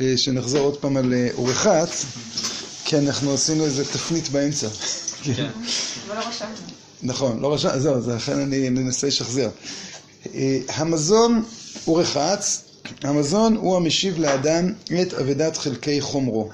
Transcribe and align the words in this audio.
אה, 0.00 0.12
שנחזור 0.16 0.60
עוד 0.60 0.76
פעם 0.76 0.96
על 0.96 1.14
אה, 1.14 1.28
אורחת, 1.34 1.88
כי 2.84 2.98
אנחנו 2.98 3.34
עשינו 3.34 3.64
איזה 3.64 3.84
תפנית 3.84 4.28
באמצע. 4.28 4.68
כן. 5.22 5.32
אבל 6.06 6.16
לא 6.16 6.28
רשמנו. 6.28 6.52
נכון, 7.02 7.40
לא 7.40 7.54
רשם, 7.54 7.78
זהו, 7.78 7.96
אז 7.96 8.08
לכן 8.08 8.38
אני 8.38 8.68
מנסה 8.68 9.06
לשחזר. 9.06 9.50
אה, 10.34 10.58
המזון 10.68 11.44
הוא 11.84 12.00
רחץ, 12.00 12.64
המזון 13.02 13.56
הוא 13.56 13.76
המשיב 13.76 14.18
לאדם 14.18 14.72
את 15.02 15.14
אבדת 15.14 15.56
חלקי 15.56 16.00
חומרו. 16.00 16.50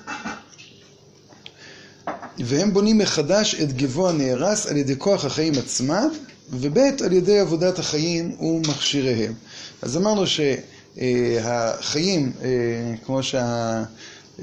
והם 2.39 2.73
בונים 2.73 2.99
מחדש 2.99 3.55
את 3.55 3.73
גבו 3.73 4.09
הנהרס 4.09 4.67
על 4.67 4.77
ידי 4.77 4.95
כוח 4.99 5.25
החיים 5.25 5.53
עצמם, 5.59 6.09
וב' 6.51 6.79
על 6.79 7.13
ידי 7.13 7.39
עבודת 7.39 7.79
החיים 7.79 8.41
ומכשיריהם. 8.41 9.35
אז 9.83 9.97
אמרנו 9.97 10.27
שהחיים, 10.97 12.33
כמו 13.07 13.21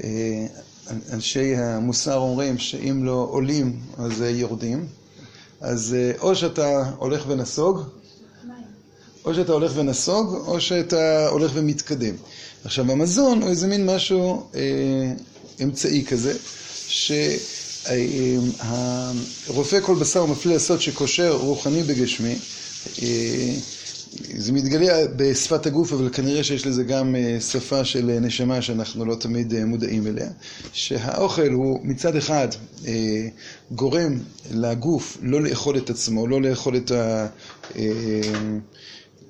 שאנשי 0.00 1.56
המוסר 1.56 2.16
אומרים, 2.16 2.58
שאם 2.58 3.04
לא 3.04 3.26
עולים 3.30 3.80
אז 3.98 4.24
יורדים, 4.26 4.86
אז 5.60 5.96
או 6.20 6.36
שאתה 6.36 6.90
הולך 6.98 7.24
ונסוג, 7.28 7.82
או 9.24 9.34
שאתה 9.34 9.52
הולך 9.52 9.72
ונסוג, 9.74 10.34
או 10.46 10.60
שאתה 10.60 11.28
הולך 11.28 11.50
ומתקדם. 11.54 12.14
עכשיו, 12.64 12.92
המזון 12.92 13.42
הוא 13.42 13.50
איזה 13.50 13.66
מין 13.66 13.86
משהו 13.86 14.46
אה, 14.54 14.60
אמצעי 15.62 16.04
כזה, 16.04 16.34
שהרופא 17.84 19.80
כל 19.80 19.94
בשר 19.94 20.24
ומפליא 20.24 20.54
לעשות 20.54 20.80
שקושר 20.80 21.32
רוחני 21.32 21.82
בגשמי, 21.82 22.38
אה, 23.02 23.54
זה 24.36 24.52
מתגלה 24.52 25.06
בשפת 25.16 25.66
הגוף, 25.66 25.92
אבל 25.92 26.08
כנראה 26.12 26.44
שיש 26.44 26.66
לזה 26.66 26.84
גם 26.84 27.16
אה, 27.16 27.36
שפה 27.40 27.84
של 27.84 28.18
נשמה 28.20 28.62
שאנחנו 28.62 29.04
לא 29.04 29.14
תמיד 29.14 29.54
אה, 29.54 29.64
מודעים 29.64 30.06
אליה. 30.06 30.28
שהאוכל 30.72 31.50
הוא 31.52 31.80
מצד 31.82 32.16
אחד 32.16 32.48
אה, 32.86 33.28
גורם 33.70 34.18
לגוף 34.50 35.18
לא 35.22 35.42
לאכול 35.42 35.76
את 35.76 35.90
עצמו, 35.90 36.26
לא 36.26 36.42
לאכול 36.42 36.76
את 36.76 36.90
ה... 36.90 37.26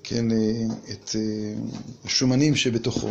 כן, 0.09 0.25
את 0.91 1.17
השומנים 2.05 2.57
שבתוכו, 2.57 3.09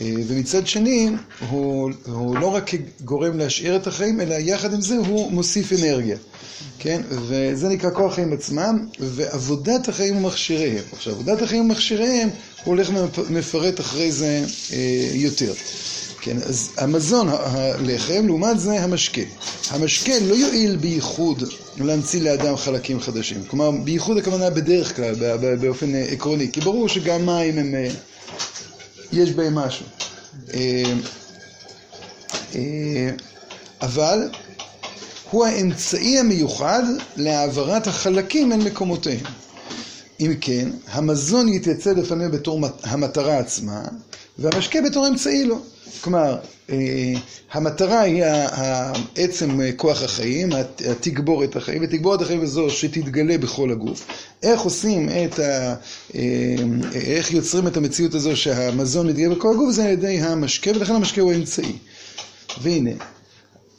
ומצד 0.00 0.66
שני 0.66 1.10
הוא, 1.48 1.90
הוא 2.06 2.38
לא 2.38 2.46
רק 2.46 2.70
גורם 3.04 3.38
להשאיר 3.38 3.76
את 3.76 3.86
החיים, 3.86 4.20
אלא 4.20 4.34
יחד 4.34 4.74
עם 4.74 4.80
זה 4.80 4.96
הוא 4.96 5.32
מוסיף 5.32 5.72
אנרגיה, 5.72 6.16
כן, 6.78 7.02
וזה 7.10 7.68
נקרא 7.68 7.90
כוח 7.90 8.12
החיים 8.12 8.32
עצמם, 8.32 8.86
ועבודת 9.00 9.88
החיים 9.88 10.16
ומכשיריהם. 10.16 10.84
עכשיו, 10.92 11.12
עבודת 11.12 11.42
החיים 11.42 11.64
ומכשיריהם, 11.64 12.28
הוא 12.64 12.74
הולך 12.74 12.90
ומפרט 13.28 13.80
אחרי 13.80 14.12
זה 14.12 14.44
יותר. 15.14 15.52
כן, 16.28 16.36
אז 16.42 16.70
המזון, 16.76 17.28
הלחם, 17.28 18.26
לעומת 18.26 18.60
זה 18.60 18.80
המשקה. 18.80 19.20
המשקה 19.70 20.12
לא 20.20 20.34
יועיל 20.34 20.76
בייחוד 20.76 21.42
להמציא 21.78 22.22
לאדם 22.22 22.56
חלקים 22.56 23.00
חדשים. 23.00 23.44
כלומר, 23.44 23.70
בייחוד 23.70 24.18
הכוונה 24.18 24.50
בדרך 24.50 24.96
כלל, 24.96 25.14
באופן 25.56 25.94
עקרוני, 25.94 26.52
כי 26.52 26.60
ברור 26.60 26.88
שגם 26.88 27.26
מים 27.26 27.58
הם, 27.58 27.74
יש 29.12 29.30
בהם 29.30 29.54
משהו. 29.54 29.86
אבל 33.80 34.30
הוא 35.30 35.44
האמצעי 35.44 36.18
המיוחד 36.18 36.82
להעברת 37.16 37.86
החלקים 37.86 38.52
אל 38.52 38.58
מקומותיהם. 38.58 39.24
אם 40.20 40.34
כן, 40.40 40.68
המזון 40.88 41.48
יתייצב 41.48 41.90
לפנינו 41.90 42.32
בתור 42.32 42.60
המטרה 42.82 43.38
עצמה, 43.38 43.82
והמשקה 44.38 44.78
בתור 44.82 45.08
אמצעי 45.08 45.44
לו. 45.44 45.58
כלומר, 46.00 46.36
המטרה 47.52 48.00
היא 48.00 48.24
עצם 49.16 49.60
כוח 49.76 50.02
החיים, 50.02 50.50
התגבורת 50.90 51.56
החיים, 51.56 51.82
ותגבורת 51.84 52.22
החיים 52.22 52.40
הזו 52.40 52.70
שתתגלה 52.70 53.38
בכל 53.38 53.70
הגוף. 53.70 54.06
איך 54.42 54.60
עושים 54.60 55.08
את 55.08 55.38
ה... 55.38 55.74
איך 56.94 57.32
יוצרים 57.32 57.66
את 57.66 57.76
המציאות 57.76 58.14
הזו 58.14 58.36
שהמזון 58.36 59.06
מתגלה 59.06 59.34
בכל 59.34 59.52
הגוף, 59.54 59.70
זה 59.70 59.84
על 59.84 59.90
ידי 59.90 60.20
המשקה, 60.20 60.70
ולכן 60.70 60.94
המשקה 60.94 61.20
הוא 61.20 61.32
אמצעי. 61.32 61.72
והנה, 62.62 62.90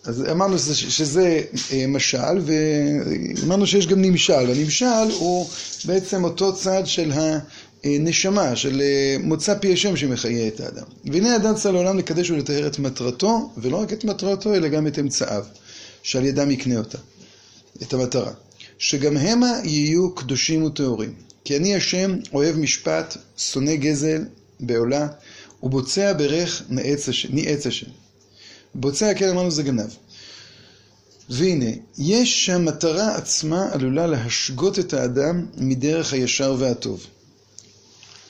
אז 0.05 0.23
אמרנו 0.31 0.59
שזה 0.73 1.41
משל, 1.87 2.39
ואמרנו 2.41 3.67
שיש 3.67 3.87
גם 3.87 4.01
נמשל. 4.01 4.33
הנמשל 4.33 4.85
הוא 5.19 5.47
בעצם 5.85 6.23
אותו 6.23 6.55
צד 6.55 6.81
של 6.85 7.11
ה... 7.11 7.39
נשמה, 7.83 8.55
של 8.55 8.81
מוצא 9.19 9.55
פי 9.59 9.73
השם 9.73 9.97
שמחיה 9.97 10.47
את 10.47 10.59
האדם. 10.59 10.83
והנה 11.05 11.33
האדם 11.33 11.55
צריך 11.55 11.73
לעולם 11.73 11.97
לקדש 11.97 12.31
ולטהר 12.31 12.67
את 12.67 12.79
מטרתו, 12.79 13.49
ולא 13.57 13.77
רק 13.77 13.93
את 13.93 14.03
מטרתו, 14.03 14.55
אלא 14.55 14.67
גם 14.67 14.87
את 14.87 14.99
אמצעיו, 14.99 15.45
שעל 16.03 16.25
ידם 16.25 16.51
יקנה 16.51 16.77
אותה, 16.77 16.97
את 17.83 17.93
המטרה. 17.93 18.31
שגם 18.79 19.17
המה 19.17 19.51
יהיו 19.63 20.15
קדושים 20.15 20.63
וטהורים. 20.63 21.13
כי 21.43 21.57
אני 21.57 21.75
השם 21.75 22.15
אוהב 22.33 22.55
משפט, 22.55 23.17
שונא 23.37 23.75
גזל 23.75 24.25
בעולה, 24.59 25.07
ובוצע 25.63 26.13
ברך 26.13 26.63
ניאץ 27.29 27.67
השם. 27.67 27.87
בוצע, 28.75 29.13
כן 29.13 29.29
אמרנו 29.29 29.51
זה 29.51 29.63
גנב. 29.63 29.89
והנה, 31.29 31.69
יש 31.97 32.45
שהמטרה 32.45 33.15
עצמה 33.15 33.69
עלולה 33.71 34.07
להשגות 34.07 34.79
את 34.79 34.93
האדם 34.93 35.45
מדרך 35.57 36.13
הישר 36.13 36.55
והטוב. 36.59 37.05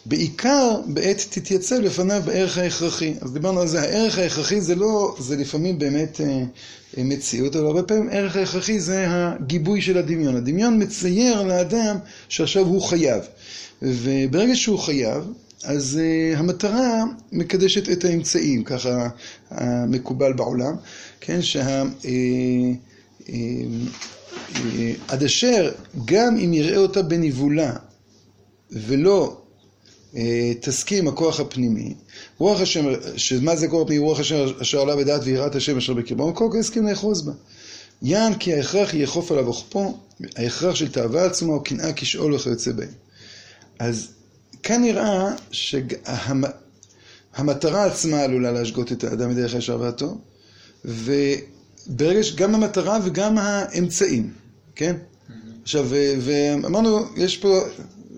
בעיקר 0.06 0.82
בעת 0.88 1.26
תתייצב 1.30 1.76
לפניו 1.76 2.22
בערך 2.26 2.58
ההכרחי. 2.58 3.14
אז 3.22 3.34
דיברנו 3.34 3.62
על 3.62 3.68
זה, 3.68 3.82
הערך 3.82 4.18
ההכרחי 4.18 4.62
זה 4.62 4.76
לא, 4.76 5.16
זה 5.20 5.36
לפעמים 5.36 5.80
באמת 5.80 6.22
אה, 6.22 7.04
מציאות, 7.04 7.56
אבל 7.56 7.66
הרבה 7.66 7.84
פעמים 7.84 8.10
הערך 8.10 8.36
ההכרחי 8.36 8.80
זה 8.80 9.06
הגיבוי 9.08 9.82
של 9.82 9.98
הדמיון. 9.98 10.36
הדמיון 10.36 10.84
מצייר 10.84 11.44
לאדם 11.44 11.98
שעכשיו 12.30 12.66
הוא 12.66 12.82
חייב. 12.82 13.24
וברגע 13.82 14.56
שהוא 14.56 14.80
חייב, 14.80 15.24
אז 15.64 16.00
uh, 16.00 16.38
המטרה 16.38 17.04
מקדשת 17.32 17.90
את 17.90 18.06
האמצעים, 18.06 18.64
ככה 18.64 19.08
uh, 19.52 19.56
מקובל 19.88 20.34
בעולם, 20.34 20.76
כן, 21.22 21.42
שה... 21.42 21.84
Uh, 21.84 22.06
uh, 23.22 23.30
uh, 24.54 24.60
עד 25.08 25.24
אשר 25.24 25.72
גם 26.06 26.38
אם 26.38 26.54
יראה 26.54 26.78
אותה 26.78 27.02
בניבולה 27.02 27.74
ולא 28.72 29.42
תסכים 30.62 31.08
הכוח 31.08 31.40
הפנימי, 31.40 31.94
רוח 32.38 32.62
השם, 32.62 32.86
שמה 33.18 33.56
זה 33.56 33.68
כוח 33.68 33.82
הפנימי? 33.82 34.06
רוח 34.06 34.20
השם 34.20 34.46
אשר 34.62 34.82
עלה 34.82 34.96
בדעת 34.96 35.22
ויראת 35.24 35.56
השם 35.56 35.78
אשר 35.78 35.94
בקרבו, 35.94 36.36
כל 36.36 36.50
כך 36.54 36.60
הסכים 36.60 36.88
לאחוז 36.88 37.22
בה. 37.22 37.32
יען 38.02 38.34
כי 38.34 38.54
ההכרח 38.54 38.94
יאכוף 38.94 39.32
עליו 39.32 39.48
וכפו, 39.48 39.98
ההכרח 40.36 40.76
של 40.76 40.92
תאווה 40.92 41.26
עצמה 41.26 41.54
או 41.54 41.64
קנאה 41.64 41.94
כשאול 41.96 42.34
וכיוצא 42.34 42.72
בהם. 42.72 42.90
אז 43.80 44.08
כאן 44.64 44.82
נראה 44.82 45.36
שהמטרה 45.52 46.66
עצמה 47.86 48.22
עלולה 48.22 48.52
להשגות 48.52 48.92
את 48.92 49.04
האדם 49.04 49.30
מדרך 49.30 49.54
הישר 49.54 49.78
והטוב, 49.82 50.18
וברגע 50.86 52.24
שגם 52.24 52.56
המטרה 52.56 53.00
וגם 53.04 53.38
האמצעים, 53.38 54.34
כן? 54.76 54.96
עכשיו, 55.64 55.88
ואמרנו, 56.20 57.00
יש 57.16 57.38
פה 57.38 57.62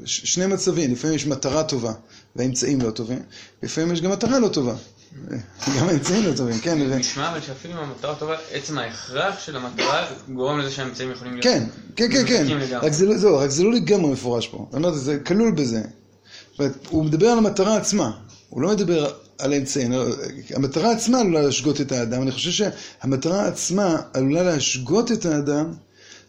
שני 0.06 0.45
מצבים, 0.45 0.91
לפעמים 0.91 1.16
יש 1.16 1.28
מטרה 1.28 1.63
טובה 1.63 1.94
והאמצעים 2.35 2.81
לא 2.81 2.91
טובים, 2.91 3.19
לפעמים 3.63 3.91
יש 3.91 4.01
גם 4.01 4.12
מטרה 4.12 4.39
לא 4.39 4.47
טובה. 4.47 4.75
גם 5.78 5.88
האמצעים 5.88 6.25
לא 6.25 6.34
טובים, 6.35 6.59
כן. 6.59 6.78
נשמע 6.78 7.31
אבל 7.31 7.41
שאפילו 7.41 7.73
אם 7.73 7.78
המטרה 7.78 8.16
טובה, 8.16 8.35
עצם 8.51 8.78
ההכרח 8.78 9.39
של 9.39 9.56
המטרה 9.56 10.07
גורם 10.34 10.59
לזה 10.59 10.72
שהאמצעים 10.72 11.12
יכולים 11.12 11.34
להיות... 11.34 11.44
כן, 11.44 11.63
כן, 11.95 12.12
כן, 12.12 12.25
כן. 12.28 12.78
רק 12.81 12.91
זה 12.91 13.06
לא, 13.06 13.39
רק 13.39 13.50
זה 13.50 13.63
לא 13.63 13.73
לגמרי 13.73 14.12
מפורש 14.12 14.47
פה. 14.47 14.67
אומר, 14.73 14.94
זה 14.94 15.19
כלול 15.19 15.51
בזה. 15.51 15.81
הוא 16.89 17.06
מדבר 17.06 17.28
על 17.28 17.38
המטרה 17.38 17.78
עצמה, 17.78 18.12
הוא 18.50 18.62
לא 18.62 18.69
מדבר 18.69 19.13
על 19.38 19.53
האמצעים. 19.53 19.91
המטרה 20.56 20.92
עצמה 20.92 21.19
עלולה 21.19 21.42
להשגות 21.42 21.81
את 21.81 21.92
האדם. 21.92 22.21
אני 22.21 22.31
חושב 22.31 22.51
שהמטרה 22.51 23.48
עצמה 23.48 23.98
עלולה 24.13 24.44
להשגות 24.44 25.12
את 25.12 25.25
האדם, 25.25 25.74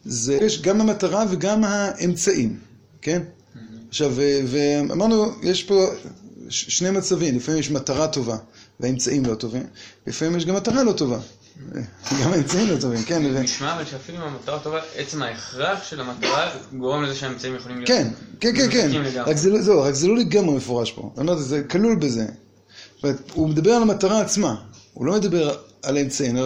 זה 0.05 0.39
יש 0.41 0.63
גם 0.63 0.81
המטרה 0.81 1.25
וגם 1.31 1.65
האמצעים, 1.65 2.59
כן? 3.03 3.23
עכשיו, 3.93 4.13
ואמרנו, 4.47 5.33
יש 5.43 5.63
פה 5.63 5.87
שני 6.49 6.91
מצבים, 6.91 7.37
לפעמים 7.37 7.61
יש 7.61 7.71
מטרה 7.71 8.09
טובה 8.09 8.37
והאמצעים 8.81 9.27
לא 9.27 9.35
טובים, 9.35 9.67
לפעמים 10.07 10.37
יש 10.37 10.47
גם 10.47 10.55
מטרה 10.55 10.83
לא 10.83 10.93
טובה. 10.93 11.19
גם 12.23 12.33
האמצעים 12.33 12.69
לא 12.71 12.77
טובים, 12.81 13.03
כן. 13.03 13.23
נשמע 13.23 13.75
אבל 13.75 13.85
שאפילו 13.85 14.19
אם 14.19 14.23
המטרה 14.23 14.59
טובה, 14.59 14.81
עצם 14.97 15.23
ההכרח 15.23 15.83
של 15.83 16.01
המטרה 16.01 16.51
גורם 16.79 17.03
לזה 17.03 17.15
שהאמצעים 17.15 17.57
יכולים 17.57 17.77
להיות... 17.77 17.89
כן, 17.89 18.09
כן, 18.41 18.57
כן, 18.57 18.71
כן. 18.71 19.03
רק 19.27 19.37
זה 19.37 19.51
לא, 19.51 19.85
רק 19.85 19.95
זה 19.95 20.09
לא 20.09 20.17
לגמרי 20.17 20.57
מפורש 20.57 20.93
פה. 20.93 21.13
אומר, 21.17 21.37
זה 21.37 21.63
כלול 21.63 21.97
בזה. 21.97 22.27
הוא 23.33 23.49
מדבר 23.49 23.71
על 23.71 23.83
המטרה 23.83 24.21
עצמה, 24.21 24.55
הוא 24.93 25.07
לא 25.07 25.13
מדבר 25.13 25.57
על 25.83 25.97
האמצעים. 25.97 26.37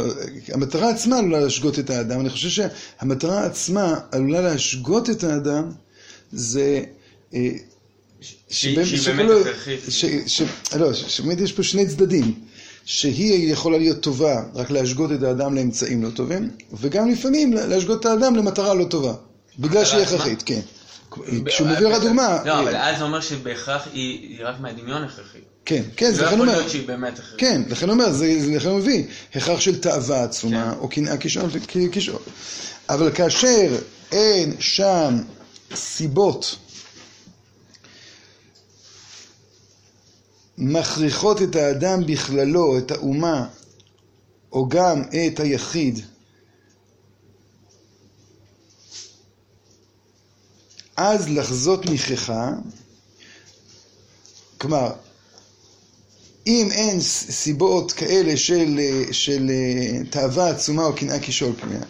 המטרה 0.52 0.90
עצמה 0.90 1.18
עלולה 1.18 1.40
להשגות 1.40 1.78
את 1.78 1.90
האדם. 1.90 2.20
אני 2.20 2.30
חושב 2.30 2.48
שהמטרה 2.48 3.44
עצמה 3.44 3.94
עלולה 4.12 4.40
להשגות 4.40 5.10
את 5.10 5.24
האדם, 5.24 5.70
זה... 6.32 6.84
שהיא 8.50 8.78
באמת 9.06 9.30
הכרחית. 9.40 9.80
לא, 10.78 10.94
שבאמת 10.94 11.40
יש 11.40 11.52
פה 11.52 11.62
שני 11.62 11.86
צדדים. 11.86 12.34
שהיא 12.86 13.52
יכולה 13.52 13.78
להיות 13.78 14.00
טובה, 14.00 14.42
רק 14.54 14.70
להשגות 14.70 15.12
את 15.12 15.22
האדם 15.22 15.54
לאמצעים 15.54 16.02
לא 16.02 16.10
טובים, 16.10 16.50
וגם 16.72 17.10
לפעמים 17.10 17.52
להשגות 17.52 18.00
את 18.00 18.06
האדם 18.06 18.36
למטרה 18.36 18.74
לא 18.74 18.84
טובה, 18.84 19.14
בגלל 19.58 19.84
שהיא? 19.84 20.02
הכרחית, 20.02 20.42
כן. 20.42 20.60
כשהוא 21.46 21.68
מביא 21.68 21.86
לך 21.86 22.02
דוגמה, 22.02 22.38
לא, 22.44 22.52
אה, 22.52 22.60
אבל 22.60 22.76
אז 22.76 22.98
זה 22.98 23.04
אומר 23.04 23.20
שבהכרח 23.20 23.88
היא 23.92 24.38
רק 24.44 24.60
מהדמיון 24.60 25.02
הכרחית. 25.02 25.42
כן, 25.64 25.82
כן, 25.96 26.06
לא 26.06 26.12
זה 26.12 26.22
לכן 26.22 26.34
יכול 26.34 26.40
אומר, 26.40 26.58
להיות 26.58 26.70
שהיא 26.70 26.86
באמת. 26.86 27.20
כן, 27.38 27.62
לכן 27.68 27.90
אומר, 27.90 28.12
זה 28.12 28.36
לכן 28.56 28.68
הוא 28.68 28.78
מביא, 28.78 29.04
הכרח 29.34 29.60
של 29.60 29.80
תאווה 29.80 30.24
עצומה, 30.24 30.72
כן. 30.72 30.78
או 30.78 30.88
קנאה 30.88 31.16
כשאול. 31.16 32.20
אבל 32.88 33.10
כאשר 33.12 33.76
אין 34.12 34.54
שם 34.58 35.18
סיבות 35.74 36.56
מכריחות 40.58 41.42
את 41.42 41.56
האדם 41.56 42.06
בכללו, 42.06 42.78
את 42.78 42.90
האומה, 42.90 43.48
או 44.52 44.68
גם 44.68 45.02
את 45.02 45.40
היחיד, 45.40 46.00
אז 50.96 51.28
לחזות 51.28 51.86
ניחכה, 51.86 52.50
כלומר, 54.58 54.92
אם 56.46 56.68
אין 56.72 57.00
סיבות 57.00 57.92
כאלה 57.92 58.36
של, 58.36 58.80
של 59.12 59.50
תאווה 60.10 60.50
עצומה 60.50 60.84
או 60.84 60.94
קנאה 60.94 61.18
כשאול 61.20 61.52
פנייה, 61.60 61.82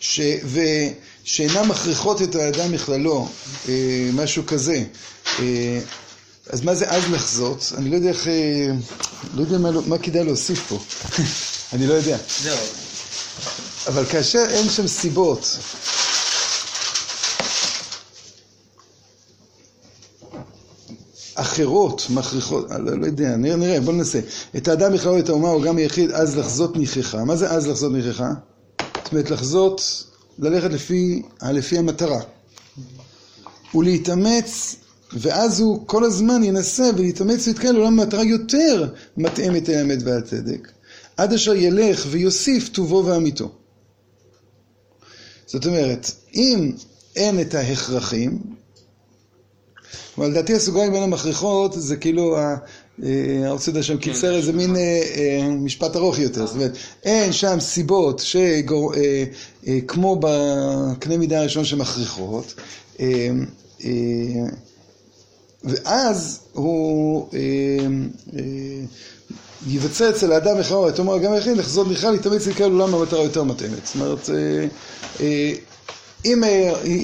ש, 0.00 0.20
ושאינן 0.44 1.68
מכריחות 1.68 2.22
את 2.22 2.34
האדם 2.34 2.72
בכללו, 2.72 3.28
אה, 3.68 4.10
משהו 4.12 4.46
כזה, 4.46 4.84
אה, 5.38 5.80
אז 6.50 6.60
מה 6.62 6.74
זה 6.74 6.90
אז 6.90 7.02
לחזות? 7.12 7.72
אני 7.76 7.90
לא 7.90 7.96
יודע 7.96 8.08
איך, 8.08 8.28
אה, 8.28 8.70
לא 9.34 9.40
יודע 9.40 9.58
מה, 9.58 9.70
לא- 9.70 9.82
מה 9.86 9.98
כדאי 9.98 10.24
להוסיף 10.24 10.68
פה, 10.68 10.78
אני 11.76 11.86
לא 11.86 11.94
יודע. 11.94 12.16
זהו. 12.42 12.58
אבל 13.86 14.04
כאשר 14.06 14.46
אין 14.50 14.68
שם 14.68 14.86
סיבות, 14.86 15.58
אחרות 21.34 22.06
מכריחות, 22.10 22.70
אה, 22.72 22.78
לא, 22.78 22.98
לא 23.00 23.06
יודע, 23.06 23.36
נראה, 23.36 23.56
נראה, 23.56 23.80
בוא 23.80 23.92
ננסה. 23.92 24.20
את 24.56 24.68
האדם 24.68 24.92
בכלל 24.92 25.18
את 25.18 25.28
האומה, 25.28 25.48
או 25.48 25.60
גם 25.62 25.76
היחיד, 25.76 26.10
אז 26.10 26.36
לחזות 26.38 26.76
ניחכה. 26.76 27.24
מה 27.24 27.36
זה 27.36 27.50
אז 27.50 27.66
לחזות 27.68 27.92
ניחכה? 27.92 28.30
זאת 28.80 29.12
אומרת, 29.12 29.30
לחזות, 29.30 30.04
ללכת 30.38 30.70
לפי, 30.70 31.22
לפי 31.42 31.78
המטרה. 31.78 32.20
ולהתאמץ, 33.74 34.76
ואז 35.14 35.60
הוא 35.60 35.82
כל 35.86 36.04
הזמן 36.04 36.44
ינסה 36.44 36.90
ולהתאמץ 36.96 37.46
להתקרב 37.46 37.72
לעולם 37.74 37.96
מטרה 37.96 38.24
יותר 38.24 38.88
מתאמת 39.16 39.68
אל 39.68 39.74
האמת 39.74 39.98
והצדק, 40.04 40.72
עד 41.16 41.32
אשר 41.32 41.54
ילך 41.54 42.06
ויוסיף 42.10 42.68
טובו 42.68 43.02
ואמיתו. 43.06 43.50
זאת 45.46 45.66
אומרת, 45.66 46.10
אם 46.34 46.72
אין 47.16 47.40
את 47.40 47.54
ההכרחים, 47.54 48.38
כלומר, 50.14 50.30
לדעתי 50.30 50.54
הסוגריים 50.54 50.92
בין 50.92 51.02
המכריחות 51.02 51.74
זה 51.76 51.96
כאילו, 51.96 52.36
אה, 52.38 52.56
לדעת 53.68 53.84
שם 53.84 53.96
קיצר 53.96 54.36
איזה 54.36 54.52
מין 54.52 54.76
אה, 54.76 55.02
אה, 55.16 55.48
משפט 55.50 55.96
ארוך 55.96 56.18
יותר, 56.18 56.46
זאת 56.46 56.54
אומרת, 56.54 56.72
אין 57.04 57.32
שם 57.32 57.60
סיבות 57.60 58.18
שגור, 58.18 58.94
אה, 58.94 59.24
אה, 59.66 59.78
כמו 59.88 60.20
בקנה 60.20 61.16
מידה 61.16 61.40
הראשון 61.40 61.64
שמכריחות, 61.64 62.54
ואז 65.64 66.40
הוא 66.52 67.28
אה, 67.34 67.38
אה, 68.38 68.42
ייווצר 69.66 70.10
אצל 70.10 70.32
האדם 70.32 70.58
בכלל, 70.58 70.88
את 70.88 70.98
אומר 70.98 71.18
גם 71.18 71.32
היחיד, 71.32 71.56
לחזור 71.56 71.84
בכלל, 71.84 72.12
להתאמץ 72.12 72.46
להיקרא 72.46 72.66
לעולם 72.66 72.92
במטרה 72.92 73.22
יותר 73.22 73.42
מתאמת. 73.42 73.86
זאת 73.86 73.94
אומרת, 73.94 74.30
אה, 74.30 74.66
אה, 75.20 75.52
אם 76.24 76.42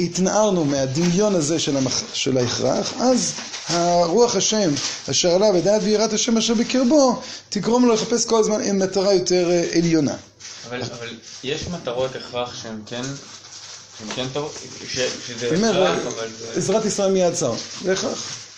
התנערנו 0.04 0.64
מהדמיון 0.64 1.34
הזה 1.34 1.58
של, 1.58 1.76
המח... 1.76 2.02
של 2.12 2.38
ההכרח, 2.38 2.92
אז 3.00 3.32
הרוח 3.68 4.36
השם 4.36 4.70
אשר 5.10 5.30
עליו 5.30 5.52
ודעת 5.54 5.82
ויראת 5.84 6.12
השם 6.12 6.36
אשר 6.36 6.54
בקרבו, 6.54 7.22
תגרום 7.48 7.86
לו 7.86 7.94
לחפש 7.94 8.26
כל 8.26 8.40
הזמן 8.40 8.60
עם 8.60 8.78
מטרה 8.78 9.14
יותר 9.14 9.50
עליונה. 9.76 10.14
אבל, 10.68 10.82
אבל 10.82 11.08
יש 11.44 11.66
מטרות 11.68 12.10
הכרח 12.16 12.62
שהן 12.62 12.80
כן, 12.86 13.02
כן 14.14 14.26
טוב, 14.32 14.58
שזה 14.88 15.70
הכרח, 15.70 15.98
אבל. 16.06 16.28
עזרת 16.56 16.84
ישראל 16.84 17.12
מיד 17.12 17.34
צר, 17.34 17.52
זה 17.84 17.92
הכרח. 17.92 18.49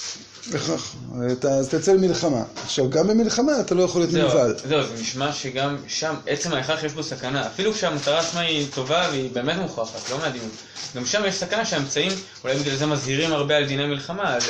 אתה, 1.33 1.49
אז 1.49 1.69
תצא 1.69 1.93
למלחמה. 1.93 2.43
עכשיו, 2.65 2.91
גם 2.91 3.09
במלחמה 3.09 3.61
אתה 3.61 3.75
לא 3.75 3.83
יכול 3.83 4.00
להיות 4.00 4.12
נבהל. 4.12 4.55
זהו, 4.69 4.83
זה 4.87 5.03
נשמע 5.03 5.33
שגם 5.33 5.77
שם, 5.89 6.15
עצם 6.27 6.53
ההכרח 6.53 6.85
יש 6.85 6.93
בו 6.93 7.03
סכנה. 7.03 7.47
אפילו 7.47 7.73
כשהמטרה 7.73 8.21
עצמה 8.21 8.41
היא 8.41 8.67
טובה 8.75 9.09
והיא 9.11 9.31
באמת 9.33 9.56
מוכרחת, 9.56 10.11
לא 10.11 10.19
מהדיון. 10.19 10.49
גם 10.97 11.06
שם 11.06 11.23
יש 11.27 11.35
סכנה 11.35 11.65
שהאמצעים, 11.65 12.12
אולי 12.44 12.56
בגלל 12.56 12.77
זה 12.77 12.87
מזהירים 12.87 13.33
הרבה 13.33 13.56
על 13.56 13.67
דיני 13.67 13.87
מלחמה, 13.87 14.35
על 14.35 14.41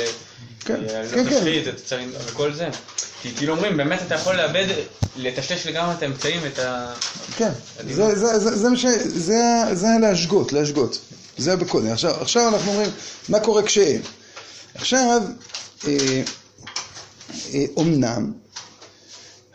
כן, 0.65 0.81
אה, 0.89 0.99
על 0.99 1.07
כן, 1.07 1.25
לא 1.25 1.29
כן. 1.29 1.69
את 1.69 1.79
הצרים 1.79 2.11
וכל 2.27 2.53
זה. 2.53 2.69
כי 3.21 3.35
כאילו 3.35 3.53
אומרים, 3.53 3.77
באמת 3.77 4.01
אתה 4.07 4.15
יכול 4.15 4.35
לאבד, 4.35 4.65
לטשטש 5.17 5.67
לגמרי 5.67 5.93
את 5.93 6.03
האמצעים, 6.03 6.39
את 6.53 6.59
ה... 6.59 6.93
כן, 7.37 7.51
זה, 7.89 8.15
זה, 8.15 8.39
זה, 8.39 8.55
זה, 8.57 8.69
מה 8.69 8.77
ש- 8.77 8.85
זה, 9.05 9.41
זה 9.73 9.87
להשגות, 10.01 10.53
להשגות. 10.53 10.99
זה 11.37 11.55
בקודם. 11.55 11.91
עכשיו, 11.91 12.21
עכשיו 12.21 12.47
אנחנו 12.47 12.71
אומרים, 12.71 12.89
מה 13.29 13.39
קורה 13.39 13.63
כשאין? 13.63 14.01
עכשיו, 14.75 14.99
אה, 14.99 15.13
אה, 15.15 15.19
אומנם, 17.77 18.31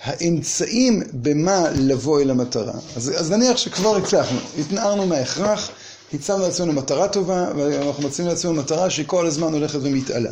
האמצעים 0.03 1.03
במה 1.13 1.71
לבוא 1.71 2.21
אל 2.21 2.31
המטרה, 2.31 2.75
אז, 2.97 3.13
אז 3.17 3.31
נניח 3.31 3.57
שכבר 3.57 3.97
הצלחנו, 3.97 4.39
התנערנו 4.59 5.07
מההכרח, 5.07 5.71
הצבנו 6.15 6.43
לעצמנו 6.43 6.73
מטרה 6.73 7.09
טובה, 7.09 7.53
ואנחנו 7.57 8.09
מציעים 8.09 8.31
לעצמנו 8.31 8.55
מטרה 8.55 8.91
שהיא 8.91 9.07
כל 9.07 9.27
הזמן 9.27 9.53
הולכת 9.53 9.79
ומתעלה. 9.83 10.31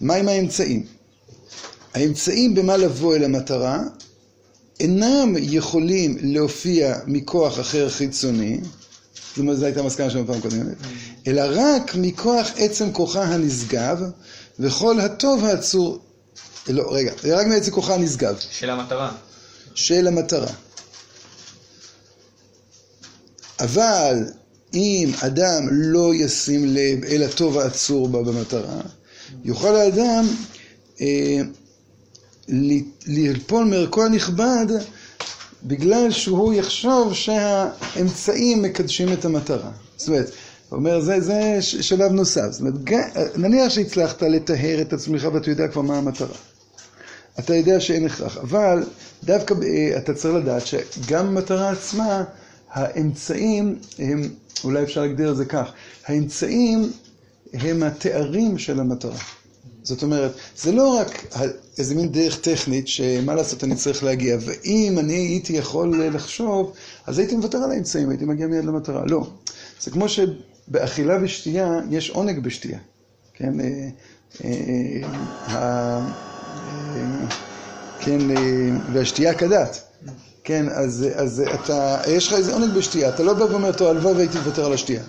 מה 0.00 0.14
עם 0.14 0.28
האמצעים? 0.28 0.84
האמצעים 1.94 2.54
במה 2.54 2.76
לבוא 2.76 3.16
אל 3.16 3.24
המטרה 3.24 3.82
אינם 4.80 5.34
יכולים 5.38 6.16
להופיע 6.20 6.98
מכוח 7.06 7.60
אחר 7.60 7.90
חיצוני, 7.90 8.60
זאת 9.28 9.38
אומרת, 9.38 9.58
זו 9.58 9.64
הייתה 9.64 9.80
המסקנה 9.80 10.10
שלנו 10.10 10.24
בפעם 10.24 10.38
הקודמת, 10.38 10.76
אלא 11.26 11.42
רק 11.54 11.94
מכוח 11.94 12.50
עצם 12.56 12.92
כוחה 12.92 13.22
הנשגב, 13.22 14.02
וכל 14.60 15.00
הטוב 15.00 15.44
העצור, 15.44 15.98
לא, 16.68 16.94
רגע, 16.94 17.12
זה 17.22 17.36
רק 17.36 17.46
מעצם 17.46 17.70
כוחה 17.70 17.94
הנשגב, 17.94 18.36
של 18.50 18.70
המטרה. 18.70 19.12
של 19.74 20.06
המטרה. 20.06 20.52
אבל 23.60 24.24
אם 24.74 25.10
אדם 25.20 25.68
לא 25.70 26.14
ישים 26.14 26.64
לב 26.66 27.04
אל 27.04 27.22
הטוב 27.22 27.58
העצור 27.58 28.08
בה 28.08 28.22
במטרה, 28.22 28.80
יוכל 29.44 29.76
האדם 29.76 30.26
אה, 31.00 31.40
ליפול 33.06 33.64
מערכו 33.64 34.04
הנכבד 34.04 34.66
בגלל 35.64 36.10
שהוא 36.10 36.54
יחשוב 36.54 37.14
שהאמצעים 37.14 38.62
מקדשים 38.62 39.12
את 39.12 39.24
המטרה. 39.24 39.70
זאת 39.96 40.08
אומרת, 40.08 40.30
הוא 40.70 40.78
אומר, 40.78 41.00
זה, 41.00 41.20
זה 41.20 41.56
ש- 41.60 41.76
שלב 41.76 42.12
נוסף. 42.12 42.50
זאת 42.50 42.60
אומרת, 42.60 42.74
נניח 43.36 43.68
שהצלחת 43.68 44.22
לטהר 44.22 44.80
את 44.80 44.92
עצמך 44.92 45.28
ואתה 45.32 45.50
יודע 45.50 45.68
כבר 45.68 45.82
מה 45.82 45.98
המטרה. 45.98 46.36
אתה 47.38 47.54
יודע 47.54 47.80
שאין 47.80 48.06
הכרח, 48.06 48.36
אבל 48.36 48.84
דווקא 49.24 49.54
אה, 49.62 49.96
אתה 49.98 50.14
צריך 50.14 50.34
לדעת 50.34 50.66
שגם 50.66 51.26
במטרה 51.26 51.70
עצמה, 51.70 52.24
האמצעים 52.70 53.78
הם, 53.98 54.22
אולי 54.64 54.82
אפשר 54.82 55.00
להגדיר 55.00 55.30
את 55.30 55.36
זה 55.36 55.44
כך, 55.44 55.72
האמצעים 56.06 56.92
הם 57.52 57.82
התארים 57.82 58.58
של 58.58 58.80
המטרה. 58.80 59.18
זאת 59.82 60.02
אומרת, 60.02 60.32
זה 60.56 60.72
לא 60.72 60.88
רק 60.88 61.24
איזה 61.78 61.94
מין 61.94 62.12
דרך 62.12 62.40
טכנית 62.40 62.88
שמה 62.88 63.34
לעשות 63.34 63.64
אני 63.64 63.76
צריך 63.76 64.04
להגיע, 64.04 64.36
ואם 64.40 64.96
אני 64.98 65.14
הייתי 65.14 65.52
יכול 65.52 66.04
לחשוב, 66.04 66.72
אז 67.06 67.18
הייתי 67.18 67.36
מוותר 67.36 67.58
על 67.58 67.70
האמצעים, 67.70 68.10
הייתי 68.10 68.24
מגיע 68.24 68.46
מיד 68.46 68.64
למטרה. 68.64 69.06
לא. 69.06 69.26
זה 69.80 69.90
כמו 69.90 70.06
שבאכילה 70.66 71.18
ושתייה 71.22 71.80
יש 71.90 72.10
עונג 72.10 72.38
בשתייה. 72.38 72.78
כן, 73.34 73.60
אה, 73.60 73.88
אה, 74.44 75.02
אה, 75.48 76.06
כן, 78.00 78.18
והשתייה 78.92 79.34
כדת. 79.34 79.84
כן, 80.44 80.68
אז, 80.68 81.06
אז 81.14 81.42
אתה, 81.54 82.00
יש 82.08 82.28
לך 82.28 82.32
איזה 82.32 82.52
עונג 82.52 82.74
בשתייה, 82.74 83.08
אתה 83.08 83.22
לא 83.22 83.34
בא 83.34 83.44
ואומר, 83.44 83.72
טוב, 83.72 83.88
הלוואי 83.88 84.14
והייתי 84.14 84.38
מוותר 84.38 84.64
על 84.64 84.72
השתייה. 84.72 85.02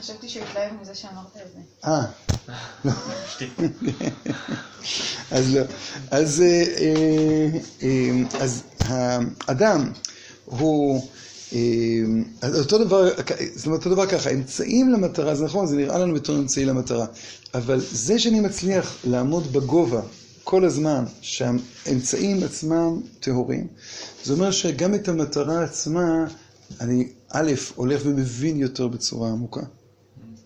חשבתי 0.00 0.28
שהוא 0.28 0.42
התלהב 0.42 0.70
מזה 0.80 0.94
שאמרת 0.94 1.36
את 1.36 1.52
זה. 1.54 1.88
אה, 1.88 2.04
לא. 2.84 2.92
אז 5.30 5.54
לא. 5.54 5.62
אז, 6.10 6.42
אז 8.40 8.62
האדם 8.80 9.92
הוא, 10.44 11.08
אז 12.40 12.58
אותו 12.58 12.78
דבר, 12.78 13.08
זאת 13.54 13.66
אומרת, 13.66 13.78
אותו 13.78 13.90
דבר 13.90 14.06
ככה, 14.06 14.30
אמצעים 14.30 14.88
למטרה, 14.88 15.34
זה 15.34 15.44
נכון, 15.44 15.66
זה 15.66 15.76
נראה 15.76 15.98
לנו 15.98 16.14
בתור 16.14 16.36
אמצעי 16.36 16.64
למטרה, 16.64 17.06
אבל 17.54 17.80
זה 17.92 18.18
שאני 18.18 18.40
מצליח 18.40 18.96
לעמוד 19.04 19.52
בגובה 19.52 20.00
כל 20.44 20.64
הזמן 20.64 21.04
שהאמצעים 21.20 22.42
עצמם 22.42 23.00
טהורים, 23.20 23.66
זה 24.24 24.32
אומר 24.32 24.50
שגם 24.50 24.94
את 24.94 25.08
המטרה 25.08 25.64
עצמה, 25.64 26.26
אני 26.80 27.08
א', 27.28 27.52
הולך 27.74 28.02
ומבין 28.04 28.60
יותר 28.60 28.88
בצורה 28.88 29.30
עמוקה. 29.30 29.60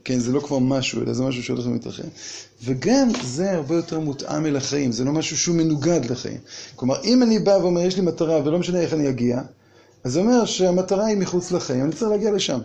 כן, 0.04 0.18
זה 0.18 0.32
לא 0.32 0.40
כבר 0.40 0.58
משהו, 0.58 1.02
אלא 1.02 1.12
זה 1.12 1.22
משהו 1.22 1.42
שהולך 1.42 1.66
ומתרחב. 1.66 2.02
וגם 2.64 3.08
זה 3.24 3.50
הרבה 3.50 3.74
יותר 3.74 4.00
מותאם 4.00 4.46
אל 4.46 4.56
החיים, 4.56 4.92
זה 4.92 5.04
לא 5.04 5.12
משהו 5.12 5.38
שהוא 5.38 5.56
מנוגד 5.56 6.00
לחיים. 6.10 6.38
כלומר, 6.76 7.02
אם 7.04 7.22
אני 7.22 7.38
בא 7.38 7.50
ואומר, 7.50 7.80
יש 7.80 7.96
לי 7.96 8.02
מטרה 8.02 8.40
ולא 8.44 8.58
משנה 8.58 8.80
איך 8.80 8.92
אני 8.92 9.08
אגיע, 9.08 9.40
אז 10.04 10.12
זה 10.12 10.20
אומר 10.20 10.44
שהמטרה 10.44 11.06
היא 11.06 11.16
מחוץ 11.16 11.52
לחיים, 11.52 11.84
אני 11.84 11.92
צריך 11.92 12.10
להגיע 12.10 12.32
לשם. 12.32 12.58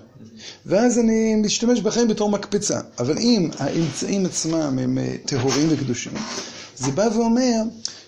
ואז 0.66 1.00
אני 1.00 1.36
משתמש 1.36 1.82
בחיים 1.82 2.08
בתור 2.08 2.30
מקפצה. 2.30 2.80
אבל 3.00 3.18
אם 3.18 3.50
האמצעים 3.58 4.26
עצמם 4.26 4.80
הם 4.82 4.98
אה, 4.98 5.16
טהורים 5.26 5.68
וקדושים, 5.70 6.14
זה 6.78 6.92
בא 6.92 7.10
ואומר 7.16 7.62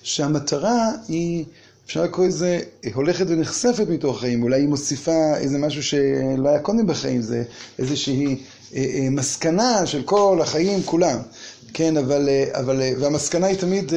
שהמטרה 0.03 0.91
היא, 1.07 1.45
אפשר 1.85 2.03
לקרוא 2.03 2.27
לזה, 2.27 2.59
הולכת 2.93 3.25
ונחשפת 3.29 3.89
מתוך 3.89 4.17
החיים. 4.17 4.43
אולי 4.43 4.61
היא 4.61 4.67
מוסיפה 4.67 5.37
איזה 5.37 5.57
משהו 5.57 5.83
שלא 5.83 6.49
היה 6.49 6.59
קודם 6.59 6.87
בחיים, 6.87 7.21
זה 7.21 7.43
איזושהי 7.79 8.43
אה, 8.75 8.85
אה, 8.95 9.07
מסקנה 9.09 9.85
של 9.85 10.03
כל 10.03 10.39
החיים 10.41 10.83
כולם. 10.83 11.19
כן, 11.73 11.97
אבל, 11.97 12.29
אבל, 12.51 12.81
והמסקנה 12.99 13.47
היא 13.47 13.57
תמיד 13.57 13.93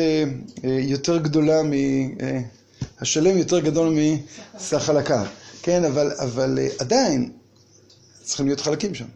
יותר 0.65 1.19
גדולה 1.19 1.63
מ... 1.63 1.73
השלם 3.01 3.39
יותר 3.39 3.61
גדול 3.61 3.99
מסך 3.99 4.83
חלקיו. 4.83 5.27
כן, 5.63 5.85
אבל, 5.85 6.13
אבל 6.19 6.59
עדיין 6.79 7.31
צריכים 8.25 8.47
להיות 8.47 8.61
חלקים 8.61 8.95
שם. 8.95 9.07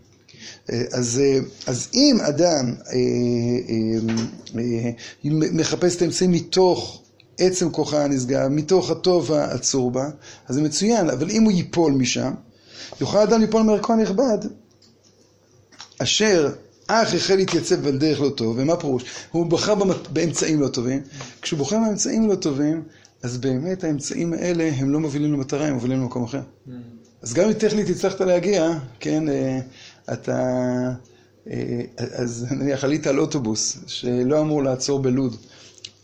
אז, 0.93 1.23
אז 1.67 1.89
אם 1.95 2.19
אדם 2.21 2.75
אה, 2.87 2.93
אה, 2.93 4.59
אה, 4.59 4.91
מחפש 5.53 5.97
את 5.97 6.03
האמצעים 6.03 6.33
מתוך 6.33 7.03
עצם 7.39 7.71
כוחה 7.71 8.05
הנשגב, 8.05 8.49
מתוך 8.49 8.91
הטוב 8.91 9.33
העצור 9.33 9.91
בה, 9.91 10.09
אז 10.49 10.55
זה 10.55 10.63
מצוין, 10.63 11.11
אבל 11.11 11.31
אם 11.31 11.43
הוא 11.43 11.53
ייפול 11.53 11.93
משם, 11.93 12.33
יוכל 13.01 13.19
אדם 13.19 13.41
ליפול 13.41 13.63
מערכו 13.63 13.93
הנכבד, 13.93 14.39
אשר 15.99 16.53
אך 16.87 17.15
החל 17.15 17.37
להתייצב 17.37 17.87
על 17.87 17.99
דרך 17.99 18.21
לא 18.21 18.29
טוב, 18.29 18.57
ומה 18.59 18.77
פירוש? 18.77 19.05
הוא 19.31 19.47
בחר 19.47 19.75
באמצעים 20.13 20.61
לא 20.61 20.69
טובים, 20.69 21.03
כשהוא 21.43 21.59
בוחר 21.59 21.79
באמצעים 21.79 22.29
לא 22.29 22.35
טובים, 22.35 22.83
אז 23.23 23.39
באמת 23.39 23.85
האמצעים 23.85 24.33
האלה 24.33 24.71
הם 24.77 24.91
לא 24.91 25.01
מובילים 25.01 25.33
למטרה, 25.33 25.67
הם 25.67 25.75
מובילים 25.75 26.01
למקום 26.01 26.25
אחר. 26.25 26.41
Mm. 26.41 26.71
אז 27.23 27.35
גם 27.35 27.45
אם 27.45 27.53
טכנית 27.53 27.89
הצלחת 27.91 28.21
להגיע, 28.21 28.71
כן, 29.01 29.25
אתה, 30.13 30.91
אז 31.97 32.47
נניח 32.51 32.85
עלית 32.85 33.07
על 33.07 33.19
אוטובוס 33.19 33.79
שלא 33.87 34.41
אמור 34.41 34.63
לעצור 34.63 34.99
בלוד 34.99 35.37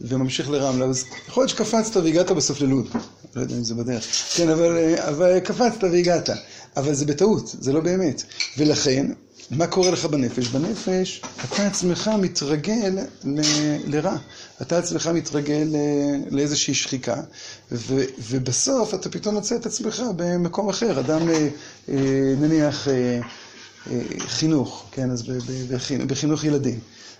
וממשיך 0.00 0.50
לרמלה, 0.50 0.84
אז 0.86 1.04
יכול 1.28 1.42
להיות 1.42 1.50
שקפצת 1.50 1.96
והגעת 1.96 2.30
בסוף 2.30 2.60
ללוד, 2.60 2.88
לא 3.36 3.40
יודע 3.40 3.56
אם 3.56 3.64
זה 3.64 3.74
בדרך, 3.74 4.04
כן, 4.36 4.48
אבל, 4.48 4.94
אבל 4.98 5.40
קפצת 5.40 5.84
והגעת, 5.84 6.30
אבל 6.76 6.94
זה 6.94 7.06
בטעות, 7.06 7.56
זה 7.60 7.72
לא 7.72 7.80
באמת, 7.80 8.22
ולכן, 8.58 9.06
מה 9.50 9.66
קורה 9.66 9.90
לך 9.90 10.04
בנפש? 10.04 10.48
בנפש 10.48 11.22
אתה 11.44 11.66
עצמך 11.66 12.10
מתרגל 12.22 12.98
ל, 13.24 13.40
לרע. 13.86 14.16
אתה 14.62 14.78
עצמך 14.78 15.06
מתרגל 15.06 15.68
לאיזושהי 16.30 16.74
שחיקה, 16.74 17.16
ו, 17.72 18.04
ובסוף 18.30 18.94
אתה 18.94 19.10
פתאום 19.10 19.34
מוצא 19.34 19.56
את 19.56 19.66
עצמך 19.66 20.02
במקום 20.16 20.68
אחר. 20.68 21.00
אדם, 21.00 21.28
אה, 21.28 21.48
אה, 21.88 21.94
נניח, 22.40 22.88
אה, 22.88 23.20
חינוך, 24.18 24.84
כן, 24.92 25.10
אז 25.10 25.24
בחינוך 26.06 26.44
ילדים. 26.44 26.78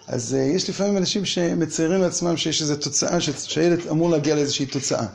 אז 0.09 0.37
יש 0.54 0.71
לפעמים 0.71 0.97
אנשים 0.97 1.25
שמציירים 1.25 2.00
לעצמם 2.00 2.37
שיש 2.37 2.62
איזו 2.62 2.76
תוצאה, 2.76 3.21
שהילד 3.21 3.78
אמור 3.90 4.11
להגיע 4.11 4.35
לאיזושהי 4.35 4.66
תוצאה. 4.66 5.06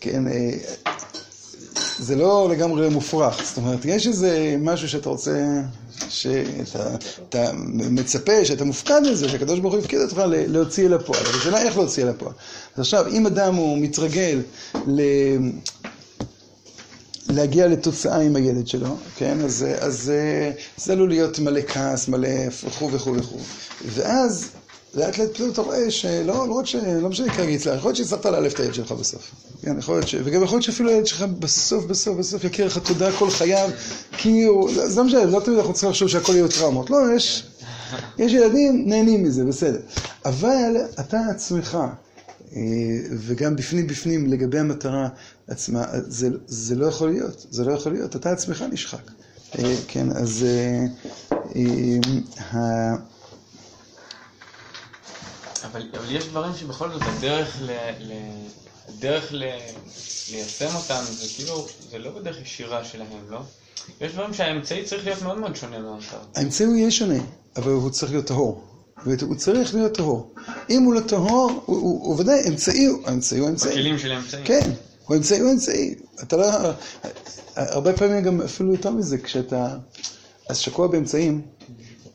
כן, 0.00 0.24
זה 2.00 2.16
לא 2.16 2.48
לגמרי 2.50 2.88
מופרך, 2.88 3.42
זאת 3.44 3.56
אומרת, 3.56 3.84
יש 3.84 4.06
איזה 4.06 4.56
משהו 4.60 4.88
שאתה 4.88 5.08
רוצה 5.08 5.62
שאתה 6.08 7.50
מצפה, 7.70 8.44
שאתה 8.44 8.64
מופקד 8.64 9.00
לזה, 9.04 9.28
שהקדוש 9.28 9.58
ברוך 9.58 9.74
הוא 9.74 9.80
יפקיד 9.82 10.00
אותך 10.00 10.22
להוציא 10.26 10.86
אל 10.86 10.94
הפועל. 10.94 11.20
אבל 11.20 11.38
השאלה 11.38 11.62
איך 11.62 11.76
להוציא 11.76 12.02
אל 12.02 12.08
הפועל. 12.08 12.32
אז 12.74 12.80
עכשיו, 12.80 13.06
אם 13.08 13.26
אדם 13.26 13.54
הוא 13.54 13.78
מתרגל 13.78 14.40
ל... 14.86 15.00
להגיע 17.28 17.68
לתוצאה 17.68 18.20
עם 18.20 18.36
הילד 18.36 18.66
שלו, 18.66 18.96
כן? 19.16 19.38
אז, 19.44 19.66
אז 19.78 20.12
זה 20.76 20.92
עלול 20.92 21.08
להיות 21.08 21.38
מלא 21.38 21.60
כעס, 21.68 22.08
מלא 22.08 22.28
וכו' 22.64 22.92
וכו' 22.92 23.14
וכו'. 23.14 23.38
ואז 23.86 24.48
לאט 24.94 25.18
לאט 25.18 25.30
פתאום 25.34 25.50
אתה 25.50 25.60
רואה 25.60 25.90
שלא, 25.90 26.48
לא 26.48 26.52
רק 26.52 26.66
ש... 26.66 26.74
לא 26.74 27.08
משנה 27.08 27.34
כרגע 27.34 27.50
יצלח, 27.50 27.76
יכול 27.76 27.88
להיות 27.88 27.96
שהצלחת 27.96 28.26
לאלף 28.26 28.54
את 28.54 28.60
הילד 28.60 28.74
שלך 28.74 28.92
בסוף. 28.92 29.30
כן, 29.62 29.78
יכול 29.78 29.94
להיות 29.94 30.08
ש... 30.08 30.14
וגם 30.24 30.42
יכול 30.42 30.56
להיות 30.56 30.62
שאפילו 30.62 30.90
הילד 30.90 31.06
שלך 31.06 31.22
בסוף, 31.22 31.84
בסוף, 31.84 32.16
בסוף 32.18 32.44
יכיר 32.44 32.66
לך 32.66 32.78
תודה 32.78 33.12
כל 33.12 33.30
חייו, 33.30 33.70
כי 34.12 34.44
הוא... 34.44 34.70
זה 34.86 35.00
לא 35.00 35.06
משנה, 35.06 35.24
לא 35.24 35.40
תמיד 35.40 35.58
אנחנו 35.58 35.72
צריכים 35.72 35.90
לחשוב 35.90 36.08
שהכל 36.08 36.32
יהיו 36.32 36.48
טראומות. 36.48 36.90
לא, 36.90 36.96
יש... 37.16 37.46
יש 38.18 38.32
ילדים 38.32 38.84
נהנים 38.88 39.22
מזה, 39.22 39.44
בסדר. 39.44 39.80
אבל 40.24 40.76
אתה 41.00 41.18
עצמך, 41.30 41.78
אה, 42.56 42.60
וגם 43.12 43.56
בפנים 43.56 43.86
בפנים 43.86 44.26
לגבי 44.26 44.58
המטרה 44.58 45.08
עצמה, 45.48 45.84
זה, 45.92 46.28
זה 46.46 46.74
לא 46.74 46.86
יכול 46.86 47.10
להיות, 47.10 47.46
זה 47.50 47.64
לא 47.64 47.72
יכול 47.72 47.92
להיות, 47.92 48.16
אתה 48.16 48.30
עצמך 48.30 48.64
נשחק. 48.72 49.10
אה, 49.58 49.74
כן, 49.88 50.10
אז... 50.12 50.44
אבל, 55.64 55.82
אבל 55.98 56.16
יש 56.16 56.24
דברים 56.26 56.52
שבכל 56.56 56.92
זאת 56.92 57.02
הדרך, 57.04 57.56
ל, 57.62 57.70
ל, 58.00 58.12
הדרך 58.88 59.32
ל, 59.32 59.44
ליישם 60.30 60.76
אותם 60.76 61.02
זה 61.10 61.26
כאילו, 61.36 61.66
זה 61.90 61.98
לא 61.98 62.10
בדרך 62.10 62.36
ישירה 62.42 62.84
שלהם, 62.84 63.08
לא? 63.30 63.40
יש 64.00 64.12
דברים 64.12 64.34
שהאמצעי 64.34 64.84
צריך 64.84 65.04
להיות 65.04 65.22
מאוד 65.22 65.38
מאוד 65.38 65.56
שונה 65.56 65.78
מהמטרה. 65.78 66.20
האמצעי 66.36 66.66
הוא 66.66 66.76
יהיה 66.76 66.90
שונה, 66.90 67.18
אבל 67.56 67.72
הוא 67.72 67.90
צריך 67.90 68.12
להיות 68.12 68.26
טהור. 68.26 68.64
הוא 69.04 69.36
צריך 69.36 69.74
להיות 69.74 69.94
טהור. 69.94 70.34
אם 70.70 70.82
הוא 70.82 70.94
לא 70.94 71.00
טהור, 71.00 71.62
הוא, 71.66 71.76
הוא, 71.76 72.06
הוא 72.06 72.20
ודאי 72.20 72.48
אמצעי, 72.48 72.86
האמצעי 73.06 73.38
הוא 73.38 73.48
אמצעי. 73.48 73.70
בכלים 73.70 73.98
של 73.98 74.12
האמצעי. 74.12 74.44
כן, 74.44 74.70
הוא 75.06 75.16
אמצעי 75.16 75.40
הוא 75.40 75.52
אמצעי. 75.52 75.94
אתה 76.22 76.36
לא... 76.36 76.46
הרבה 77.56 77.92
פעמים 77.92 78.22
גם 78.22 78.40
אפילו 78.40 78.72
יותר 78.72 78.90
מזה, 78.90 79.18
כשאתה... 79.18 79.76
אז 80.48 80.58
שקוע 80.58 80.86
באמצעים, 80.86 81.42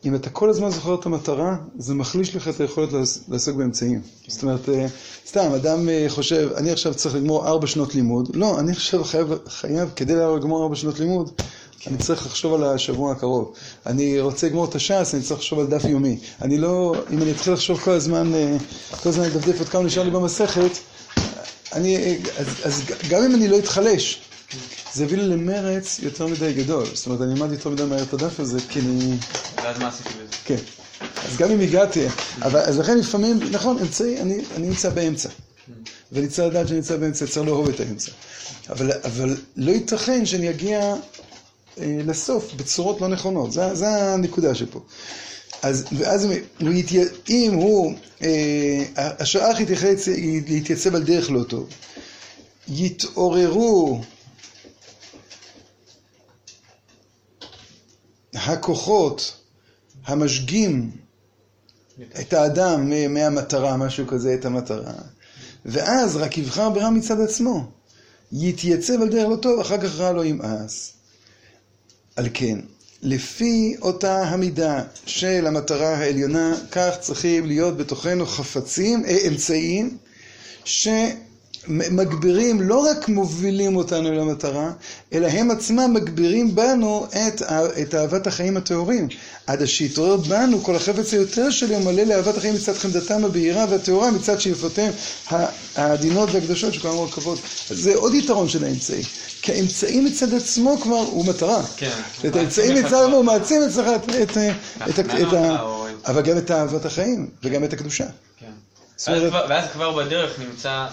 אם 0.05 0.15
אתה 0.15 0.29
כל 0.29 0.49
הזמן 0.49 0.69
זוכר 0.69 0.95
את 0.95 1.05
המטרה, 1.05 1.55
זה 1.77 1.93
מחליש 1.93 2.35
לך 2.35 2.47
את 2.47 2.61
היכולת 2.61 2.89
לעסוק 3.27 3.55
באמצעים. 3.55 4.01
זאת 4.27 4.43
אומרת, 4.43 4.69
אה, 4.69 4.85
סתם, 5.27 5.51
אדם 5.55 5.89
אה, 5.89 6.05
חושב, 6.07 6.49
אני 6.57 6.71
עכשיו 6.71 6.93
צריך 6.93 7.15
לגמור 7.15 7.47
ארבע 7.47 7.67
שנות 7.67 7.95
לימוד. 7.95 8.35
לא, 8.35 8.59
אני 8.59 8.71
עכשיו 8.71 9.03
חייב, 9.03 9.27
חייב 9.47 9.89
כדי 9.95 10.13
לגמור 10.15 10.63
ארבע 10.63 10.75
שנות 10.75 10.99
לימוד, 10.99 11.31
אני 11.87 11.97
צריך 11.97 12.25
לחשוב 12.25 12.53
על 12.53 12.63
השבוע 12.63 13.11
הקרוב. 13.11 13.53
אני 13.85 14.19
רוצה 14.19 14.47
לגמור 14.47 14.65
את 14.65 14.75
הש"ס, 14.75 15.11
אני 15.13 15.21
צריך 15.21 15.39
לחשוב 15.39 15.59
על 15.59 15.67
דף 15.67 15.83
יומי. 15.83 16.19
אני 16.41 16.57
לא, 16.57 16.95
אם 17.11 17.21
אני 17.21 17.31
אתחיל 17.31 17.53
לחשוב 17.53 17.79
כל 17.79 17.91
הזמן, 17.91 18.35
אה, 18.35 18.57
כל 19.03 19.09
הזמן 19.09 19.23
לדפדף 19.23 19.59
עוד 19.59 19.69
כמה 19.69 19.83
נשאר 19.83 20.03
לי 20.03 20.11
במסכת, 20.11 20.71
אני, 21.73 22.17
אז, 22.37 22.47
אז 22.63 22.81
גם 23.09 23.23
אם 23.23 23.35
אני 23.35 23.47
לא 23.47 23.57
אתחלש, 23.59 24.21
זה 24.95 25.03
הביא 25.03 25.17
לי 25.17 25.27
למרץ 25.27 25.99
יותר 25.99 26.27
מדי 26.27 26.53
גדול. 26.53 26.85
זאת 26.93 27.05
אומרת, 27.05 27.21
אני 27.21 27.33
אלמד 27.33 27.51
יותר 27.51 27.69
מדי 27.69 27.83
מהר 27.83 28.03
את 28.03 28.13
הדף 28.13 28.39
הזה, 28.39 28.59
כי 28.69 28.79
אני... 28.79 29.17
ואז 29.63 29.79
מה 29.79 29.87
עשיתי 29.87 30.09
בזה? 30.09 30.35
כן. 30.45 30.55
אז 30.99 31.37
גם 31.37 31.51
אם 31.51 31.59
הגעתי, 31.59 32.07
אבל, 32.41 32.59
אז 32.59 32.79
לכן 32.79 32.97
לפעמים, 32.97 33.39
נכון, 33.51 33.77
אמצעי, 33.79 34.21
אני, 34.21 34.41
אני 34.55 34.67
נמצא 34.67 34.89
באמצע. 34.89 35.29
ואני 36.11 36.27
צריך 36.27 36.47
לדעת 36.47 36.67
שאני 36.67 36.79
נמצא 36.79 36.97
באמצע, 36.97 37.27
צריך 37.27 37.47
לאהוב 37.47 37.69
את 37.69 37.79
האמצע. 37.79 38.11
אבל, 38.69 38.91
אבל 39.03 39.37
לא 39.55 39.71
ייתכן 39.71 40.25
שאני 40.25 40.49
אגיע 40.49 40.95
אה, 41.79 41.99
לסוף 42.05 42.53
בצורות 42.53 43.01
לא 43.01 43.07
נכונות. 43.07 43.51
זו 43.51 43.85
הנקודה 43.85 44.55
שפה. 44.55 44.79
אז, 45.61 45.85
ואז 45.97 46.25
הוא 46.59 46.71
יתיה, 46.73 47.03
אם 47.29 47.53
הוא, 47.53 47.93
אה, 48.23 48.83
יתייחס 49.59 50.07
להתייצב 50.47 50.95
על 50.95 51.03
דרך 51.03 51.31
לא 51.31 51.43
טוב, 51.43 51.69
יתעוררו 52.67 54.01
הכוחות 58.35 59.37
המשגים 60.05 60.91
את 62.19 62.33
האדם 62.33 62.89
מהמטרה, 63.13 63.77
משהו 63.77 64.07
כזה, 64.07 64.33
את 64.33 64.45
המטרה, 64.45 64.93
ואז 65.65 66.15
רק 66.15 66.37
יבחר 66.37 66.69
ברע 66.69 66.89
מצד 66.89 67.21
עצמו. 67.21 67.71
יתייצב 68.31 69.01
על 69.01 69.09
דרך 69.09 69.29
לא 69.29 69.35
טוב, 69.35 69.59
אחר 69.59 69.77
כך 69.77 69.95
רע 69.95 70.11
לא 70.11 70.25
ימאס. 70.25 70.93
על 72.15 72.27
כן, 72.33 72.59
לפי 73.01 73.75
אותה 73.81 74.23
המידה 74.23 74.83
של 75.05 75.47
המטרה 75.47 75.95
העליונה, 75.95 76.55
כך 76.71 76.95
צריכים 76.99 77.45
להיות 77.45 77.77
בתוכנו 77.77 78.25
חפצים, 78.25 79.05
אה, 79.05 79.17
אמצעים, 79.27 79.97
ש... 80.65 80.87
מגבירים, 81.67 82.61
לא 82.61 82.77
רק 82.77 83.09
מובילים 83.09 83.75
אותנו 83.75 84.11
למטרה, 84.11 84.71
אלא 85.13 85.27
הם 85.27 85.51
עצמם 85.51 85.93
מגבירים 85.93 86.55
בנו 86.55 87.05
את, 87.05 87.41
את 87.81 87.95
אהבת 87.95 88.27
החיים 88.27 88.57
הטהורים. 88.57 89.07
עד 89.47 89.65
שיתעורר 89.65 90.17
בנו 90.17 90.63
כל 90.63 90.75
החפץ 90.75 91.13
היותר 91.13 91.49
שלי 91.49 91.75
ומלא 91.75 92.03
לאהבת 92.03 92.37
החיים 92.37 92.55
מצד 92.55 92.73
חמדתם 92.73 93.25
הבהירה 93.25 93.65
והטהורה, 93.69 94.11
מצד 94.11 94.39
שאיפותיהם 94.39 94.91
העדינות 95.75 96.29
והקדושות 96.31 96.73
שכולם 96.73 96.93
מורכבות. 96.93 97.39
זה 97.69 97.95
עוד 97.95 98.13
יתרון 98.13 98.49
של 98.49 98.63
האמצעי. 98.63 99.03
כי 99.41 99.51
האמצעי 99.51 99.99
מצד 100.01 100.33
עצמו 100.33 100.77
כבר 100.81 100.95
הוא 100.95 101.25
מטרה. 101.25 101.63
כן. 101.77 101.91
את 102.25 102.35
האמצעי 102.35 102.73
מצד 102.73 102.93
עצמו 102.93 103.15
הוא 103.15 103.25
מעצים 103.25 103.61
אצלך 103.63 103.87
את, 103.95 104.09
את, 104.09 104.37
את, 104.37 104.37
את, 104.89 104.99
את, 104.99 104.99
את 104.99 105.33
ה... 105.33 105.57
אבל 106.05 106.21
גם 106.21 106.37
את 106.37 106.51
אהבת 106.51 106.85
החיים 106.85 107.27
וגם 107.43 107.63
את 107.63 107.73
הקדושה. 107.73 108.05
כן. 108.39 108.51
ואז 109.49 109.69
כבר- 109.73 109.91
בדרך 110.05 110.39
נמצא... 110.39 110.87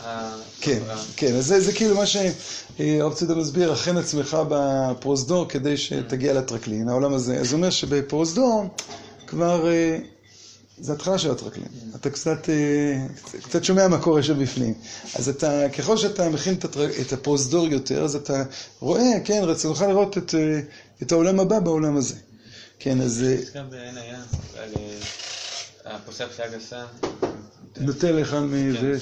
כן, 0.61 0.79
כן, 1.17 1.35
אז 1.35 1.55
זה, 1.59 1.73
כאילו 1.73 1.97
מה 1.97 2.05
שהרב 2.07 3.15
צידה 3.15 3.35
מסביר, 3.35 3.73
הכן 3.73 3.97
עצמך 3.97 4.37
בפרוזדור 4.49 5.49
כדי 5.49 5.77
שתגיע 5.77 6.33
לטרקלין, 6.33 6.89
העולם 6.89 7.15
הזה. 7.15 7.37
אז 7.37 7.53
הוא 7.53 7.57
אומר 7.57 7.71
שבפרוזדור 7.71 8.65
כבר, 9.27 9.69
אה, 9.69 9.99
זה 10.79 10.93
התחלה 10.93 11.19
של 11.19 11.31
הטרקלין. 11.31 11.67
אתה 11.97 12.11
קצת, 12.11 12.49
אה, 12.49 13.07
קצת 13.43 13.65
שומע 13.65 13.89
מה 13.89 13.99
קורה 13.99 14.23
שם 14.23 14.39
בפנים. 14.43 14.75
אז 15.15 15.29
אתה, 15.29 15.69
ככל 15.79 15.97
שאתה 15.97 16.29
מכין 16.29 16.55
את, 17.01 17.13
הפרוזדור 17.13 17.67
יותר, 17.67 18.05
אז 18.05 18.17
אתה 18.17 18.43
רואה, 18.81 19.13
כן, 19.25 19.41
רצונך 19.45 19.85
לראות 19.89 20.19
את, 20.19 20.35
אה, 20.35 20.61
את 21.03 21.13
העולם 21.13 21.41
הבא 21.41 21.59
בעולם 21.59 21.97
הזה. 21.97 22.15
כן, 22.79 23.01
אז 23.01 23.25
אה, 23.27 23.37
גם 23.61 23.71
בעין 23.71 23.97
הים, 23.97 24.21
הפוסק 25.85 26.27
פסיעה 26.29 26.49
גסה, 27.75 27.85
נוטה 27.85 28.11
לך 28.13 28.35
מ... 28.35 28.73
כן. 28.81 28.93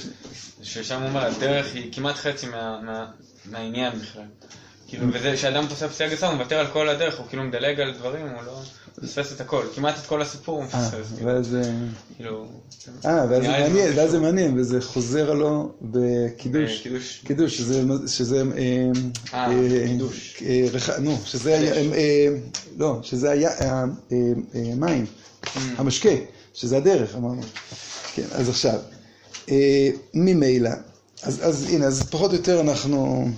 ששם 0.62 1.00
הוא 1.00 1.08
אומר, 1.08 1.26
הדרך 1.26 1.74
היא 1.74 1.92
כמעט 1.92 2.16
חצי 2.16 2.46
מה- 2.46 2.80
מה- 2.84 3.06
מהעניין 3.50 3.92
בכלל. 3.98 4.22
כאילו, 4.88 5.06
וזה 5.12 5.36
שאדם 5.36 5.66
פוסק 5.68 5.86
פסיעה 5.88 6.10
גסה, 6.10 6.26
הוא 6.26 6.34
מוותר 6.36 6.56
על 6.58 6.66
כל 6.66 6.88
הדרך, 6.88 7.18
הוא 7.18 7.26
כאילו 7.28 7.42
מדלג 7.42 7.80
על 7.80 7.92
דברים, 7.92 8.26
הוא 8.26 8.42
לא... 8.46 8.60
מפספס 9.02 9.32
את 9.32 9.40
הכל, 9.40 9.62
כמעט 9.74 9.94
את 9.98 10.06
כל 10.06 10.22
הסיפור 10.22 10.56
הוא 10.56 10.64
אה, 10.64 10.68
מפספס. 10.68 11.12
כאילו, 11.16 11.30
ואז... 11.30 11.54
אה, 11.54 11.62
כאילו... 12.16 12.46
אה, 13.04 13.24
ואז 13.30 13.42
זה 13.42 13.48
מעניין, 13.48 13.92
ואז 13.98 14.10
זה. 14.10 14.18
מעניין, 14.18 14.58
וזה 14.58 14.80
חוזר 14.82 15.32
לו 15.32 15.72
בקידוש. 15.82 16.82
קידוש, 17.26 17.56
שזה, 17.56 18.42
אה, 18.56 18.90
אה, 19.34 19.46
אה, 19.50 19.86
קידוש. 19.86 20.42
נו, 21.00 21.18
שזה 21.24 21.72
לא, 22.78 22.98
שזה 23.02 23.30
היה, 23.30 23.50
אה, 23.60 23.66
אה, 23.66 23.84
אה, 24.54 24.74
מים, 24.76 25.06
המשקה, 25.76 26.08
שזה 26.54 26.76
הדרך, 26.76 27.14
אמרנו. 27.14 27.42
כן, 28.14 28.26
אז 28.32 28.48
עכשיו, 28.48 28.78
אה, 29.50 29.90
ממילא, 30.14 30.70
אז 31.22 31.48
אז 31.48 31.66
הנה, 31.68 31.86
אז 31.86 32.02
פחות 32.10 32.30
או 32.30 32.36
יותר 32.36 32.60
אנחנו, 32.60 33.28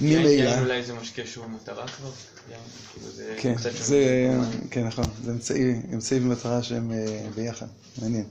ממילא, 0.00 0.28
יין 0.28 0.58
אולי 0.58 0.82
זה 0.82 0.92
משקה 0.94 1.22
שהוא 1.26 1.46
מטרה 1.46 1.86
כבר? 1.88 2.10
יין, 2.50 2.60
כאילו 2.92 3.06
כן. 3.38 3.54
זה, 3.80 4.30
כן, 4.70 4.86
נכון, 4.86 5.04
זה 5.24 5.30
אמצעי, 5.30 5.74
אמצעי 5.92 6.18
ומטרה 6.18 6.62
שהם 6.62 6.92
אה, 6.92 7.26
ביחד, 7.34 7.66
מעניין. 8.02 8.24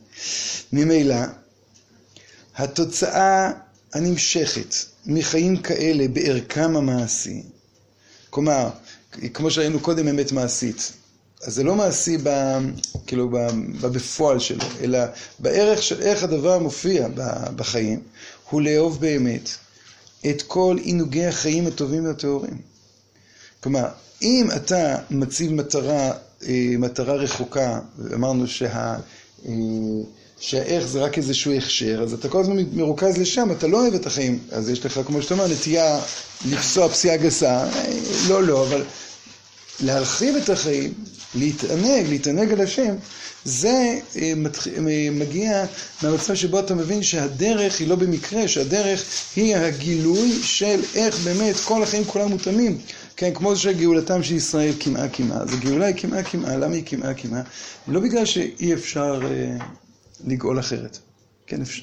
ממילא, 0.73 1.15
התוצאה 2.55 3.51
הנמשכת 3.93 4.75
מחיים 5.05 5.57
כאלה 5.57 6.07
בערכם 6.07 6.75
המעשי, 6.75 7.43
כלומר, 8.29 8.69
כמו 9.33 9.51
שראינו 9.51 9.79
קודם 9.79 10.07
אמת 10.07 10.31
מעשית, 10.31 10.91
אז 11.43 11.55
זה 11.55 11.63
לא 11.63 11.75
מעשי 11.75 12.17
ב, 12.23 12.57
כאילו 13.07 13.29
ב, 13.29 13.37
בפועל 13.81 14.39
שלו, 14.39 14.65
אלא 14.81 14.99
בערך 15.39 15.83
של 15.83 16.01
איך 16.01 16.23
הדבר 16.23 16.59
מופיע 16.59 17.07
בחיים, 17.55 17.99
הוא 18.49 18.61
לאהוב 18.61 19.01
באמת 19.01 19.49
את 20.29 20.41
כל 20.41 20.77
עינוגי 20.81 21.25
החיים 21.25 21.67
הטובים 21.67 22.05
והטהורים. 22.05 22.57
כלומר, 23.63 23.85
אם 24.21 24.47
אתה 24.55 24.95
מציב 25.11 25.53
מטרה, 25.53 26.11
אה, 26.47 26.73
מטרה 26.77 27.13
רחוקה, 27.13 27.79
אמרנו 28.13 28.47
שה, 28.47 28.95
אה, 29.45 29.53
שהאיך 30.39 30.87
זה 30.87 30.99
רק 30.99 31.17
איזשהו 31.17 31.53
הכשר, 31.53 32.01
אז 32.03 32.13
אתה 32.13 32.29
כל 32.29 32.41
הזמן 32.41 32.63
מרוכז 32.73 33.17
לשם, 33.17 33.51
אתה 33.51 33.67
לא 33.67 33.81
אוהב 33.81 33.93
את 33.93 34.05
החיים. 34.05 34.39
אז 34.51 34.69
יש 34.69 34.85
לך, 34.85 34.99
כמו 35.05 35.21
שאתה 35.21 35.33
אומר, 35.33 35.47
נטייה 35.47 35.99
לפסוע 36.45 36.89
פסיעה 36.89 37.17
גסה, 37.17 37.63
אה, 37.63 37.93
לא, 38.29 38.43
לא, 38.43 38.67
אבל 38.67 38.83
להרחיב 39.81 40.35
את 40.35 40.49
החיים, 40.49 40.93
להתענג, 41.35 42.07
להתענג 42.09 42.51
על 42.53 42.61
השם, 42.61 42.95
זה 43.45 43.99
אה. 44.15 44.33
אה, 44.77 45.09
מגיע 45.11 45.65
מהמצב 46.01 46.35
שבו 46.35 46.59
אתה 46.59 46.75
מבין 46.75 47.03
שהדרך 47.03 47.79
היא 47.79 47.87
לא 47.87 47.95
במקרה, 47.95 48.47
שהדרך 48.47 49.03
היא 49.35 49.55
הגילוי 49.55 50.39
של 50.43 50.79
איך 50.95 51.19
באמת 51.19 51.55
כל 51.65 51.83
החיים 51.83 52.05
כולם 52.05 52.29
מותאמים. 52.29 52.77
כן, 53.15 53.33
כמו 53.33 53.55
שגאולתם 53.55 54.23
של 54.23 54.35
ישראל 54.35 54.73
קמעה 54.79 55.09
קמעה. 55.09 55.41
אז 55.41 55.53
הגאולה 55.53 55.85
היא 55.85 55.95
קמעה 55.95 56.23
קמעה, 56.23 56.57
למה 56.57 56.75
היא 56.75 56.83
קמעה 56.83 57.13
קמעה? 57.13 57.41
לא 57.87 57.99
בגלל 57.99 58.25
שאי 58.25 58.73
אפשר 58.73 59.21
אה, 59.23 59.65
לגאול 60.27 60.59
אחרת. 60.59 60.97
כן, 61.47 61.61
אפשר. 61.61 61.81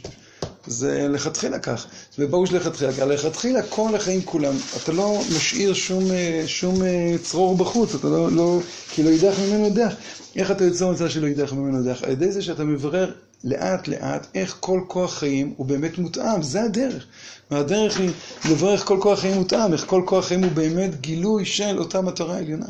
זה 0.67 1.09
לכתחילה 1.09 1.59
כך, 1.59 1.87
וברור 2.19 2.47
שלכתחילה 2.47 2.93
כך, 2.93 2.99
לכתחילה 2.99 3.63
כל 3.63 3.95
החיים 3.95 4.23
כולם, 4.23 4.55
אתה 4.77 4.93
לא 4.93 5.21
משאיר 5.37 5.75
שום, 5.75 6.11
אה, 6.11 6.43
שום 6.47 6.83
אה, 6.83 7.17
צרור 7.23 7.57
בחוץ, 7.57 7.95
אתה 7.95 8.09
לא, 8.09 8.33
לא, 8.33 8.59
כי 8.91 9.03
לא 9.03 9.11
יידח 9.11 9.39
ממנו 9.39 9.65
יידח. 9.65 9.95
איך 10.37 10.51
אתה 10.51 10.65
יוצא 10.65 10.91
מצב 10.91 11.09
שלא 11.09 11.27
יידח 11.27 11.53
ממנו 11.53 11.79
יידח? 11.79 12.03
על 12.03 12.11
ידי 12.11 12.33
זה 12.33 12.43
שאתה 12.43 12.65
מברר 12.65 13.13
לאט 13.45 13.89
לאט 13.89 14.27
איך 14.35 14.57
כל 14.61 14.81
כוח 14.87 15.15
חיים 15.15 15.55
הוא 15.57 15.67
באמת 15.67 15.99
מותאם, 15.99 16.43
זה 16.43 16.63
הדרך. 16.63 17.05
והדרך 17.51 18.01
היא 18.01 18.11
לברר 18.51 18.73
איך 18.73 18.85
כל 18.85 18.99
כוח 19.01 19.19
חיים 19.19 19.35
מותאם, 19.35 19.73
איך 19.73 19.85
כל 19.87 20.03
כוח 20.07 20.25
חיים 20.25 20.45
הוא 20.45 20.53
באמת 20.53 21.01
גילוי 21.01 21.45
של 21.45 21.79
אותה 21.79 22.01
מטרה 22.01 22.37
עליונה. 22.37 22.67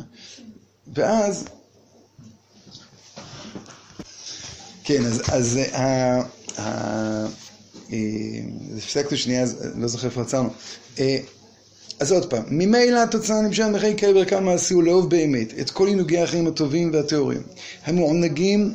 ואז 0.93 1.45
כן, 4.83 5.05
אז, 5.05 5.21
אז 5.31 5.59
ה... 5.73 6.21
ה... 6.61 7.48
אה, 7.93 7.97
הפסקנו 8.77 9.17
שנייה, 9.17 9.45
לא 9.75 9.87
זוכר 9.87 10.07
איפה 10.07 10.21
עצרנו. 10.21 10.49
אה, 10.99 11.17
אז 11.99 12.11
עוד 12.11 12.29
פעם, 12.29 12.43
ממילא 12.47 13.03
התוצאה 13.03 13.41
נמשכת 13.41 13.65
מחיי 13.65 13.97
כאלה 13.97 14.13
בערכם 14.13 14.43
מעשי 14.43 14.73
הוא 14.73 14.83
לאהוב 14.83 15.09
באמת 15.09 15.53
את 15.59 15.69
כל 15.69 15.87
עינוגי 15.87 16.19
החיים 16.19 16.47
הטובים 16.47 16.93
והטהורים, 16.93 17.41
המוענגים 17.85 18.73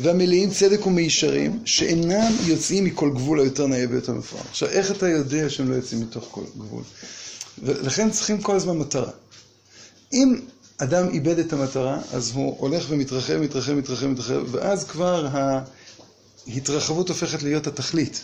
והמלאים 0.00 0.50
צדק 0.50 0.86
ומישרים, 0.86 1.58
שאינם 1.64 2.32
יוצאים 2.46 2.84
מכל 2.84 3.10
גבול 3.10 3.40
היותר 3.40 3.66
נאה 3.66 3.84
ויותר 3.90 4.12
מפואר. 4.12 4.42
עכשיו, 4.50 4.68
איך 4.68 4.90
אתה 4.90 5.08
יודע 5.08 5.50
שהם 5.50 5.70
לא 5.70 5.74
יוצאים 5.74 6.00
מתוך 6.00 6.28
כל 6.30 6.44
גבול? 6.58 6.82
ולכן 7.62 8.10
צריכים 8.10 8.42
כל 8.42 8.56
הזמן 8.56 8.78
מטרה. 8.78 9.10
אם 10.12 10.40
אדם 10.78 11.08
איבד 11.08 11.38
את 11.38 11.52
המטרה, 11.52 11.98
אז 12.12 12.30
הוא 12.34 12.56
הולך 12.58 12.84
ומתרחב, 12.88 13.36
מתרחב, 13.36 13.72
מתרחב, 13.72 14.06
מתרחב, 14.06 14.42
ואז 14.50 14.84
כבר 14.84 15.28
ההתרחבות 16.46 17.08
הופכת 17.08 17.42
להיות 17.42 17.66
התכלית. 17.66 18.20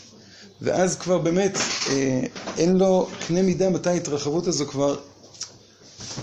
ואז 0.62 0.96
כבר 0.96 1.18
באמת 1.18 1.59
אה, 1.90 2.20
אין 2.57 2.77
לו 2.77 3.09
קנה 3.27 3.42
מידה 3.42 3.70
מתי 3.70 3.90
ההתרחבות 3.90 4.46
הזו 4.46 4.66
כבר 4.66 4.96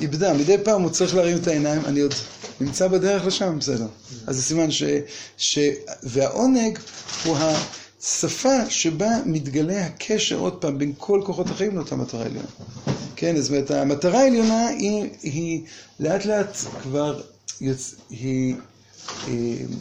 איבדה. 0.02 0.34
מדי 0.34 0.58
פעם 0.64 0.82
הוא 0.82 0.92
צריך 0.92 1.16
להרים 1.16 1.38
את 1.38 1.48
העיניים, 1.48 1.86
אני 1.86 2.00
עוד 2.00 2.14
נמצא 2.62 2.88
בדרך 2.88 3.26
לשם, 3.26 3.60
בסדר. 3.60 3.88
אז 4.28 4.36
זה 4.36 4.42
סימן 4.42 4.72
ש... 4.72 4.84
ש... 5.38 5.60
והעונג 6.04 6.80
הוא 7.26 7.38
השפה 8.02 8.70
שבה 8.70 9.10
מתגלה 9.26 9.86
הקשר, 9.86 10.40
עוד 10.40 10.54
פעם, 10.54 10.78
בין 10.78 10.94
כל 10.98 11.22
כוחות 11.26 11.50
החיים 11.50 11.76
לאותה 11.76 11.96
מטרה 11.96 12.26
עליונה. 12.26 12.48
כן, 13.16 13.42
זאת 13.42 13.50
אומרת, 13.52 13.72
המטרה 13.72 14.20
העליונה 14.20 14.68
היא, 14.68 15.10
היא 15.24 15.62
לאט 16.00 16.26
לאט 16.26 16.58
כבר, 16.82 17.22
יוצ... 17.62 17.96
היא, 18.10 18.56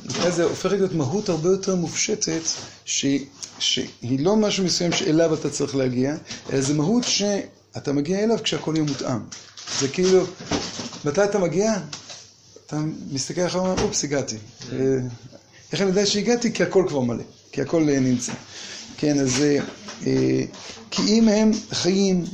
נקרא 0.04 0.28
לזה, 0.28 0.44
הופכת 0.44 0.72
להיות 0.72 0.92
מהות 0.92 1.28
הרבה 1.28 1.48
יותר 1.48 1.74
מופשטת, 1.74 2.42
ש... 2.84 3.06
שהיא 3.58 4.24
לא 4.24 4.36
משהו 4.36 4.64
מסוים 4.64 4.92
שאליו 4.92 5.34
אתה 5.34 5.50
צריך 5.50 5.76
להגיע, 5.76 6.14
אלא 6.52 6.60
זו 6.60 6.74
מהות 6.74 7.04
שאתה 7.04 7.92
מגיע 7.92 8.24
אליו 8.24 8.38
כשהכל 8.42 8.72
יהיה 8.76 8.86
מותאם. 8.86 9.18
זה 9.80 9.88
כאילו, 9.88 10.24
מתי 11.04 11.24
אתה 11.24 11.38
מגיע? 11.38 11.74
אתה 12.66 12.76
מסתכל 13.10 13.46
אחר 13.46 13.62
ואומר, 13.62 13.82
אופס, 13.82 14.04
הגעתי. 14.04 14.36
איך 15.72 15.80
אני 15.80 15.88
יודע 15.88 16.06
שהגעתי? 16.06 16.52
כי 16.52 16.62
הכל 16.62 16.84
כבר 16.88 17.00
מלא, 17.00 17.24
כי 17.52 17.62
הכל 17.62 17.82
נמצא. 17.82 18.32
כן, 18.96 19.18
אז 19.18 19.44
כי 20.90 21.02
אם 21.08 21.28
הם 21.28 21.50
חיים 21.72 22.24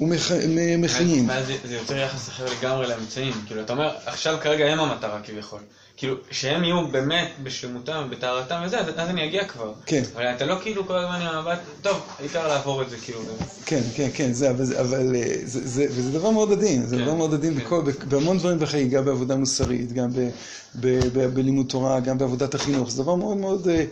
ומחיים. 0.00 1.28
ואז 1.28 1.46
זה 1.64 1.74
יוצר 1.74 1.96
יחס 1.96 2.28
אחר 2.28 2.46
לגמרי 2.58 2.88
לאמצעים. 2.88 3.32
כאילו, 3.46 3.60
אתה 3.62 3.72
אומר, 3.72 3.96
עכשיו 4.06 4.38
כרגע 4.42 4.64
הם 4.64 4.80
המטרה 4.80 5.20
כביכול. 5.22 5.60
כאילו, 5.96 6.14
שהם 6.30 6.64
יהיו 6.64 6.88
באמת 6.88 7.28
בשלמותם 7.42 8.02
ובטהרתם 8.06 8.62
וזה, 8.64 8.80
אז, 8.80 8.88
אז 8.88 9.08
אני 9.08 9.24
אגיע 9.24 9.44
כבר. 9.44 9.72
כן. 9.86 10.02
אבל 10.14 10.24
אתה 10.24 10.46
לא 10.46 10.56
כאילו 10.62 10.86
כל 10.86 10.98
הזמן 10.98 11.20
עם 11.20 11.36
המבט, 11.36 11.58
טוב, 11.82 12.00
העיקר 12.18 12.48
לעבור 12.48 12.82
את 12.82 12.90
זה 12.90 12.96
כאילו. 12.96 13.20
כן, 13.66 13.80
כן, 13.94 14.08
כן, 14.14 14.32
זה, 14.32 14.50
אבל, 14.50 14.76
אבל 14.76 15.16
זה, 15.44 15.68
זה, 15.68 15.86
וזה 15.90 16.12
דבר 16.12 16.30
מאוד 16.30 16.52
עדין, 16.52 16.86
זה 16.86 16.96
כן, 16.96 17.02
דבר 17.02 17.14
מאוד 17.14 17.34
עדין 17.34 17.54
כן. 17.54 17.60
בכל, 17.60 17.82
בהמון 18.08 18.38
דברים 18.38 18.58
בחיים, 18.58 18.88
גם 18.88 19.04
בעבודה 19.04 19.36
מוסרית, 19.36 19.92
גם 19.92 20.12
ב, 20.12 20.28
ב, 20.74 21.00
ב, 21.12 21.26
בלימוד 21.34 21.66
תורה, 21.68 22.00
גם 22.00 22.18
בעבודת 22.18 22.54
החינוך, 22.54 22.90
זה 22.90 23.02
דבר 23.02 23.14
מאוד 23.14 23.36
מאוד, 23.36 23.68
אה, 23.68 23.84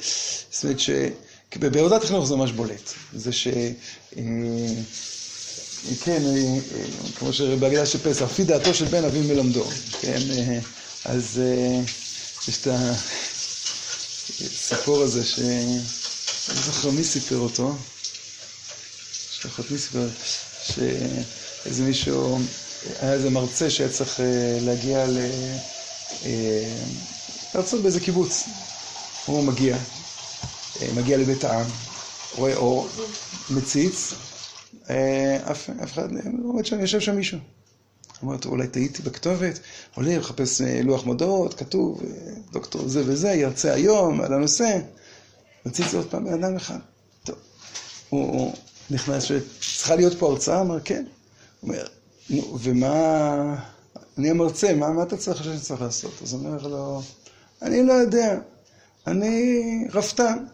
זאת 0.50 0.64
אומרת 0.64 0.80
ש... 0.80 0.90
בעבודת 1.56 2.04
חינוך 2.04 2.26
זה 2.26 2.36
ממש 2.36 2.52
בולט. 2.52 2.92
זה 3.12 3.32
ש... 3.32 3.48
אה, 4.16 4.22
כן, 6.04 6.22
אה, 6.26 6.30
אה, 6.30 6.84
כמו 7.18 7.32
שבהגדה 7.32 7.86
של 7.86 7.98
פסח, 7.98 8.22
לפי 8.22 8.44
דעתו 8.44 8.74
של 8.74 8.84
בן 8.84 9.04
אבי 9.04 9.20
מלמדו. 9.20 9.64
כן, 10.00 10.20
אה, 10.30 10.58
אז 11.04 11.40
אה, 11.44 11.80
יש 12.48 12.58
את 12.60 12.68
הסיפור 14.40 15.02
הזה 15.02 15.24
ש... 15.24 15.38
אני 15.38 15.76
לא 16.56 16.62
זוכר 16.62 16.90
מי 16.90 17.04
סיפר 17.04 17.36
אותו. 17.38 17.74
שליחות 19.30 19.70
מי 19.70 19.78
סיפר? 19.78 20.08
שאיזה 20.64 21.82
מישהו, 21.82 22.38
היה 23.00 23.12
איזה 23.12 23.30
מרצה 23.30 23.70
שהיה 23.70 23.88
צריך 23.90 24.20
אה, 24.20 24.58
להגיע 24.60 25.06
ל... 25.06 25.18
אה, 26.24 26.84
להרצות 27.54 27.82
באיזה 27.82 28.00
קיבוץ. 28.00 28.44
הוא 29.26 29.44
מגיע, 29.44 29.76
מגיע 30.94 31.16
לבית 31.18 31.44
העם, 31.44 31.66
רואה 32.34 32.54
אור, 32.56 32.88
מציץ, 33.50 34.12
אף, 35.50 35.70
אחד 35.84 36.08
עומד 36.44 36.66
שם, 36.66 36.80
יושב 36.80 37.00
שם 37.00 37.16
מישהו. 37.16 37.38
אמר 38.22 38.36
לו, 38.44 38.50
אולי 38.50 38.68
טעיתי 38.68 39.02
בכתובת, 39.02 39.60
עולה, 39.94 40.18
מחפש 40.18 40.60
אה, 40.60 40.80
לוח 40.82 41.04
מודעות, 41.04 41.54
כתוב, 41.54 42.02
אה, 42.02 42.32
דוקטור 42.52 42.88
זה 42.88 43.02
וזה, 43.06 43.28
ירצה 43.28 43.72
היום 43.74 44.20
על 44.20 44.32
הנושא. 44.32 44.78
מציץ 45.66 45.94
עוד 45.94 46.10
פעם 46.10 46.24
בן 46.24 46.44
אדם 46.44 46.56
אחד. 46.56 46.78
טוב. 47.24 47.36
הוא, 48.08 48.30
הוא 48.30 48.52
נכנס, 48.90 49.30
צריכה 49.60 49.96
להיות 49.96 50.18
פה 50.18 50.30
הרצאה? 50.30 50.60
אמר, 50.60 50.80
כן. 50.80 51.04
הוא 51.60 51.70
אומר, 51.70 51.86
נו, 52.30 52.58
ומה... 52.60 53.56
אני 54.18 54.30
המרצה, 54.30 54.74
מה, 54.74 54.90
מה 54.90 55.02
אתה 55.02 55.16
צריך 55.16 55.44
שאני 55.44 55.60
צריך 55.60 55.82
לעשות? 55.82 56.12
אז 56.22 56.32
הוא 56.32 56.46
אומר 56.46 56.68
לו, 56.68 57.02
אני 57.62 57.82
לא 57.82 57.92
יודע, 57.92 58.38
אני 59.06 59.88
רפתן. 59.92 60.44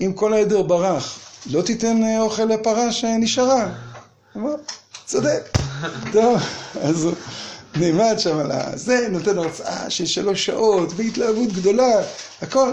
אם 0.00 0.12
כל 0.14 0.32
העדר 0.32 0.62
ברח, 0.62 1.18
לא 1.46 1.62
תיתן 1.62 2.02
אה, 2.02 2.20
אוכל 2.20 2.44
לפרה 2.44 2.92
שנשארה. 2.92 3.74
אמר, 4.36 4.54
צודק. 5.06 5.58
טוב, 6.12 6.42
אז 6.82 7.04
הוא 7.04 7.12
נעמד 7.76 8.14
שם 8.18 8.38
על 8.38 8.52
הזה, 8.52 9.08
נותן 9.10 9.38
הרצאה 9.38 9.90
של 9.90 10.06
שלוש 10.06 10.46
שעות, 10.46 10.92
בהתלהבות 10.92 11.52
גדולה, 11.52 12.02
הכל. 12.42 12.72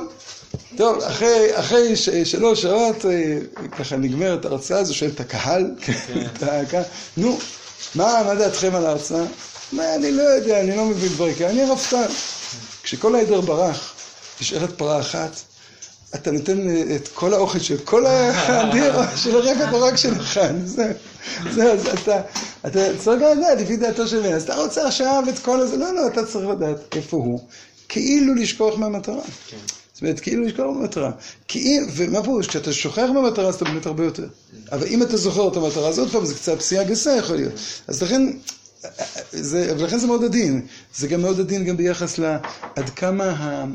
טוב, 0.78 1.04
אחרי, 1.04 1.60
אחרי 1.60 1.96
ש, 1.96 2.10
שלוש 2.10 2.62
שעות, 2.62 3.06
אה, 3.06 3.38
ככה 3.78 3.98
נגמרת 3.98 4.46
ההרצאה 4.46 4.80
הזו, 4.80 4.94
שואל 4.94 5.12
את 5.16 5.20
הקהל, 5.20 5.72
כן. 5.82 5.94
את 6.38 6.44
הקהל, 6.44 6.84
נו, 7.18 7.38
מה, 7.96 8.22
מה 8.26 8.36
דעתכם 8.36 8.76
על 8.76 8.86
ההרצאה? 8.86 9.24
מה, 9.72 9.96
אני 9.96 10.12
לא 10.12 10.22
יודע, 10.22 10.62
אני 10.62 10.78
לא 10.78 10.86
מבין 10.86 11.10
דברים 11.10 11.36
כאלה, 11.36 11.50
אני 11.50 11.64
רפתן. 11.72 12.06
כשכל 12.84 13.16
העדר 13.16 13.42
ברח, 13.42 13.94
נשארת 14.42 14.78
פרה 14.78 15.00
אחת, 15.00 15.32
אתה 16.16 16.32
נותן 16.32 16.86
את 16.96 17.08
כל 17.14 17.34
האוכל 17.34 17.60
של 17.60 17.78
כל 17.78 18.06
הדיר, 18.10 18.94
של 19.16 19.36
הרפת 19.36 19.74
או 19.74 19.82
רק 19.82 19.96
שלך, 19.96 20.40
זה, 20.66 20.92
זה, 21.52 21.72
אז 21.72 21.88
אתה, 21.88 22.22
אתה 22.68 22.80
צריך 22.98 23.22
לדעת, 23.22 23.62
לפי 23.62 23.78
דעתו 23.78 24.08
של 24.08 24.22
מי, 24.22 24.34
אז 24.34 24.44
אתה 24.44 24.56
רוצה 24.56 24.88
עכשיו 24.88 25.24
את 25.30 25.40
כל 25.40 25.60
הזה, 25.60 25.78
לא, 25.78 25.94
לא, 25.94 26.08
אתה 26.08 26.26
צריך 26.26 26.48
לדעת 26.48 26.96
איפה 26.96 27.18
הוא, 27.18 27.40
כאילו 27.90 28.36
לשכוח 28.36 28.78
מהמטרה. 28.78 29.22
כן. 29.48 29.58
זאת 29.94 30.02
אומרת, 30.02 30.20
כאילו 30.20 30.44
לשכוח 30.44 30.66
מהמטרה. 30.76 31.12
אם, 31.56 31.86
ומה 31.96 32.24
פירוש? 32.24 32.48
כשאתה 32.48 32.74
שוכח 32.74 33.08
מהמטרה, 33.14 33.48
אז 33.48 33.56
אתה 33.56 33.66
באמת 33.66 33.86
הרבה 33.86 34.04
יותר. 34.04 34.28
אבל 34.72 34.88
אם 34.88 35.04
אתה 35.04 35.18
זוכר 35.18 35.48
את 35.48 35.56
המטרה, 35.56 35.90
אז 35.90 36.00
עוד 36.00 36.12
פעם, 36.12 36.26
זה 36.26 36.36
קצת 36.36 36.58
פסיעה 36.58 36.84
גסה 36.84 37.16
יכול 37.16 37.36
להיות. 37.36 37.54
אז 37.88 38.04
לכן, 38.04 38.32
זה, 39.32 39.74
ולכן 39.78 40.00
זה 40.00 40.08
מאוד 40.08 40.24
עדין. 40.24 40.66
זה 40.96 41.08
גם 41.08 41.22
מאוד 41.22 41.40
עדין 41.40 41.66
גם 41.66 41.78
ביחס 41.78 42.18
לעד 42.18 42.90
כמה 42.96 43.66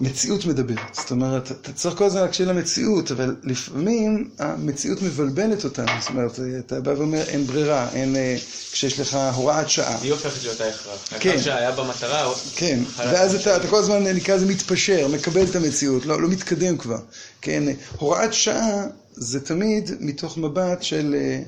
המציאות 0.00 0.44
מדברת. 0.44 0.94
זאת 0.94 1.10
אומרת, 1.10 1.52
אתה 1.52 1.72
צריך 1.72 1.96
כל 1.96 2.04
הזמן 2.04 2.20
להקשיב 2.20 2.48
למציאות, 2.48 3.10
אבל 3.10 3.36
לפעמים 3.42 4.30
המציאות 4.38 5.02
מבלבלת 5.02 5.64
אותנו. 5.64 5.92
זאת 6.00 6.10
אומרת, 6.10 6.40
אתה 6.58 6.80
בא 6.80 6.90
ואומר, 6.90 7.22
אין 7.22 7.46
ברירה, 7.46 7.88
אין, 7.92 8.16
אה, 8.16 8.36
כשיש 8.72 9.00
לך 9.00 9.18
הוראת 9.34 9.70
שעה. 9.70 9.98
היא 10.02 10.12
הופכת 10.12 10.42
להיות 10.42 10.60
ההכרח. 10.60 11.08
כן. 11.20 11.42
שהיה 11.42 11.72
במטרה... 11.72 12.32
כן, 12.56 12.80
ואז. 12.98 13.34
אתה, 13.34 13.56
אתה 13.56 13.68
כל 13.68 13.78
הזמן 13.78 14.02
נקרא 14.02 14.34
לזה 14.34 14.46
מתפשר, 14.46 15.08
מקבל 15.08 15.44
את 15.44 15.56
המציאות, 15.56 16.06
לא, 16.06 16.22
לא 16.22 16.28
מתקדם 16.28 16.78
כבר. 16.78 16.98
כן, 17.40 17.62
הוראת 17.98 18.34
שעה 18.34 18.84
זה 19.12 19.40
תמיד 19.40 19.90
מתוך 20.00 20.38
מבט 20.38 20.82
של... 20.82 21.16
אה, 21.18 21.42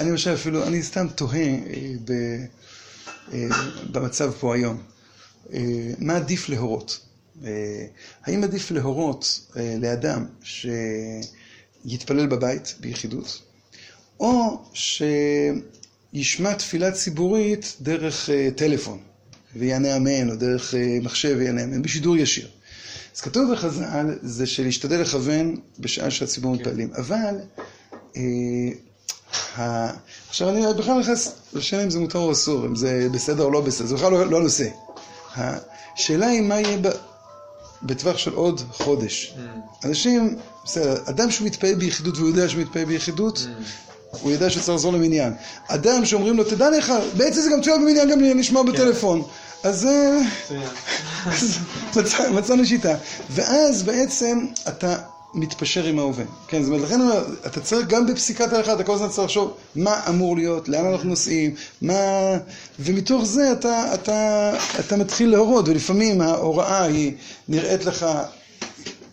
אני 0.00 0.10
למשל 0.10 0.34
אפילו, 0.34 0.62
אני 0.62 0.82
סתם 0.82 1.06
תוהה 1.14 1.38
אה, 1.38 1.56
ב, 2.04 2.12
במצב 3.92 4.32
פה 4.40 4.54
היום. 4.54 4.78
מה 5.98 6.16
עדיף 6.16 6.48
להורות? 6.48 7.11
אה, 7.46 7.84
האם 8.24 8.44
עדיף 8.44 8.70
להורות 8.70 9.40
אה, 9.56 9.74
לאדם 9.78 10.26
שיתפלל 10.42 12.26
בבית 12.26 12.74
ביחידות, 12.80 13.42
או 14.20 14.62
שישמע 16.12 16.54
תפילה 16.54 16.92
ציבורית 16.92 17.76
דרך 17.80 18.30
אה, 18.30 18.48
טלפון 18.56 18.98
ויענה 19.56 19.96
אמן, 19.96 20.30
או 20.30 20.36
דרך 20.36 20.74
מחשב 21.02 21.36
ויענה 21.38 21.64
אמן, 21.64 21.82
בשידור 21.82 22.16
ישיר. 22.16 22.48
אז 23.14 23.20
כתוב 23.20 23.52
בחז"ל 23.52 24.18
זה 24.22 24.46
שלהשתדל 24.46 25.00
לכוון 25.00 25.56
בשעה 25.78 26.10
שהציבור 26.10 26.54
מתפללים, 26.54 26.90
אבל 26.94 27.34
אה, 28.16 28.22
ה... 29.56 29.90
עכשיו 30.28 30.48
אני 30.48 30.62
בכלל 30.78 30.98
נכנס 30.98 31.32
לשאלה 31.52 31.84
אם 31.84 31.90
זה 31.90 31.98
מותר 31.98 32.18
או 32.18 32.32
אסור, 32.32 32.66
אם 32.66 32.76
זה 32.76 33.08
בסדר 33.12 33.42
או 33.44 33.50
לא 33.50 33.60
בסדר, 33.60 33.86
זה 33.86 33.94
בכלל 33.94 34.12
לא, 34.12 34.30
לא 34.30 34.36
הנושא. 34.36 34.68
השאלה 35.36 36.26
היא 36.26 36.40
מה 36.40 36.60
יהיה 36.60 36.78
ב... 36.78 36.86
בטווח 37.82 38.18
של 38.18 38.32
עוד 38.34 38.62
חודש. 38.72 39.34
אנשים, 39.84 40.36
בסדר, 40.64 40.96
אדם 41.04 41.30
שהוא 41.30 41.46
מתפעל 41.46 41.74
ביחידות 41.74 42.16
והוא 42.16 42.28
יודע 42.28 42.48
שהוא 42.48 42.62
מתפעל 42.62 42.84
ביחידות, 42.84 43.46
הוא 44.20 44.32
יודע 44.32 44.50
שצריך 44.50 44.68
לחזור 44.68 44.92
למניין. 44.92 45.32
אדם 45.68 46.04
שאומרים 46.04 46.36
לו, 46.36 46.44
תדע 46.44 46.70
לך, 46.70 46.92
בעצם 47.16 47.40
זה 47.40 47.50
גם 47.50 47.60
תפילה 47.60 47.76
במניין, 47.76 48.10
גם 48.10 48.38
נשמע 48.38 48.62
בטלפון. 48.62 49.22
אז 49.62 49.86
אה, 49.86 50.20
מצאנו 52.38 52.66
שיטה. 52.66 52.94
ואז 53.30 53.82
בעצם 53.82 54.46
אתה 54.68 54.96
מתפשר 55.34 55.84
עם 55.84 55.98
ההווה. 55.98 56.24
כן, 56.48 56.62
זאת 56.62 56.72
אומרת, 56.72 56.82
לכן 56.88 57.00
אני 57.00 57.10
אתה 57.46 57.60
צריך 57.60 57.86
גם 57.86 58.06
בפסיקת 58.06 58.52
ההלכה, 58.52 58.72
אתה 58.72 58.84
כל 58.84 58.94
הזמן 58.94 59.08
צריך 59.08 59.24
לחשוב 59.24 59.54
מה 59.76 60.00
אמור 60.08 60.36
להיות, 60.36 60.68
לאן 60.68 60.84
אנחנו 60.84 61.08
נוסעים, 61.08 61.54
מה... 61.82 61.94
ומתוך 62.80 63.24
זה 63.24 63.52
אתה, 63.52 63.94
אתה, 63.94 64.52
אתה 64.80 64.96
מתחיל 64.96 65.30
להורות, 65.30 65.68
ולפעמים 65.68 66.20
ההוראה 66.20 66.82
היא 66.82 67.12
נראית 67.48 67.84
לך... 67.84 68.06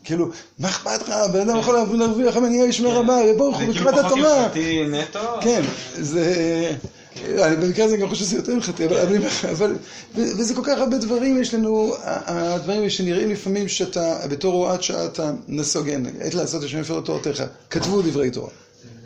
כאילו, 0.03 0.29
מה 0.59 0.67
אכפת 0.69 1.01
לך? 1.01 1.13
בן 1.33 1.49
אדם 1.49 1.59
יכול 1.59 1.75
להרוויח 1.97 2.37
מניעה 2.37 2.67
ישמר 2.67 2.89
רבה, 2.89 3.17
ברוך 3.37 3.57
זה 3.57 3.63
הוא, 3.65 3.73
כאילו 3.73 3.85
בקראת 3.85 4.05
פחות 4.05 4.11
התורה. 4.11 4.43
הלכתי 4.43 4.83
נטו. 4.87 5.19
כן, 5.41 5.61
זה... 5.93 6.71
אני 7.17 7.55
במקרה 7.55 7.85
הזה 7.85 7.97
גם 7.97 8.09
חושב 8.09 8.25
שזה 8.25 8.35
יותר 8.35 8.51
הלכתי, 8.51 8.85
אבל, 8.85 9.17
אבל, 9.51 9.75
וזה 10.15 10.55
כל 10.55 10.61
כך 10.63 10.77
הרבה 10.77 10.97
דברים 10.97 11.41
יש 11.41 11.53
לנו, 11.53 11.93
הדברים 12.05 12.89
שנראים 12.89 13.29
לפעמים 13.29 13.67
שאתה, 13.67 14.27
בתור 14.27 14.53
הוראת 14.53 14.83
שעה 14.83 15.05
אתה 15.05 15.31
נסוגן, 15.47 16.03
עת 16.19 16.33
לעשות 16.33 16.63
השם 16.63 16.79
יפר 16.79 17.01
תורתך, 17.01 17.43
כתבו 17.69 18.01
דברי 18.01 18.31
תורה. 18.31 18.49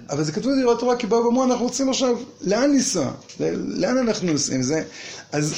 אבל 0.10 0.24
זה 0.24 0.32
כתבו 0.32 0.50
דברי 0.62 0.76
תורה 0.80 0.96
כי 0.96 1.08
באו 1.08 1.26
ואמרו 1.26 1.44
אנחנו 1.44 1.66
רוצים 1.66 1.89
עכשיו, 1.89 2.16
לאן 2.42 2.72
לנסוע? 2.72 3.12
לאן 3.68 3.98
אנחנו 3.98 4.32
נוסעים? 4.32 4.63
זה, 4.63 4.84
אז 5.32 5.54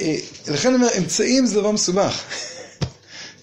אה, 0.00 0.16
לכן 0.48 0.68
אני 0.68 0.76
אומר, 0.76 0.88
אמצעים 0.98 1.46
זה 1.46 1.60
דבר 1.60 1.70
מסובך. 1.70 2.22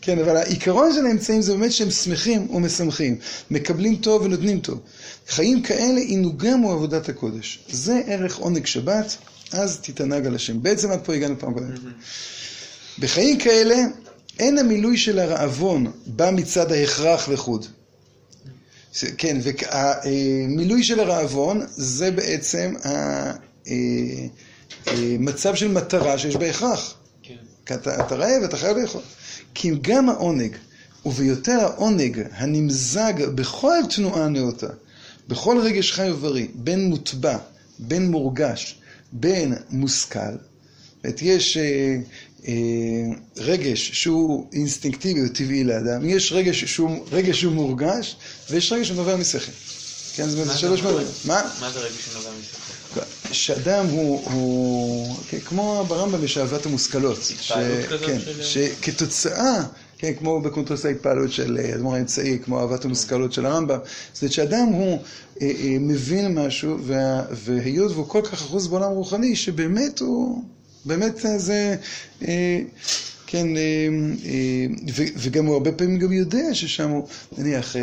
כן, 0.05 0.19
אבל 0.19 0.37
העיקרון 0.37 0.93
של 0.93 1.05
האמצעים 1.05 1.41
זה 1.41 1.53
באמת 1.53 1.71
שהם 1.71 1.91
שמחים 1.91 2.55
ומשמחים, 2.55 3.17
מקבלים 3.51 3.95
טוב 3.95 4.21
ונותנים 4.21 4.59
טוב. 4.59 4.79
חיים 5.27 5.61
כאלה 5.61 6.01
עינוגם 6.01 6.59
הוא 6.59 6.73
עבודת 6.73 7.09
הקודש. 7.09 7.59
זה 7.69 8.01
ערך 8.07 8.37
עונג 8.37 8.65
שבת, 8.65 9.17
אז 9.51 9.79
תתענג 9.81 10.25
על 10.25 10.35
השם. 10.35 10.63
בעצם 10.63 10.91
עד 10.91 10.99
פה 11.03 11.13
הגענו 11.13 11.39
פעם 11.39 11.53
קודמת. 11.53 11.79
בחיים 12.99 13.37
כאלה 13.37 13.75
אין 14.39 14.57
המילוי 14.57 14.97
של 14.97 15.19
הרעבון 15.19 15.91
בא 16.05 16.31
מצד 16.31 16.71
ההכרח 16.71 17.29
לחוד. 17.29 17.65
כן, 19.17 19.37
והמילוי 19.43 20.83
של 20.83 20.99
הרעבון 20.99 21.61
זה 21.71 22.11
בעצם 22.11 22.73
המצב 24.85 25.55
של 25.55 25.67
מטרה 25.67 26.17
שיש 26.17 26.35
בה 26.35 26.49
הכרח. 26.49 26.93
כן. 27.23 27.33
כי 27.65 27.73
אתה, 27.73 28.05
אתה 28.07 28.15
רעב, 28.15 28.43
אתה 28.43 28.57
חייב 28.57 28.77
לאכול. 28.77 29.01
כי 29.53 29.71
גם 29.81 30.09
העונג, 30.09 30.55
וביותר 31.05 31.59
העונג 31.59 32.21
הנמזג 32.31 33.13
בכל 33.35 33.77
תנועה 33.95 34.27
נאותה, 34.27 34.67
בכל 35.27 35.59
רגש 35.63 35.91
חי 35.91 36.09
ובריא, 36.11 36.47
בין 36.53 36.89
מוטבע, 36.89 37.37
בין 37.79 38.11
מורגש, 38.11 38.79
בין 39.11 39.53
מושכל, 39.69 40.19
זאת 41.07 41.21
יש 41.21 41.57
אה, 41.57 41.95
אה, 42.47 42.53
רגש 43.37 43.91
שהוא 43.93 44.47
אינסטינקטיבי 44.53 45.21
או 45.21 45.27
טבעי 45.33 45.63
לאדם, 45.63 46.09
יש 46.09 46.31
רגש 46.31 46.63
שהוא, 46.63 47.05
רגש 47.11 47.41
שהוא 47.41 47.53
מורגש, 47.53 48.15
ויש 48.49 48.71
רגש 48.71 48.87
שנובע 48.87 49.15
משכל. 49.15 49.51
כן, 50.15 50.29
זאת 50.29 50.33
אומרת, 50.39 50.47
זה 50.47 50.57
שלוש? 50.57 50.81
מדרגות. 50.81 51.05
מה? 51.25 51.41
מה 51.59 51.71
זה 51.71 51.79
רגע 51.79 51.95
שנובע 52.11 52.29
משכל? 52.39 52.62
שאדם 53.33 53.85
הוא, 53.85 54.31
הוא 54.31 55.15
כן, 55.29 55.39
כמו 55.39 55.85
ברמב"ם 55.87 56.23
יש 56.23 56.37
אהבת 56.37 56.65
המושכלות. 56.65 57.17
ש- 57.23 57.51
כזאת 57.89 58.05
כן, 58.05 58.19
של- 58.19 58.43
שכתוצאה 58.43 59.63
כן, 59.97 60.13
כמו 60.19 60.41
בקונטרס 60.41 60.85
ההתפעלות 60.85 61.31
של 61.31 61.57
אה, 61.63 61.75
אדמו"ר 61.75 61.95
האמצעי, 61.95 62.39
כמו 62.45 62.59
אהבת 62.59 62.85
המושכלות 62.85 63.33
של 63.33 63.45
הרמב"ם. 63.45 63.77
זאת 64.13 64.21
אומרת 64.21 64.33
שאדם 64.33 64.65
הוא 64.65 64.99
אה, 65.41 65.47
אה, 65.61 65.77
מבין 65.79 66.39
משהו, 66.39 66.77
וה- 66.81 67.23
והיות 67.31 67.91
והוא 67.91 68.07
כל 68.07 68.21
כך 68.23 68.33
אחוז 68.33 68.67
בעולם 68.67 68.91
רוחני, 68.91 69.35
שבאמת 69.35 69.99
הוא, 69.99 70.43
באמת 70.85 71.13
זה, 71.37 71.75
אה, 72.27 72.59
כן, 73.27 73.47
אה, 73.57 73.61
אה, 74.25 74.65
וגם 75.15 75.45
הוא 75.45 75.53
הרבה 75.53 75.71
פעמים 75.71 75.99
גם 75.99 76.13
יודע 76.13 76.53
ששם 76.53 76.89
הוא, 76.89 77.07
נניח, 77.37 77.75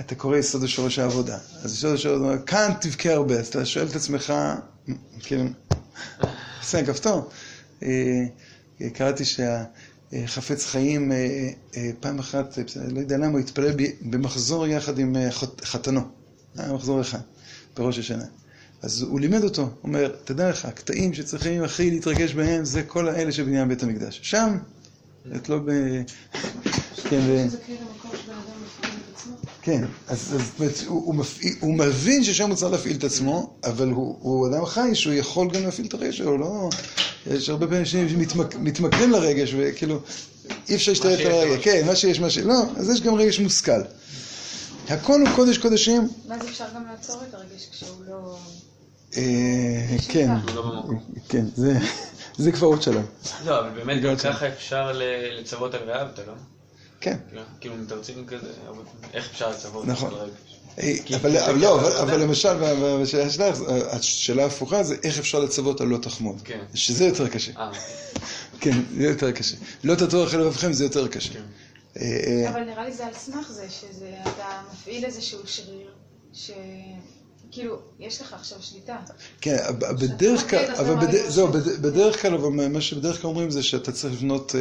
אתה 0.00 0.14
קורא 0.14 0.36
יסוד 0.36 0.64
השורש 0.64 0.98
העבודה, 0.98 1.38
אז 1.62 1.74
יסוד 1.74 1.94
השורש 1.94 2.06
העבודה, 2.06 2.38
כאן 2.38 2.72
תבכה 2.80 3.12
הרבה, 3.12 3.34
אז 3.34 3.46
אתה 3.46 3.64
שואל 3.66 3.86
את 3.86 3.96
עצמך, 3.96 4.32
כן, 5.20 5.46
עושה 6.60 6.86
כפתור. 6.86 7.30
אה, 7.82 7.88
אה, 8.80 8.90
קראתי 8.90 9.24
שהחפץ 9.24 10.66
חיים 10.66 11.12
אה, 11.12 11.90
פעם 12.00 12.18
אחת, 12.18 12.58
לא 12.90 13.00
יודע 13.00 13.16
למה, 13.16 13.26
הוא 13.26 13.38
התפלל 13.38 13.72
במחזור 14.00 14.66
יחד 14.66 14.98
עם 14.98 15.16
חתנו. 15.64 16.00
היה 16.56 16.72
מחזור 16.72 17.00
אחד, 17.00 17.18
בראש 17.76 17.98
השנה. 17.98 18.24
אז 18.82 19.02
הוא 19.02 19.20
לימד 19.20 19.44
אותו, 19.44 19.62
הוא 19.62 19.70
אומר, 19.82 20.12
תדע 20.24 20.50
לך, 20.50 20.64
הקטעים 20.64 21.14
שצריכים 21.14 21.62
הכי 21.62 21.90
להתרגש 21.90 22.32
בהם 22.34 22.64
זה 22.64 22.82
כל 22.82 23.08
האלה 23.08 23.32
של 23.32 23.64
בית 23.68 23.82
המקדש. 23.82 24.20
שם, 24.22 24.58
את 25.36 25.48
לא 25.48 25.58
ב... 25.58 25.70
כן, 27.10 27.20
ו... 27.26 27.44
שזה 27.48 27.58
כאילו 27.66 27.80
מקום 27.98 28.10
שבן 28.24 28.32
אדם 28.32 28.62
מפעיל 28.64 28.94
את 28.94 29.16
עצמו. 29.16 29.55
כן, 29.66 29.84
אז, 30.08 30.34
אז 30.34 30.40
זאת 30.40 30.60
אומרת, 30.60 30.74
הוא, 30.86 31.06
הוא, 31.06 31.14
מפעיל, 31.14 31.54
הוא 31.60 31.74
מבין 31.74 32.24
ששם 32.24 32.48
הוא 32.48 32.56
צריך 32.56 32.72
להפעיל 32.72 32.96
את 32.96 33.04
עצמו, 33.04 33.56
אבל 33.64 33.88
הוא, 33.88 34.16
הוא 34.20 34.48
אדם 34.48 34.66
חי 34.66 34.94
שהוא 34.94 35.12
יכול 35.12 35.50
גם 35.50 35.62
להפעיל 35.62 35.86
את 35.86 35.94
הרגש 35.94 36.16
שלו, 36.18 36.38
לא... 36.38 36.68
יש 37.26 37.48
הרבה 37.48 37.66
פעמים 37.66 37.84
שמתמכרים 37.84 39.10
לרגש, 39.10 39.54
וכאילו, 39.58 40.00
אי 40.68 40.74
אפשר 40.74 40.92
להשתלט 40.92 41.20
על 41.20 41.32
הרגש. 41.32 41.64
כן, 41.64 41.86
מה 41.86 41.96
שיש, 41.96 42.20
מה 42.20 42.30
ש... 42.30 42.38
לא, 42.38 42.54
אז 42.76 42.90
יש 42.90 43.00
גם 43.00 43.14
רגש 43.14 43.40
מושכל. 43.40 43.80
הכל 44.88 45.20
הוא 45.20 45.28
קודש 45.36 45.58
קודשים. 45.58 46.08
ואז 46.28 46.40
אפשר 46.48 46.64
גם 46.74 46.84
לעצור 46.90 47.22
את 47.28 47.34
הרגש 47.34 47.68
כשהוא 47.72 48.04
לא... 48.08 48.36
אה, 49.16 49.96
כן, 50.08 50.30
לא. 50.54 50.82
כן, 51.28 51.44
זה, 51.56 51.78
זה 52.38 52.52
כבר 52.52 52.66
עוד 52.66 52.82
שלב. 52.82 53.06
לא, 53.44 53.60
אבל 53.60 53.68
באמת 53.70 54.02
גם. 54.02 54.16
ככה 54.16 54.48
אפשר 54.48 54.92
לצוות 55.40 55.74
על 55.74 55.80
ואהבת, 55.88 56.18
לא? 56.26 56.32
כן. 57.00 57.16
כאילו 57.60 57.76
מתרצים 57.76 58.26
כזה, 58.26 58.52
איך 59.14 59.30
אפשר 59.30 59.50
לצוות 59.50 59.86
נכון. 59.86 60.14
על 60.14 60.20
רגש? 60.20 60.56
אה, 60.78 61.16
אבל, 61.16 61.58
לא, 61.58 62.00
אבל. 62.02 62.20
למשל, 62.20 62.54
בשאלה 63.02 63.30
שלך, 63.30 63.44
השאלה 63.90 64.42
ההפוכה 64.42 64.82
זה 64.82 64.96
איך 65.02 65.18
אפשר 65.18 65.38
לצוות 65.38 65.80
על 65.80 65.86
לא 65.88 65.98
תחמוד. 65.98 66.40
כן. 66.44 66.58
שזה 66.74 67.04
יותר 67.04 67.28
קשה. 67.28 67.52
אה, 67.56 67.70
כן, 68.60 68.82
זה 68.96 69.04
יותר 69.04 69.32
קשה. 69.32 69.56
לא 69.84 69.94
תטור 69.94 70.24
אחרי 70.24 70.40
לבבכם 70.40 70.72
זה 70.72 70.84
יותר 70.84 71.08
קשה. 71.08 71.32
כן. 71.32 71.42
אה, 72.00 72.50
אבל 72.50 72.64
נראה 72.64 72.84
לי 72.84 72.92
זה 72.92 73.06
על 73.06 73.14
סמך 73.14 73.50
זה, 73.50 73.66
שזה, 73.70 74.10
אתה 74.22 74.62
מפעיל 74.72 75.04
איזשהו 75.04 75.38
שריר, 75.46 75.90
ש... 76.32 76.50
כאילו, 77.50 77.78
יש 77.98 78.20
לך 78.20 78.32
עכשיו 78.32 78.58
שליטה. 78.60 78.96
כן, 79.40 79.56
בדרך 79.78 80.50
כלל, 80.50 80.74
אבל 80.74 80.94
זהו, 81.28 81.48
בדרך 81.80 82.22
כלל, 82.22 82.34
אבל 82.34 82.68
מה 82.68 82.80
שבדרך 82.80 83.22
כלל 83.22 83.28
אומרים 83.28 83.50
זה 83.50 83.62
שאתה 83.62 83.92
צריך 83.92 84.14
לבנות 84.14 84.54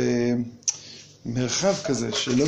מרחב 1.25 1.73
כזה, 1.85 2.09
שלא, 2.13 2.45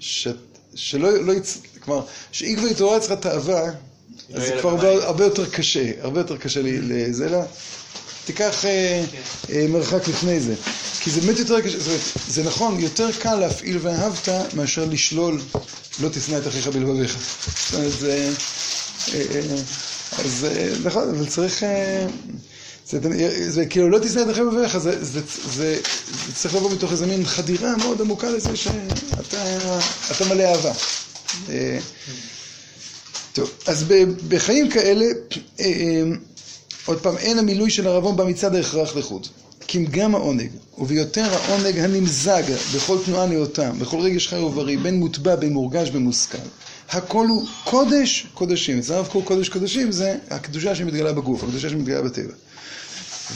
ש- 0.00 0.28
שלא, 0.74 1.24
לא 1.24 1.32
יצ... 1.32 1.58
כלומר, 1.80 2.02
שאם 2.32 2.56
כבר 2.58 2.68
התעוררה 2.68 2.96
אצלך 2.96 3.12
תאווה, 3.20 3.62
אז 3.64 3.72
לא 4.30 4.40
זה 4.40 4.46
יהיה 4.46 4.60
כבר 4.60 4.70
הרבה. 4.70 5.04
הרבה 5.04 5.24
יותר 5.24 5.50
קשה, 5.50 5.90
הרבה 6.00 6.20
יותר 6.20 6.36
קשה 6.36 6.62
לי 6.62 6.78
לזה, 6.80 7.26
אלא 7.26 7.38
תיקח 8.24 8.64
אה. 8.64 9.04
אה, 9.50 9.66
מרחק 9.68 10.08
לפני 10.08 10.40
זה. 10.40 10.54
כי 11.00 11.10
זה 11.10 11.20
באמת 11.20 11.38
יותר 11.38 11.60
קשה, 11.60 11.78
זאת 11.78 11.86
אומרת, 11.86 12.00
זה 12.28 12.42
נכון, 12.42 12.80
יותר 12.80 13.12
קל 13.12 13.34
להפעיל 13.34 13.78
ואהבת 13.82 14.28
מאשר 14.54 14.84
לשלול 14.84 15.40
לא 16.00 16.08
תשנא 16.08 16.38
את 16.38 16.46
אחיך 16.46 16.66
בלבביך. 16.68 17.16
זאת 17.70 17.74
אומרת, 17.74 17.92
זה... 18.00 18.30
אה, 19.14 19.20
אה, 19.34 19.40
אז 20.24 20.46
אה, 20.50 20.68
נכון, 20.84 21.14
אבל 21.14 21.26
צריך... 21.26 21.62
זה, 23.48 23.66
כאילו 23.66 23.88
לא 23.88 23.98
תשנא 23.98 24.20
את 24.20 24.26
אחיך 24.30 24.38
בלבביך, 24.38 24.78
זה, 24.78 25.04
זה, 25.04 25.20
זה, 25.56 25.80
זה 26.26 26.34
צריך 26.34 26.54
לבוא 26.54 26.70
מתוך 26.72 26.92
איזה 26.92 27.06
מין 27.06 27.24
חדירה 27.24 27.76
מאוד 27.76 28.00
עמוקה 28.00 28.30
לזה 28.30 28.56
שאתה 28.56 29.44
אתה 30.10 30.24
מלא 30.28 30.42
אהבה. 30.42 30.72
אה, 31.48 31.78
טוב, 33.32 33.50
אז 33.66 33.84
בחיים 34.28 34.70
כאלה, 34.70 35.04
אה, 35.04 35.64
אה, 35.64 36.02
עוד 36.84 37.00
פעם, 37.00 37.16
אין 37.16 37.38
המילוי 37.38 37.70
של 37.70 37.86
הרבון 37.86 38.16
בא 38.16 38.24
מצד 38.24 38.54
ההכרח 38.54 38.96
לחוד. 38.96 39.26
כי 39.66 39.78
אם 39.78 39.84
גם 39.90 40.14
העונג, 40.14 40.50
וביותר 40.78 41.34
העונג 41.34 41.78
הנמזג 41.78 42.42
בכל 42.74 42.98
תנועה 43.04 43.26
נאותה, 43.26 43.70
בכל 43.70 44.00
רגש 44.00 44.28
חי 44.28 44.36
ובריא, 44.36 44.78
בין 44.78 44.94
מוטבע, 44.94 45.36
בין 45.36 45.52
מורגש, 45.52 45.90
בין 45.90 46.02
מושכל. 46.02 46.38
הכל 46.90 47.26
הוא 47.26 47.46
קודש 47.64 48.26
קודשים. 48.34 48.78
אצל 48.78 48.94
הרב 48.94 49.06
קוק 49.06 49.24
קודש 49.24 49.48
קודשים 49.48 49.92
זה 49.92 50.16
הקדושה 50.30 50.74
שמתגלה 50.74 51.12
בגוף, 51.12 51.44
הקדושה 51.44 51.70
שמתגלה 51.70 52.02
בטבע. 52.02 52.32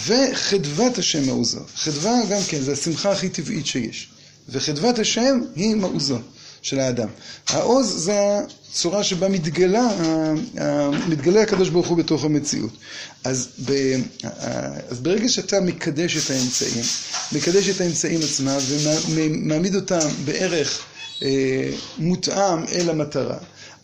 וחדוות 0.06 0.98
השם 0.98 1.26
מעוזו. 1.26 1.60
חדווה 1.76 2.12
גם 2.30 2.40
כן, 2.48 2.60
זה 2.60 2.72
השמחה 2.72 3.12
הכי 3.12 3.28
טבעית 3.28 3.66
שיש. 3.66 4.08
וחדוות 4.48 4.98
השם 4.98 5.40
היא 5.56 5.74
מעוזו 5.76 6.18
של 6.62 6.80
האדם. 6.80 7.08
העוז 7.48 8.04
זה 8.04 8.40
הצורה 8.70 9.04
שבה 9.04 9.28
מתגלה, 9.28 9.88
מתגלה 11.08 11.42
הקדוש 11.42 11.68
ברוך 11.68 11.88
הוא 11.88 11.98
בתוך 11.98 12.24
המציאות. 12.24 12.70
אז, 13.24 13.48
ב, 13.64 13.72
אז 14.88 15.00
ברגע 15.00 15.28
שאתה 15.28 15.60
מקדש 15.60 16.16
את 16.16 16.30
האמצעים, 16.30 16.84
מקדש 17.32 17.68
את 17.68 17.80
האמצעים 17.80 18.20
עצמם 18.22 18.58
ומעמיד 19.08 19.74
אותם 19.74 20.08
בערך 20.24 20.82
מותאם 21.98 22.64
אל 22.72 22.90
המטרה, 22.90 23.38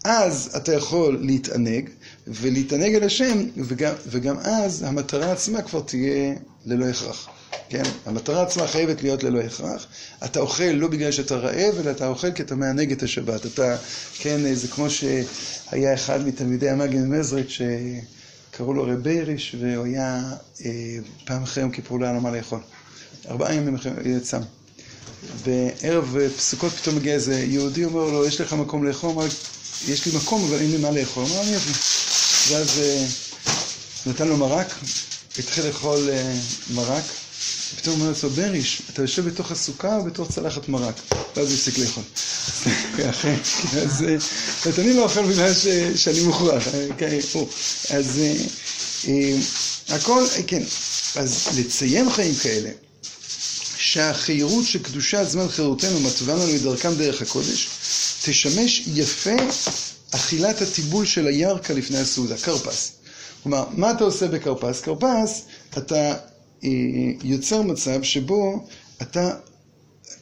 אז 0.05 0.51
אתה 0.57 0.73
יכול 0.73 1.19
להתענג, 1.23 1.91
ולהתענג 2.27 2.95
על 2.95 3.03
השם, 3.03 3.39
וגם, 3.57 3.95
וגם 4.07 4.39
אז 4.39 4.83
המטרה 4.83 5.33
עצמה 5.33 5.63
כבר 5.63 5.81
תהיה 5.81 6.35
ללא 6.67 6.87
הכרח. 6.87 7.29
כן? 7.69 7.83
המטרה 8.07 8.43
עצמה 8.43 8.67
חייבת 8.67 9.03
להיות 9.03 9.23
ללא 9.23 9.41
הכרח. 9.41 9.87
אתה 10.25 10.41
אוכל 10.41 10.65
לא 10.65 10.89
בגלל 10.89 11.13
שאתה 11.13 11.37
רעב, 11.37 11.79
אלא 11.79 11.91
אתה 11.91 12.09
אוכל 12.09 12.33
כי 12.33 12.43
אתה 12.43 12.55
מענג 12.55 12.93
את 12.93 13.03
השבת. 13.03 13.47
אתה, 13.47 13.77
כן, 14.19 14.55
זה 14.55 14.69
כמו 14.69 14.87
שהיה 14.91 15.95
אחד 15.95 16.27
מתלמידי 16.27 16.71
המגן 16.71 17.09
מזריץ' 17.09 17.59
שקראו 18.53 18.75
לו 18.75 18.83
רב 18.83 18.91
בייריש, 19.03 19.57
והוא 19.61 19.87
היה 19.87 20.23
אה, 20.65 20.71
פעם 21.25 21.43
אחרי 21.43 21.63
יום 21.63 21.73
כיפור 21.73 22.01
לא 22.01 22.05
היה 22.05 22.15
לו 22.15 22.21
מה 22.21 22.31
לאכול. 22.31 22.61
ארבעה 23.29 23.55
ימים 23.55 23.75
אחרי 23.75 24.21
צם. 24.21 24.41
בערב 25.45 26.17
פסוקות 26.37 26.73
פתאום 26.73 26.97
מגיע 26.97 27.15
איזה 27.15 27.45
יהודי, 27.49 27.85
אומר 27.85 28.05
לו, 28.05 28.27
יש 28.27 28.41
לך 28.41 28.53
מקום 28.53 28.85
לאכול? 28.85 29.11
אמר, 29.11 29.27
יש 29.89 30.07
לי 30.07 30.13
מקום, 30.17 30.45
אבל 30.45 30.59
אין 30.59 30.71
לי 30.71 30.77
מה 30.77 30.91
לאכול. 30.91 31.25
אמר, 31.25 31.41
אני 31.43 31.57
אביא. 31.57 31.75
ואז 32.49 32.79
אה, 32.79 33.07
נתן 34.07 34.29
לו 34.29 34.37
מרק, 34.37 34.75
התחיל 35.39 35.67
לאכול 35.67 36.11
אה, 36.11 36.33
מרק, 36.75 37.05
ופתאום 37.75 38.01
אומר 38.01 38.13
לו, 38.23 38.31
בריש, 38.31 38.83
אתה 38.93 39.03
יושב 39.03 39.29
בתוך 39.29 39.51
הסוכה 39.51 39.97
או 39.97 40.05
בתוך 40.05 40.31
צלחת 40.31 40.69
מרק? 40.69 40.95
ואז 41.37 41.49
הוא 41.49 41.55
הפסיק 41.55 41.79
לאכול. 41.79 42.03
אז 43.85 44.05
אה, 44.09 44.83
אני 44.83 44.93
לא 44.93 45.03
אוכל 45.03 45.27
בגלל 45.27 45.53
שאני 45.97 46.21
מוכרח. 46.21 46.69
אה, 46.75 46.87
כן. 46.99 47.19
אז 47.91 48.19
אה, 48.19 48.35
אה, 49.09 49.37
הכל, 49.89 50.25
אה, 50.37 50.43
כן, 50.47 50.63
אז 51.17 51.49
לציין 51.59 52.11
חיים 52.11 52.35
כאלה, 52.35 52.71
שהחירות 53.97 54.65
של 54.65 54.83
קדושת 54.83 55.25
זמן 55.29 55.49
חירותנו 55.49 56.01
מתווה 56.01 56.35
לנו 56.35 56.55
את 56.57 56.63
דרכם 56.63 56.95
דרך 56.95 57.23
הקודש, 57.23 57.69
תשמש 58.25 58.89
יפה 58.95 59.37
אכילת 60.11 60.63
הטיבול 60.63 61.05
של 61.05 61.27
הירקה 61.27 61.75
לפני 61.75 61.99
הסעודה, 61.99 62.37
כרפס. 62.37 62.93
כלומר, 63.43 63.65
מה 63.77 63.91
אתה 63.91 64.05
עושה 64.05 64.29
בכרפס? 64.29 64.81
כרפס, 64.81 65.43
אתה 65.79 66.15
אה, 66.65 66.69
יוצר 67.25 67.63
מצב 67.63 68.03
שבו 68.03 68.67
אתה 69.03 69.31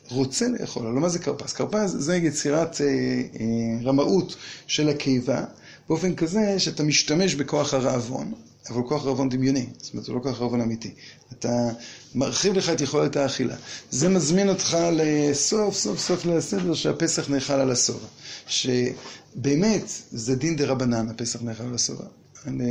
רוצה 0.09 0.47
לאכול, 0.61 0.87
אבל 0.87 0.95
מה 1.01 1.09
זה 1.09 1.19
כרפס? 1.19 1.53
כרפס 1.53 1.91
זה 1.91 2.17
יצירת 2.17 2.81
אה, 2.81 2.87
אה, 2.87 3.85
רמאות 3.85 4.37
של 4.67 4.89
הקיבה, 4.89 5.45
באופן 5.89 6.15
כזה 6.15 6.59
שאתה 6.59 6.83
משתמש 6.83 7.35
בכוח 7.35 7.75
הרעבון, 7.75 8.33
אבל 8.71 8.83
כוח 8.83 9.05
רעבון 9.07 9.29
דמיוני, 9.29 9.67
זאת 9.79 9.93
אומרת, 9.93 10.07
הוא 10.09 10.17
לא 10.17 10.23
כוח 10.23 10.41
רעבון 10.41 10.61
אמיתי. 10.61 10.95
אתה 11.33 11.69
מרחיב 12.15 12.53
לך 12.55 12.69
את 12.69 12.81
יכולת 12.81 13.17
האכילה. 13.17 13.57
זה 13.91 14.09
מזמין 14.09 14.49
אותך 14.49 14.77
לסוף, 14.93 15.75
סוף 15.75 15.99
סוף 15.99 16.27
לסדר 16.27 16.75
שהפסח 16.75 17.31
נאכל 17.31 17.53
על 17.53 17.71
השובע. 17.71 18.07
שבאמת, 18.47 19.85
זה 20.13 20.37
דין 20.37 20.57
דה 20.57 20.67
רבנן, 20.67 21.09
הפסח 21.09 21.43
נאכל 21.43 21.63
על 21.65 21.75
השובע. 21.75 22.05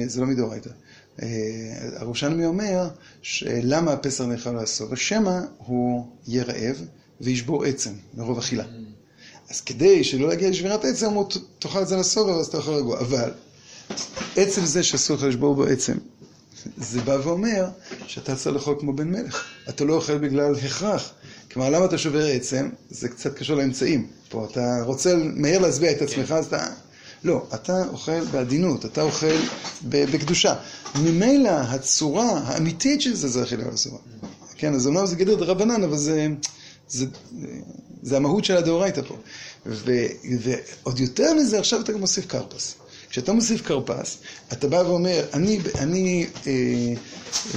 זה 0.07 0.21
לא 0.21 0.27
מדאורייתא. 0.27 0.69
אה, 1.21 1.27
הראשלמי 1.95 2.45
אומר, 2.45 2.89
למה 3.43 3.91
הפסח 3.93 4.23
נאכל 4.23 4.49
על 4.49 4.59
השובע? 4.59 4.95
שמא 4.95 5.39
הוא 5.57 6.07
יהיה 6.27 6.43
רעב 6.43 6.85
וישבור 7.21 7.65
עצם 7.65 7.91
מרוב 8.13 8.37
אכילה. 8.37 8.63
אז 9.49 9.61
כדי 9.61 10.03
שלא 10.03 10.27
להגיע 10.27 10.49
לשבירת 10.49 10.85
עצם, 10.85 11.09
הוא 11.09 11.25
תאכל 11.59 11.81
את 11.81 11.87
זה 11.87 11.95
לסובע, 11.95 12.31
ואז 12.31 12.47
אתה 12.47 12.57
יכול 12.57 12.73
רגוע. 12.73 12.99
אבל 12.99 13.31
עצם 14.35 14.65
זה 14.65 14.83
שאסור 14.83 15.17
לך 15.17 15.23
לשבור 15.23 15.55
בו 15.55 15.63
עצם, 15.63 15.93
זה 16.77 17.01
בא 17.01 17.17
ואומר 17.23 17.65
שאתה 18.07 18.35
צריך 18.35 18.55
לאכול 18.55 18.75
כמו 18.79 18.93
בן 18.93 19.11
מלך. 19.11 19.43
אתה 19.69 19.83
לא 19.83 19.93
אוכל 19.93 20.17
בגלל 20.17 20.55
הכרח, 20.55 21.11
כלומר, 21.51 21.69
למה 21.69 21.85
אתה 21.85 21.97
שובר 21.97 22.25
עצם? 22.25 22.69
זה 22.89 23.09
קצת 23.09 23.37
קשור 23.37 23.57
לאמצעים. 23.57 24.07
פה 24.29 24.47
אתה 24.51 24.81
רוצה 24.85 25.15
מהר 25.35 25.59
להשביע 25.59 25.91
את 25.91 26.01
עצמך, 26.01 26.31
אז 26.31 26.45
אתה... 26.45 26.67
לא, 27.23 27.45
אתה 27.53 27.87
אוכל 27.87 28.23
בעדינות, 28.25 28.85
אתה 28.85 29.01
אוכל 29.01 29.35
בקדושה. 29.83 30.55
ממילא 30.95 31.49
הצורה 31.49 32.39
האמיתית 32.45 33.01
של 33.01 33.15
זה 33.15 33.27
זה 33.27 33.43
אכילה 33.43 33.63
אסורה. 33.73 33.97
כן, 34.55 34.73
אז 34.73 34.87
אומנם 34.87 35.05
זה 35.05 35.15
גדר 35.15 35.35
דרבנן, 35.35 35.83
אבל 35.83 35.97
זה, 35.97 36.27
זה, 36.89 37.05
זה 38.03 38.17
המהות 38.17 38.45
של 38.45 38.57
הדאורייתא 38.57 39.01
פה. 39.01 39.15
ו, 39.65 39.91
ועוד 40.39 40.99
יותר 40.99 41.33
מזה, 41.33 41.59
עכשיו 41.59 41.81
אתה 41.81 41.91
גם 41.91 41.99
מוסיף 41.99 42.25
קרפס. 42.25 42.75
כשאתה 43.13 43.33
מוסיף 43.33 43.61
כרפס, 43.61 44.17
אתה 44.53 44.67
בא 44.67 44.75
ואומר, 44.75 45.25
אני, 45.33 45.59
אני 45.79 46.27
אה, 46.47 46.51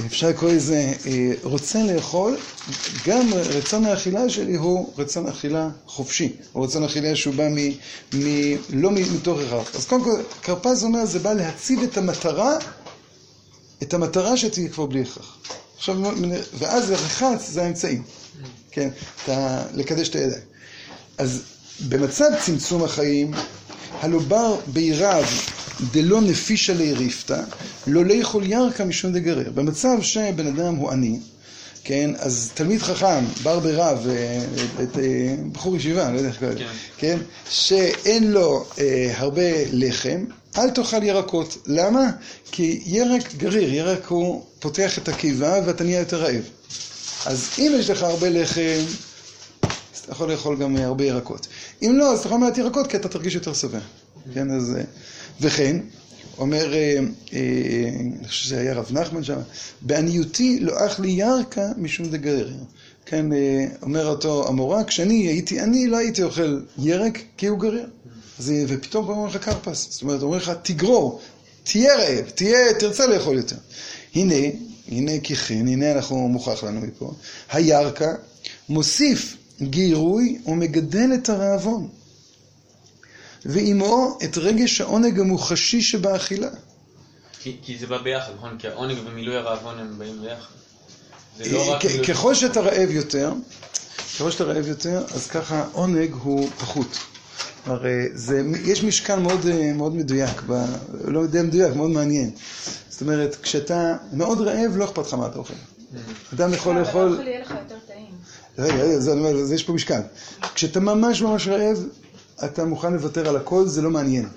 אפשר 0.05 0.29
לקרוא 0.29 0.51
לזה, 0.51 0.93
אה, 1.05 1.31
רוצה 1.43 1.83
לאכול, 1.83 2.37
גם 3.05 3.33
רצון 3.33 3.85
האכילה 3.85 4.29
שלי 4.29 4.55
הוא 4.55 4.93
רצון 4.97 5.27
אכילה 5.27 5.69
חופשי, 5.85 6.33
או 6.55 6.61
רצון 6.61 6.83
אכילה 6.83 7.15
שהוא 7.15 7.35
בא 7.35 7.47
מ, 7.49 7.57
מ, 8.17 8.55
לא 8.69 8.91
מתוך 8.91 9.39
הכרח. 9.39 9.75
אז 9.75 9.85
קודם 9.85 10.03
כל, 10.03 10.21
כרפס 10.43 10.83
אומר, 10.83 11.05
זה 11.05 11.19
בא 11.19 11.33
להציב 11.33 11.83
את 11.83 11.97
המטרה, 11.97 12.57
את 13.83 13.93
המטרה 13.93 14.37
שתהיה 14.37 14.69
כבר 14.69 14.85
בלי 14.85 15.01
הכרח. 15.01 15.37
עכשיו, 15.77 15.97
ואז 16.53 16.91
רחץ 16.91 17.49
זה 17.49 17.63
האמצעים, 17.63 18.03
כן, 18.77 18.89
אתה, 19.23 19.63
לקדש 19.73 20.09
את 20.09 20.15
הידיים. 20.15 20.41
אז 21.17 21.41
במצב 21.89 22.25
צמצום 22.45 22.83
החיים, 22.83 23.31
הלא 23.99 24.19
בר 24.19 24.55
בירב 24.67 25.25
דלא 25.91 26.21
נפישה 26.21 26.73
ליריפתא, 26.73 27.41
לא 27.87 28.05
ליכול 28.05 28.43
ירקא 28.45 28.83
משום 28.83 29.13
דגרר. 29.13 29.51
במצב 29.55 30.01
שבן 30.01 30.47
אדם 30.47 30.75
הוא 30.75 30.91
עני, 30.91 31.19
כן, 31.83 32.11
אז 32.17 32.51
תלמיד 32.53 32.81
חכם, 32.81 33.25
בר 33.43 33.59
ברב, 33.59 34.07
אה, 34.09 35.35
בחור 35.51 35.75
ישיבה, 35.77 36.11
לא 36.11 36.17
יודע 36.17 36.29
איך 36.29 36.39
קוראים, 36.39 36.57
כן. 36.57 36.65
כן, 36.97 37.17
שאין 37.49 38.31
לו 38.31 38.65
אה, 38.79 39.13
הרבה 39.15 39.51
לחם, 39.71 40.25
אל 40.57 40.69
תאכל 40.69 41.03
ירקות. 41.03 41.57
למה? 41.67 42.11
כי 42.51 42.81
ירק 42.85 43.35
גריר, 43.37 43.73
ירק 43.73 44.05
הוא 44.05 44.43
פותח 44.59 44.97
את 44.97 45.09
הקיבה 45.09 45.59
ואתה 45.65 45.83
נהיה 45.83 45.99
יותר 45.99 46.21
רעב. 46.23 46.43
אז 47.27 47.49
אם 47.59 47.73
יש 47.79 47.89
לך 47.89 48.03
הרבה 48.03 48.29
לחם, 48.29 48.79
אז 49.61 49.99
אתה 50.03 50.11
יכול 50.11 50.31
לאכול 50.31 50.57
גם 50.57 50.75
הרבה 50.75 51.05
ירקות. 51.05 51.47
אם 51.81 51.95
לא, 51.97 52.13
אז 52.13 52.21
תאכל 52.21 52.37
מעט 52.37 52.57
ירקות 52.57 52.87
כי 52.87 52.97
אתה 52.97 53.07
תרגיש 53.07 53.35
יותר 53.35 53.53
שבע. 53.53 53.79
כן, 54.33 54.51
אז... 54.51 54.75
אה, 54.77 54.83
וכן, 55.41 55.77
אומר, 56.37 56.73
אה, 56.73 56.99
אה, 57.33 57.39
אני 57.99 58.27
חושב 58.27 58.43
שזה 58.43 58.59
היה 58.59 58.73
רב 58.73 58.87
נחמן 58.91 59.23
שם, 59.23 59.39
בעניותי 59.81 60.59
לא 60.59 60.85
אך 60.85 60.99
לי 60.99 61.09
ירקה 61.09 61.67
משום 61.77 62.09
דגרר. 62.09 62.49
כן, 63.05 63.25
אומר 63.81 64.07
אותו 64.07 64.47
המורה, 64.47 64.83
כשאני 64.83 65.27
הייתי 65.27 65.59
עני 65.59 65.87
לא 65.87 65.97
הייתי 65.97 66.23
אוכל 66.23 66.61
ירק 66.77 67.21
כי 67.37 67.47
הוא 67.47 67.59
גרר. 67.59 67.85
אז, 68.39 68.53
ופתאום 68.67 69.09
אומר 69.09 69.27
לך 69.27 69.45
כרפס, 69.45 69.87
זאת 69.91 70.01
אומרת, 70.01 70.21
אומר 70.21 70.37
לך, 70.37 70.51
תגרור, 70.61 71.21
תהיה 71.63 71.95
רעב, 71.95 72.29
תהיה, 72.29 72.73
תרצה 72.79 73.07
לאכול 73.07 73.37
יותר. 73.37 73.55
הנה, 74.15 74.35
הנה 74.87 75.11
כי 75.23 75.35
כן, 75.35 75.67
הנה 75.67 75.91
אנחנו 75.91 76.27
מוכח 76.27 76.63
לנו 76.63 76.81
מפה, 76.81 77.13
הירקה 77.51 78.13
מוסיף 78.69 79.37
גירוי 79.61 80.39
ומגדל 80.45 81.09
את 81.13 81.29
הרעבון. 81.29 81.87
ועימו 83.45 84.17
את 84.23 84.37
רגש 84.37 84.81
העונג 84.81 85.19
המוחשי 85.19 85.81
שבאכילה. 85.81 86.49
כי, 87.41 87.57
כי 87.61 87.77
זה 87.77 87.87
בא 87.87 87.97
ביחד, 87.97 88.31
נכון? 88.37 88.57
כי 88.59 88.67
העונג 88.67 88.97
ומילוי 89.05 89.37
הרעבון 89.37 89.79
הם 89.79 89.93
באים 89.97 90.21
ביחד. 90.21 90.57
לא 91.51 91.77
ככל 92.07 92.35
שאתה 92.35 92.59
רעב 92.59 92.91
יותר, 92.91 93.33
ככל 94.15 94.31
שאתה 94.31 94.43
רעב 94.43 94.67
יותר, 94.67 95.05
אז 95.15 95.27
ככה 95.27 95.65
עונג 95.71 96.13
הוא 96.13 96.49
פחות. 96.49 96.97
הרי 97.65 98.05
זה, 98.13 98.41
יש 98.65 98.83
משקל 98.83 99.19
מאוד, 99.19 99.45
מאוד 99.75 99.95
מדויק, 99.95 100.41
ב, 100.47 100.65
לא 101.03 101.19
יודע 101.19 101.43
מדויק, 101.43 101.75
מאוד 101.75 101.89
מעניין. 101.89 102.31
זאת 102.97 103.01
אומרת, 103.01 103.35
כשאתה 103.41 103.95
מאוד 104.13 104.41
רעב, 104.41 104.77
לא 104.77 104.85
אכפת 104.85 105.07
לך 105.07 105.13
מה 105.13 105.27
אתה 105.27 105.39
אוכל. 105.39 105.53
Mm. 105.53 105.97
אדם 106.33 106.53
יכול 106.53 106.79
לאכול... 106.79 107.01
אבל 107.01 107.11
האוכל 107.11 107.27
יהיה 107.27 107.41
לך 107.41 107.51
יותר 107.51 107.75
טעים. 107.87 108.09
רגע, 108.57 108.83
רגע, 108.83 108.99
זה, 108.99 109.45
זה, 109.45 109.55
יש 109.55 109.63
פה 109.63 109.73
משקל. 109.73 109.99
כשאתה 110.55 110.79
ממש 110.79 111.21
ממש 111.21 111.47
רעב, 111.47 111.83
אתה 112.45 112.65
מוכן 112.65 112.93
לוותר 112.93 113.29
על 113.29 113.35
הכל, 113.35 113.67
זה 113.67 113.81
לא 113.81 113.89
מעניין. 113.89 114.29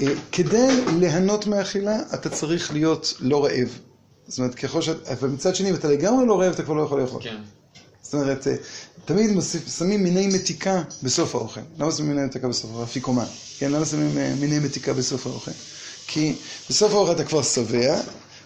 אה, 0.00 0.06
כדי 0.32 0.84
ליהנות 0.98 1.46
מהאכילה, 1.46 1.96
אתה 2.14 2.28
צריך 2.30 2.72
להיות 2.72 3.14
לא 3.20 3.44
רעב. 3.44 3.78
זאת 4.28 4.38
אומרת, 4.38 4.54
ככל 4.54 4.82
ש... 4.82 4.88
אבל 4.88 5.28
מצד 5.28 5.54
שני, 5.54 5.70
אם 5.70 5.74
אתה 5.74 5.88
לגמרי 5.88 6.26
לא 6.26 6.40
רעב, 6.40 6.52
אתה 6.52 6.62
כבר 6.62 6.74
לא 6.74 6.82
יכול 6.82 7.00
לאכול. 7.00 7.22
כן. 7.22 7.36
זאת 8.02 8.14
אומרת, 8.14 8.48
אה, 8.48 8.54
תמיד 9.04 9.30
מוסיף, 9.30 9.78
שמים 9.78 10.02
מיני 10.02 10.26
מתיקה 10.26 10.82
בסוף 11.02 11.34
האוכל. 11.34 11.60
למה 11.78 11.92
שמים 11.92 12.08
מיני 12.08 12.26
מתיקה 12.26 12.48
בסוף 12.48 12.70
האוכל? 12.70 12.84
אפיקומן. 12.84 13.26
כן, 13.58 13.72
למה 13.72 13.84
שמים 13.86 14.18
אה, 14.18 14.34
מיני 14.40 14.58
מתיקה 14.58 14.92
בסוף 14.92 15.26
האוכל? 15.26 15.50
כי 16.06 16.34
בסוף 16.70 16.92
האוכל 16.92 17.12
אתה 17.12 17.24
כבר 17.24 17.42
שבע, 17.42 18.00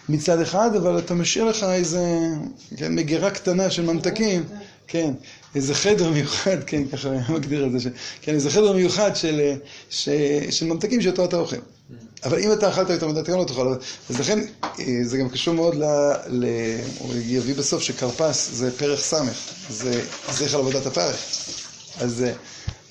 מצד 0.08 0.40
אחד, 0.40 0.70
אבל 0.76 0.98
אתה 0.98 1.14
משאיר 1.14 1.44
לך 1.44 1.62
איזה 1.62 2.04
כן, 2.76 2.94
מגירה 2.94 3.30
קטנה 3.30 3.70
של 3.70 3.82
ממתקים, 3.82 4.44
כן, 4.86 5.12
איזה 5.54 5.74
חדר 5.74 6.10
מיוחד, 6.10 6.64
כן, 6.66 6.88
ככה 6.88 7.08
אני 7.08 7.18
מגדיר 7.28 7.66
את 7.66 7.72
זה, 7.72 7.80
ש... 7.80 7.86
כן, 8.22 8.34
איזה 8.34 8.50
חדר 8.50 8.72
מיוחד 8.72 9.16
של, 9.16 9.54
ש... 9.90 10.08
של 10.50 10.66
ממתקים 10.66 11.02
שאותו 11.02 11.24
אתה 11.24 11.36
אוכל. 11.36 11.56
אבל 12.24 12.38
אם 12.38 12.52
אתה 12.52 12.68
אכלת 12.68 13.02
מדי, 13.02 13.20
אתה 13.20 13.32
גם 13.32 13.38
לא 13.38 13.44
תאכל. 13.44 13.74
אז 14.10 14.20
לכן, 14.20 14.38
אה, 14.64 14.84
זה 15.04 15.18
גם 15.18 15.28
קשור 15.28 15.54
מאוד 15.54 15.74
ל... 15.74 15.84
ל... 16.28 16.46
הוא 16.98 17.14
יביא 17.26 17.54
בסוף 17.54 17.82
שכרפס 17.82 18.50
זה 18.52 18.78
פרח 18.78 19.00
סמך, 19.00 19.38
זה 19.70 20.02
זכר 20.32 20.58
עבודת 20.58 20.86
הפרח. 20.86 21.16
אז 22.00 22.24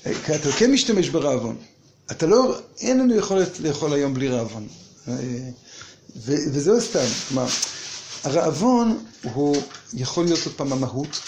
אה, 0.06 0.12
אתה 0.36 0.52
כן 0.52 0.72
משתמש 0.72 1.08
ברעבון. 1.08 1.56
אתה 2.10 2.26
לא, 2.26 2.58
אין 2.80 2.98
לנו 2.98 3.14
יכולת 3.14 3.60
לאכול 3.60 3.92
היום 3.92 4.14
בלי 4.14 4.28
רעבון. 4.28 4.66
אה, 5.08 5.14
וזה 6.16 6.72
לא 6.72 6.80
סתם, 6.80 7.04
כלומר, 7.28 7.46
הרעבון 8.24 9.04
הוא 9.22 9.56
יכול 9.94 10.24
להיות 10.24 10.40
עוד 10.46 10.54
פעם 10.54 10.72
המהות, 10.72 11.20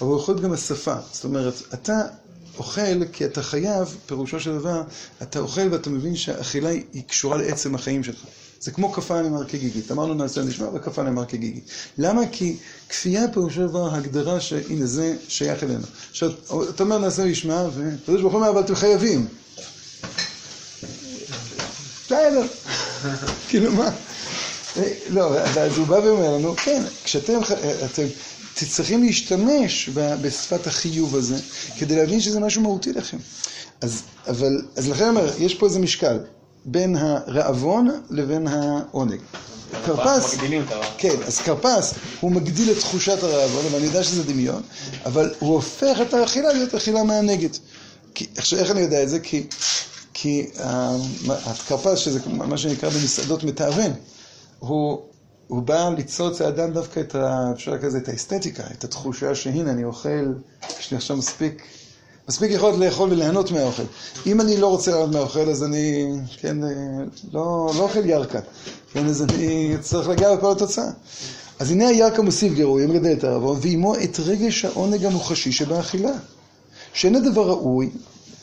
אבל 0.00 0.08
הוא 0.08 0.20
יכול 0.20 0.34
להיות 0.34 0.44
גם 0.44 0.52
השפה. 0.52 0.94
זאת 1.12 1.24
אומרת, 1.24 1.54
אתה 1.74 2.02
אוכל 2.58 3.04
כי 3.12 3.24
אתה 3.24 3.42
חייב, 3.42 3.96
פירושו 4.06 4.40
של 4.40 4.58
דבר, 4.58 4.82
אתה 5.22 5.38
אוכל 5.38 5.68
ואתה 5.70 5.90
מבין 5.90 6.16
שהאכילה 6.16 6.68
היא 6.68 7.02
קשורה 7.06 7.36
לעצם 7.36 7.74
החיים 7.74 8.04
שלך. 8.04 8.24
זה 8.60 8.70
כמו 8.70 8.92
כפה 8.92 9.22
נאמר 9.22 9.44
כגיגית. 9.44 9.92
אמרנו 9.92 10.14
נעשה 10.14 10.42
נשמע 10.42 10.68
וכפה 10.74 11.02
נאמר 11.02 11.24
כגיגית. 11.24 11.64
למה? 11.98 12.22
כי 12.32 12.56
כפייה 12.88 13.32
פירושו 13.32 13.66
דבר 13.66 13.94
הגדרה 13.94 14.40
שהנה 14.40 14.86
זה 14.86 15.16
שייך 15.28 15.62
אלינו. 15.62 15.84
עכשיו, 16.10 16.30
אתה 16.70 16.82
אומר 16.82 16.98
נעשה 16.98 17.24
נשמע, 17.24 17.68
וקדוש 17.74 18.20
ברוך 18.20 18.32
הוא 18.32 18.40
אומר, 18.40 18.50
אבל 18.50 18.60
אתם 18.60 18.74
חייבים. 18.74 19.26
בסדר. 22.30 22.46
כאילו 23.48 23.72
מה? 23.72 23.90
לא, 25.08 25.38
אז 25.38 25.78
הוא 25.78 25.86
בא 25.86 25.94
ואומר 25.94 26.34
לנו, 26.34 26.56
כן, 26.56 26.82
כשאתם 27.04 27.38
אתם 27.84 28.02
צריכים 28.68 29.02
להשתמש 29.02 29.90
בשפת 29.94 30.66
החיוב 30.66 31.16
הזה, 31.16 31.36
כדי 31.78 31.96
להבין 31.96 32.20
שזה 32.20 32.40
משהו 32.40 32.62
מהותי 32.62 32.92
לכם. 32.92 33.16
אז, 33.80 34.02
אבל, 34.28 34.62
אז 34.76 34.88
לכן 34.88 35.04
אני 35.04 35.10
אומר, 35.10 35.32
יש 35.38 35.54
פה 35.54 35.66
איזה 35.66 35.78
משקל 35.78 36.18
בין 36.64 36.96
הרעבון 36.96 37.88
לבין 38.10 38.46
העונג. 38.46 39.20
כרפס, 39.84 40.34
כן, 40.98 41.22
אז 41.26 41.38
כרפס 41.38 41.94
הוא 42.20 42.32
מגדיל 42.32 42.70
את 42.70 42.78
תחושת 42.78 43.22
הרעבון, 43.22 43.64
ואני 43.74 43.86
יודע 43.86 44.04
שזה 44.04 44.22
דמיון, 44.22 44.62
אבל 45.04 45.30
הוא 45.38 45.54
הופך 45.54 45.98
את 46.02 46.14
האכילה 46.14 46.52
להיות 46.52 46.74
אכילה 46.74 47.02
מהנגד. 47.02 47.48
עכשיו, 48.36 48.58
איך 48.58 48.70
אני 48.70 48.80
יודע 48.80 49.02
את 49.02 49.08
זה? 49.08 49.20
כי 49.20 49.46
כי 50.22 50.46
הכרפס, 51.28 51.98
שזה 51.98 52.20
מה 52.26 52.58
שנקרא 52.58 52.90
במסעדות 52.90 53.44
מתאבן, 53.44 53.90
הוא, 54.58 54.98
הוא 55.48 55.62
בא 55.62 55.90
ליצור 55.96 56.28
אצל 56.28 56.44
האדם 56.44 56.72
דווקא 56.72 57.00
את, 57.00 57.14
ה, 57.14 57.50
אפשר 57.54 57.72
לזה, 57.82 57.98
את 57.98 58.08
האסתטיקה, 58.08 58.62
את 58.78 58.84
התחושה 58.84 59.34
שהנה, 59.34 59.70
אני 59.70 59.84
אוכל, 59.84 60.32
יש 60.80 60.90
לי 60.90 60.96
עכשיו 60.96 61.16
מספיק, 61.16 61.62
מספיק 62.28 62.50
יכולת 62.50 62.78
לאכול 62.78 63.10
וליהנות 63.12 63.50
מהאוכל. 63.50 63.82
אם 64.26 64.40
אני 64.40 64.56
לא 64.56 64.66
רוצה 64.66 64.90
ליהנות 64.90 65.14
מהאוכל, 65.14 65.50
אז 65.50 65.64
אני, 65.64 66.12
כן, 66.40 66.56
לא, 67.32 67.70
לא 67.76 67.82
אוכל 67.82 68.06
ירקה, 68.06 68.40
כן, 68.92 69.06
אז 69.06 69.22
אני 69.22 69.76
צריך 69.80 70.08
להגיע 70.08 70.34
לכל 70.34 70.52
התוצאה. 70.52 70.90
אז 71.58 71.70
הנה 71.70 71.88
הירקה 71.88 72.22
מוסיף 72.22 72.52
גירוי, 72.52 72.86
מגדל 72.86 73.12
את 73.12 73.24
הערבון, 73.24 73.58
ועימו 73.62 73.94
את 73.94 74.20
רגש 74.20 74.64
העונג 74.64 75.04
המוחשי 75.04 75.52
שבאכילה. 75.52 76.12
שאין 76.92 77.16
הדבר 77.16 77.48
ראוי 77.48 77.90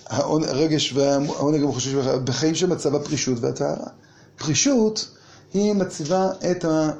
הרגש 0.09 0.93
והעונג 0.93 1.61
המוחשי 1.63 1.91
שלך 1.91 2.05
בחיים 2.05 2.55
של 2.55 2.67
מצב 2.67 2.95
הפרישות 2.95 3.37
והטהרה. 3.41 3.87
פרישות 4.37 5.09
היא 5.53 5.73
מציבה 5.73 6.29
את, 6.51 6.65
ה, 6.65 6.91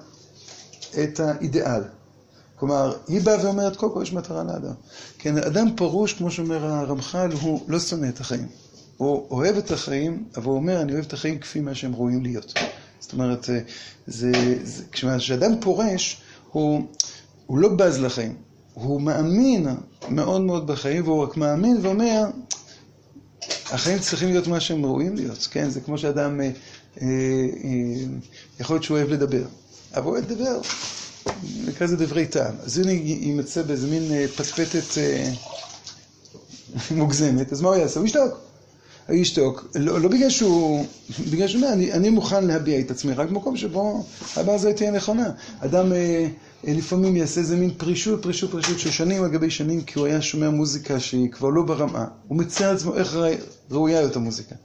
את 1.04 1.20
האידיאל. 1.20 1.82
כלומר, 2.56 2.96
היא 3.08 3.22
באה 3.22 3.46
ואומרת, 3.46 3.76
קודם 3.76 3.94
כל 3.94 4.04
יש 4.04 4.14
מטרה 4.14 4.44
לאדם. 4.44 4.74
כן, 5.18 5.38
אדם 5.38 5.68
פרוש, 5.76 6.14
כמו 6.14 6.32
שאומר 6.32 6.66
הרמח"ל, 6.66 7.32
הוא 7.42 7.62
לא 7.68 7.80
שונא 7.80 8.10
את 8.10 8.20
החיים. 8.20 8.48
הוא 8.98 9.28
אוהב 9.32 9.58
את 9.58 9.72
החיים, 9.72 10.24
אבל 10.38 10.46
הוא 10.46 10.56
אומר, 10.56 10.82
אני 10.82 10.94
אוהב 10.94 11.06
את 11.06 11.14
החיים 11.14 11.40
כפי 11.40 11.60
מה 11.60 11.76
שהם 11.76 11.96
ראויים 11.96 12.24
להיות. 12.24 12.54
זאת 13.00 13.14
אומרת, 13.14 13.44
זה, 13.44 13.62
זה, 14.08 14.84
כשאדם 14.92 15.52
פורש, 15.62 16.22
הוא, 16.52 16.82
הוא 17.46 17.58
לא 17.58 17.70
בז 17.70 18.00
לחיים. 18.00 18.36
הוא 18.74 19.02
מאמין 19.02 19.68
מאוד 20.10 20.42
מאוד 20.42 20.68
בחיים, 20.68 21.04
והוא 21.04 21.24
רק 21.24 21.38
מאמין 21.38 21.78
ואומר, 21.82 22.24
החיים 23.72 24.00
צריכים 24.00 24.30
להיות 24.30 24.48
מה 24.48 24.60
שהם 24.60 24.86
ראויים 24.86 25.16
להיות, 25.16 25.48
כן? 25.52 25.70
זה 25.70 25.82
כמו 25.82 25.98
שאדם, 25.98 26.42
אה, 26.42 26.52
אה, 27.02 27.08
יכול 28.60 28.76
להיות 28.76 28.84
שהוא 28.84 28.98
אוהב 28.98 29.10
לדבר, 29.10 29.44
אבל 29.94 30.06
הוא 30.06 30.12
אוהב 30.12 30.32
לדבר, 30.32 30.60
נקרא 31.66 31.88
לזה 31.88 31.98
דברי 31.98 32.26
טעם. 32.26 32.56
אז 32.64 32.78
הנה 32.78 32.92
יימצא 32.92 33.62
באיזה 33.62 33.88
מין 33.88 34.28
פטפטת 34.28 35.02
מוגזמת, 36.98 37.54
אז 37.54 37.62
מה 37.62 37.70
הוא 37.70 37.76
יעשה? 37.76 38.00
הוא 38.00 38.08
ישתוק. 38.08 38.48
הוא 39.08 39.16
ישתוק, 39.16 39.68
לא, 39.76 40.02
לא 40.02 40.10
בגלל 40.10 40.30
שהוא, 40.30 40.86
בגלל 41.32 41.48
שהוא 41.48 41.62
אומר, 41.62 41.74
אני, 41.74 41.94
אני 41.94 42.10
מוכן 42.10 42.46
להביע 42.46 42.80
את 42.80 42.92
עצמי, 42.92 43.14
רק 43.14 43.30
במקום 43.30 43.58
שבו 43.58 44.04
הבעיה 44.36 44.56
הזאת 44.56 44.76
תהיה 44.76 44.92
נכונה. 44.92 45.30
אדם 45.60 45.94
אה, 45.94 45.98
אה, 45.98 46.28
לפעמים 46.74 47.16
יעשה 47.16 47.42
איזה 47.42 47.56
מין 47.56 47.72
פרישות, 47.78 48.22
פרישות, 48.22 48.52
פרישות 48.52 48.80
של 48.80 48.92
שנים 48.92 49.24
על 49.24 49.30
גבי 49.30 49.50
שנים, 49.50 49.82
כי 49.82 50.00
הוא 50.00 50.08
היה 50.08 50.22
שומע 50.22 50.50
מוזיקה 50.50 51.00
שהיא 51.00 51.32
כבר 51.32 51.50
לא 51.50 51.62
ברמה. 51.62 52.06
הוא 52.28 52.38
מציע 52.38 52.72
לעצמו 52.72 52.96
איך 52.96 53.18
ראויה 53.72 54.02
יותר 54.02 54.20
מוזיקה. 54.20 54.56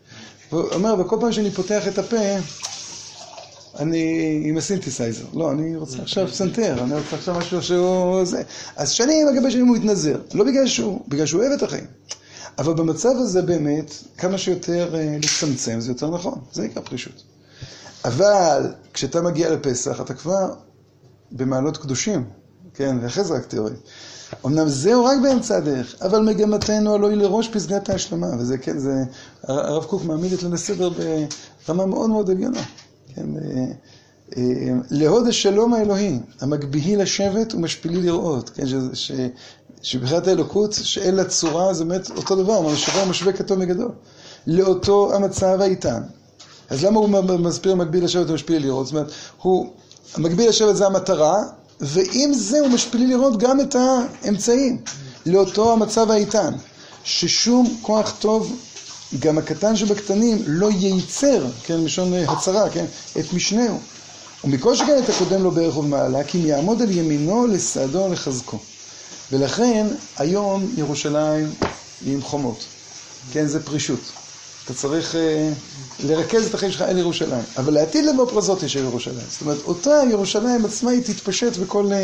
הוא 0.50 0.62
אומר, 0.72 0.94
וכל 1.00 1.16
פעם 1.20 1.32
שאני 1.32 1.50
פותח 1.50 1.88
את 1.88 1.98
הפה, 1.98 2.16
אני 3.78 4.42
עם 4.44 4.57
הסינתסייזר. 4.57 5.24
לא, 5.34 5.50
אני 5.50 5.76
רוצה 5.76 6.03
עכשיו 6.03 6.28
פסנתר, 6.28 6.82
אני 6.82 6.94
רוצה 6.94 7.16
עכשיו 7.16 7.34
משהו 7.34 7.62
שהוא 7.62 8.24
זה. 8.24 8.42
אז 8.76 8.90
שנים 8.90 9.28
על 9.28 9.36
גבי 9.36 9.50
שנים 9.50 9.66
הוא 9.66 9.76
התנזר. 9.76 10.20
לא 10.34 10.44
בגלל 10.44 10.66
שהוא, 10.66 11.00
בגלל 11.09 11.26
שהוא 11.26 11.42
אוהב 11.42 11.53
את 11.53 11.62
החיים. 11.62 11.86
אבל 12.59 12.74
במצב 12.74 13.09
הזה 13.18 13.42
באמת, 13.42 13.94
כמה 14.18 14.38
שיותר 14.38 14.94
אה, 14.94 15.16
לצמצם 15.22 15.80
זה 15.80 15.90
יותר 15.90 16.11
נכון, 16.11 16.38
זה 16.53 16.62
נקרא 16.62 16.82
פרישות. 16.82 17.22
אבל 18.05 18.72
כשאתה 18.92 19.22
מגיע 19.22 19.50
לפסח, 19.50 20.00
אתה 20.00 20.14
כבר 20.14 20.55
במעלות 21.33 21.76
קדושים, 21.76 22.24
כן, 22.74 22.97
ואחרי 23.03 23.24
זה 23.24 23.35
רק 23.35 23.47
תיאוריה. 23.47 23.74
אמנם 24.47 24.68
זהו 24.68 25.05
רק 25.05 25.18
באמצע 25.22 25.57
הדרך, 25.57 25.95
אבל 26.03 26.20
מגמתנו 26.20 26.95
הלוא 26.95 27.09
היא 27.09 27.18
לראש 27.18 27.49
פסגת 27.49 27.91
ההשלמה, 27.91 28.26
וזה 28.39 28.59
כן, 28.59 28.78
זה, 28.78 29.05
הרב 29.43 29.85
קוק 29.85 30.05
מעמיד 30.05 30.33
את 30.33 30.43
ליל 30.43 30.55
הסדר 30.55 30.91
ברמה 31.68 31.87
מאוד 31.87 32.11
מאוד 32.11 32.30
עליונה. 32.30 32.62
כן, 33.14 33.26
אה, 33.37 33.64
אה, 34.37 34.72
להוד 34.91 35.26
השלום 35.26 35.74
האלוהי, 35.74 36.18
המגביהי 36.41 36.97
לשבת 36.97 37.55
ומשפילי 37.55 38.03
לראות, 38.03 38.51
כן, 38.51 38.66
ש, 38.66 38.74
ש, 38.93 39.12
שבחיית 39.83 40.26
האלוקות, 40.26 40.72
שאין 40.72 41.14
לה 41.14 41.24
צורה, 41.24 41.74
זה 41.74 41.85
באמת 41.85 42.11
אותו 42.11 42.37
דבר, 42.37 42.61
מה 42.61 42.76
שווה 42.76 43.05
משווה 43.05 43.33
כתוב 43.33 43.59
מגדול. 43.59 43.93
לאותו 44.47 45.14
המצב 45.14 45.61
האיתן. 45.61 46.03
אז 46.70 46.85
למה 46.85 47.01
הוא 47.01 47.09
מסביר 47.39 47.74
מקביל 47.74 48.05
לשבת 48.05 48.30
ומשפיל 48.30 48.62
לראות? 48.62 48.87
זאת 48.87 48.95
אומרת, 48.95 49.12
הוא, 49.43 49.72
המקביל 50.15 50.49
לשבת 50.49 50.77
זה 50.77 50.87
המטרה, 50.87 51.43
ועם 51.81 52.33
זה 52.33 52.61
הוא 52.61 52.69
משפיל 52.69 53.09
לראות 53.09 53.39
גם 53.39 53.61
את 53.61 53.77
האמצעים. 53.79 54.79
לאותו 55.27 55.73
המצב 55.73 56.11
האיתן. 56.11 56.53
ששום 57.05 57.77
כוח 57.83 58.15
טוב, 58.19 58.57
גם 59.19 59.39
הקטן 59.39 59.77
שבקטנים, 59.77 60.39
לא 60.47 60.71
ייצר, 60.71 61.47
כן, 61.65 61.81
מלשון 61.81 62.15
הצהרה, 62.15 62.71
כן, 62.71 62.85
את 63.21 63.33
משנהו. 63.33 63.79
ומכל 64.45 64.77
שכן 64.77 64.99
את 65.05 65.09
הקודם 65.09 65.43
לו 65.43 65.51
בערך 65.51 65.77
ובמעלה, 65.77 66.25
כי 66.25 66.39
אם 66.39 66.47
יעמוד 66.47 66.83
על 66.83 66.91
ימינו 66.91 67.47
לסעדו 67.47 68.09
לחזקו. 68.09 68.59
ולכן 69.33 69.87
היום 70.17 70.73
ירושלים 70.77 71.51
היא 72.05 72.15
עם 72.15 72.23
חומות. 72.23 72.65
כן, 73.33 73.47
זה 73.47 73.63
פרישות. 73.63 74.01
אתה 74.65 74.75
צריך 74.75 75.15
uh, 75.15 75.19
לרכז 76.03 76.46
את 76.46 76.55
החיים 76.55 76.72
שלך 76.72 76.82
אל 76.82 76.98
ירושלים. 76.98 77.42
אבל 77.57 77.74
לעתיד 77.74 78.05
לבוא 78.05 78.42
יש 78.64 78.76
ירושלים. 78.76 79.26
זאת 79.30 79.40
אומרת, 79.40 79.59
אותה 79.64 80.00
ירושלים 80.11 80.64
עצמה 80.64 80.90
היא 80.90 81.03
תתפשט 81.03 81.57
בכל, 81.57 81.86
uh, 81.86 81.94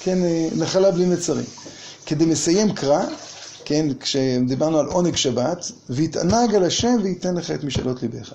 כן, 0.00 0.18
uh, 0.22 0.58
נחלה 0.58 0.90
בלי 0.90 1.06
מצרים. 1.06 1.44
כדי 2.06 2.24
מסיים 2.24 2.72
קרא, 2.72 3.04
כן, 3.64 3.86
כשדיברנו 4.00 4.78
על 4.78 4.86
עונג 4.86 5.16
שבת, 5.16 5.72
ויתענג 5.90 6.54
על 6.54 6.64
השם 6.64 6.96
וייתן 7.02 7.34
לך 7.34 7.50
את 7.50 7.64
משאלות 7.64 8.02
ליבך. 8.02 8.32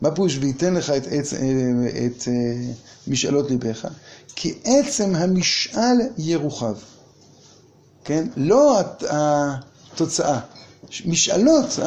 מה 0.00 0.10
פירוש 0.10 0.38
וייתן 0.40 0.74
לך 0.74 0.90
את, 0.90 1.06
את, 1.06 1.12
את, 1.12 1.28
את 2.06 2.28
משאלות 3.08 3.50
ליבך? 3.50 3.88
כי 4.36 4.54
עצם 4.64 5.14
המשאל 5.16 5.96
ירוחב. 6.18 6.74
כן? 8.04 8.26
לא 8.36 8.80
התוצאה. 9.10 10.38
משאלות, 11.06 11.78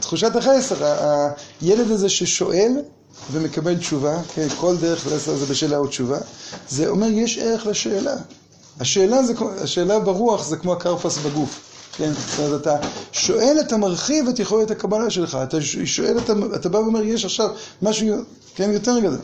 תחושת 0.00 0.36
החסר, 0.36 0.76
הילד 1.60 1.90
הזה 1.90 2.08
ששואל 2.08 2.72
ומקבל 3.32 3.76
תשובה, 3.78 4.22
כן, 4.34 4.48
כל 4.60 4.76
דרך 4.76 5.06
לעשות 5.06 5.38
זה 5.38 5.46
בשאלה 5.46 5.76
או 5.76 5.86
תשובה, 5.86 6.18
זה 6.68 6.88
אומר 6.88 7.06
יש 7.06 7.38
ערך 7.38 7.66
לשאלה. 7.66 8.14
השאלה, 8.80 9.22
זה, 9.22 9.32
השאלה 9.60 9.98
ברוח 9.98 10.44
זה 10.46 10.56
כמו 10.56 10.72
הקרפס 10.72 11.18
בגוף, 11.18 11.60
כן? 11.96 12.12
זאת 12.12 12.38
אומרת, 12.38 12.60
אתה 12.60 12.76
שואל, 13.12 13.56
אתה 13.60 13.76
מרחיב 13.76 14.28
את 14.28 14.38
יכולת 14.38 14.70
הקבלה 14.70 15.10
שלך, 15.10 15.38
אתה 15.42 15.56
שואל, 15.84 16.18
אתה, 16.18 16.32
אתה 16.54 16.68
בא 16.68 16.78
ואומר, 16.78 17.02
יש 17.02 17.24
עכשיו 17.24 17.50
משהו, 17.82 18.16
כן, 18.54 18.70
יותר 18.72 18.98
גדול. 18.98 19.18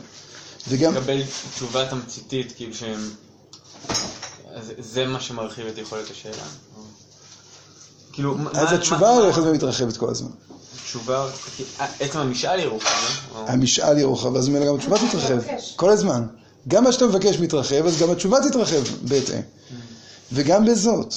וגם... 0.67 0.95
לקבל 0.95 1.21
תשובה 1.55 1.89
תמציתית, 1.89 2.53
כאילו 2.55 2.73
שהם... 2.73 3.09
זה 4.79 5.05
מה 5.05 5.21
שמרחיב 5.21 5.65
את 5.67 5.77
יכולת 5.77 6.11
השאלה. 6.11 6.43
כאילו, 8.13 8.37
אז 8.53 8.73
התשובה 8.73 9.09
הולכת 9.09 9.41
ומתרחבת 9.41 9.97
כל 9.97 10.09
הזמן. 10.09 10.29
תשובה, 10.83 11.27
עצם 11.99 12.19
המשאל 12.19 12.59
ירוחב. 12.59 12.89
לא? 13.33 13.45
המשאל 13.47 13.97
ירוחב, 13.97 14.35
אז 14.35 14.49
ממילא 14.49 14.67
גם 14.67 14.75
התשובה 14.75 14.97
תתרחב. 14.97 15.39
כל 15.75 15.89
הזמן. 15.89 16.25
גם 16.67 16.83
מה 16.83 16.91
שאתה 16.91 17.07
מבקש 17.07 17.39
מתרחב, 17.39 17.85
אז 17.85 18.01
גם 18.01 18.11
התשובה 18.11 18.37
תתרחב 18.49 18.81
בהתאם. 19.01 19.41
וגם 20.31 20.65
בזאת. 20.65 21.13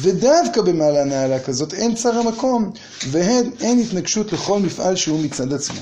ודווקא 0.00 0.62
במעלה 0.62 1.04
נעלה 1.04 1.40
כזאת 1.40 1.74
אין 1.74 1.94
צר 1.94 2.18
המקום, 2.18 2.70
ואין 3.10 3.78
התנגשות 3.78 4.32
לכל 4.32 4.60
מפעל 4.60 4.96
שהוא 4.96 5.20
מצד 5.20 5.52
עצמו. 5.52 5.80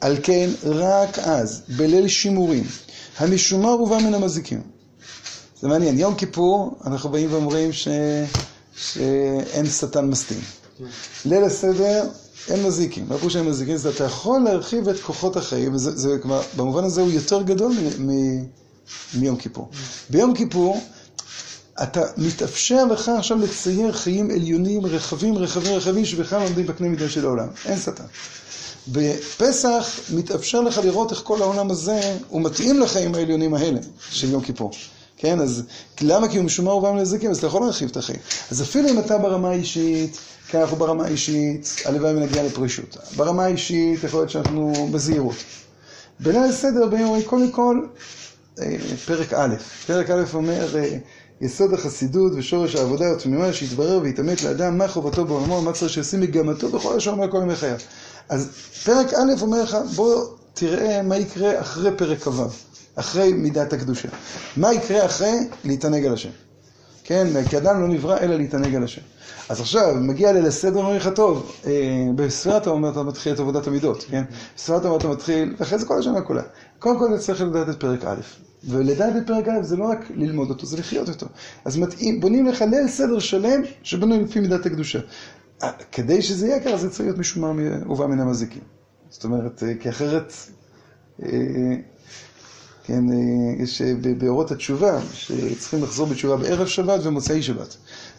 על 0.00 0.16
כן, 0.22 0.50
רק 0.64 1.18
אז, 1.18 1.62
בליל 1.68 2.08
שימורים, 2.08 2.64
המשומר 3.18 3.82
ובא 3.82 3.98
מן 3.98 4.14
המזיקים. 4.14 4.62
זה 5.60 5.68
מעניין, 5.68 5.98
יום 5.98 6.14
כיפור 6.14 6.78
אנחנו 6.86 7.10
באים 7.10 7.32
ואומרים 7.32 7.72
ש... 7.72 7.88
שאין 8.76 9.66
שטן 9.66 10.04
מסתים. 10.04 10.40
ליל 11.24 11.44
הסדר 11.44 12.04
אין 12.48 12.62
מזיקים, 12.66 13.06
מה 13.08 13.18
פירוש 13.18 13.36
אין 13.36 13.44
מזיקים? 13.44 13.76
זה 13.76 13.90
אתה 13.90 14.04
יכול 14.04 14.40
להרחיב 14.40 14.88
את 14.88 15.00
כוחות 15.00 15.36
החיים, 15.36 15.78
זה, 15.78 16.18
כלומר, 16.22 16.42
במובן 16.56 16.84
הזה 16.84 17.00
הוא 17.00 17.10
יותר 17.10 17.42
גדול 17.42 17.72
מיום 19.14 19.36
כיפור. 19.36 19.68
ביום 20.10 20.34
כיפור 20.34 20.80
אתה 21.82 22.02
מתאפשר 22.16 22.84
לך 22.84 23.08
עכשיו 23.08 23.38
לצייר 23.38 23.92
חיים 23.92 24.30
עליונים 24.30 24.86
רחבים, 24.86 25.38
רחבים, 25.38 25.76
רחבים, 25.76 26.04
שבכלל 26.04 26.42
עומדים 26.42 26.66
בקנה 26.66 26.88
מידה 26.88 27.08
של 27.08 27.24
העולם. 27.24 27.48
אין 27.66 27.78
שטן. 27.78 28.04
בפסח 28.88 30.00
מתאפשר 30.14 30.60
לך 30.60 30.78
לראות 30.78 31.10
איך 31.12 31.20
כל 31.24 31.42
העולם 31.42 31.70
הזה 31.70 32.16
הוא 32.28 32.42
מתאים 32.42 32.80
לחיים 32.80 33.14
העליונים 33.14 33.54
האלה 33.54 33.80
של 34.10 34.30
יום 34.30 34.42
כיפור. 34.42 34.70
כן, 35.24 35.40
אז 35.40 35.62
למה? 36.00 36.28
כי 36.28 36.36
הוא 36.36 36.44
משומר 36.44 36.76
ובא 36.76 36.94
לזיקים, 36.94 37.30
אז 37.30 37.38
אתה 37.38 37.46
יכול 37.46 37.62
להרחיב 37.62 37.90
את 37.90 37.96
החיים. 37.96 38.18
אז 38.50 38.62
אפילו 38.62 38.88
אם 38.88 38.98
אתה 38.98 39.18
ברמה 39.18 39.48
האישית, 39.48 40.18
כי 40.48 40.58
אנחנו 40.58 40.76
ברמה 40.76 41.04
האישית, 41.04 41.74
הלוואי 41.84 42.14
ונגיע 42.16 42.42
לפרישות. 42.42 42.96
ברמה 43.16 43.44
האישית 43.44 44.04
יכול 44.04 44.20
להיות 44.20 44.30
שאנחנו 44.30 44.88
בזהירות. 44.92 45.34
בליל 46.20 46.42
הסדר 46.42 46.86
באים 46.86 47.04
אומרים, 47.04 47.22
קודם 47.22 47.50
כל, 47.50 47.80
אה, 48.60 48.76
פרק 49.06 49.32
א', 49.32 49.54
פרק 49.86 50.10
א' 50.10 50.22
אומר, 50.34 50.76
אה, 50.76 50.98
יסוד 51.40 51.74
החסידות 51.74 52.32
ושורש 52.36 52.74
העבודה 52.74 53.12
התמימה 53.12 53.52
שיתברר 53.52 54.00
ויתעמת 54.02 54.42
לאדם 54.42 54.78
מה 54.78 54.88
חובתו 54.88 55.24
בעולמו, 55.24 55.62
מה 55.62 55.72
צריך 55.72 55.92
שישים 55.92 56.20
מגמתו 56.20 56.68
בכל 56.68 56.96
השעון 56.96 57.20
ועל 57.20 57.30
כל 57.30 57.40
ימי 57.42 57.56
חייו. 57.56 57.76
אז 58.28 58.48
פרק 58.84 59.14
א' 59.14 59.42
אומר 59.42 59.62
לך, 59.62 59.76
בוא 59.94 60.24
תראה 60.54 61.02
מה 61.02 61.16
יקרה 61.16 61.60
אחרי 61.60 61.96
פרק 61.96 62.18
כ"ו. 62.22 62.48
אחרי 62.96 63.32
מידת 63.32 63.72
הקדושה. 63.72 64.08
מה 64.56 64.74
יקרה 64.74 65.04
אחרי? 65.04 65.32
להתענג 65.64 66.06
על 66.06 66.12
השם. 66.12 66.30
כן, 67.04 67.26
כי 67.50 67.56
אדם 67.56 67.80
לא 67.80 67.88
נברא 67.88 68.18
אלא 68.18 68.36
להתענג 68.36 68.74
על 68.74 68.84
השם. 68.84 69.02
אז 69.48 69.60
עכשיו, 69.60 69.94
מגיע 70.00 70.32
ליל 70.32 70.46
הסדר, 70.46 70.78
אומר 70.78 70.96
לך, 70.96 71.08
טוב, 71.14 71.52
אה, 71.66 71.72
בספירת 72.16 72.66
העומר 72.66 72.90
אתה 72.90 73.02
מתחיל 73.02 73.34
את 73.34 73.40
עבודת 73.40 73.66
המידות, 73.66 74.04
כן? 74.08 74.24
בספירת 74.56 74.84
העומר 74.84 74.98
אתה 74.98 75.08
מתחיל, 75.08 75.54
ואחרי 75.58 75.78
זה 75.78 75.86
כל 75.86 75.98
השנה 75.98 76.20
כולה. 76.20 76.42
קודם 76.78 76.98
כל 76.98 77.14
אתה 77.14 77.22
צריך 77.22 77.40
לדעת 77.40 77.68
את 77.68 77.80
פרק 77.80 78.04
א', 78.04 78.20
ולדעת 78.64 79.16
את 79.16 79.26
פרק 79.26 79.48
א' 79.48 79.62
זה 79.62 79.76
לא 79.76 79.84
רק 79.84 79.98
ללמוד 80.14 80.50
אותו, 80.50 80.66
זה 80.66 80.76
לחיות 80.76 81.08
אותו. 81.08 81.26
אז 81.64 81.76
מתאים, 81.76 82.20
בונים 82.20 82.46
לך 82.46 82.62
ליל 82.62 82.88
סדר 82.88 83.18
שלם 83.18 83.62
שבנוי 83.82 84.18
לפי 84.18 84.40
מידת 84.40 84.66
הקדושה. 84.66 84.98
אה, 85.62 85.70
כדי 85.92 86.22
שזה 86.22 86.46
יהיה 86.46 86.60
ככה, 86.60 86.76
זה 86.76 86.90
צריך 86.90 87.00
להיות 87.00 87.18
משומר 87.18 87.52
ובא 87.90 88.06
מן 88.06 88.20
המזיקים. 88.20 88.62
זאת 89.10 89.24
אומרת, 89.24 89.62
אה, 89.62 89.72
כי 89.80 89.88
אחרת... 89.88 90.32
כן, 92.86 93.10
אה, 93.12 93.62
יש 93.62 93.82
אה, 93.82 93.92
באורות 94.18 94.50
התשובה, 94.50 95.00
שצריכים 95.12 95.82
לחזור 95.82 96.06
בתשובה 96.06 96.36
בערב 96.36 96.66
שבת 96.66 97.00
ומוצאי 97.02 97.42
שבת. 97.42 97.76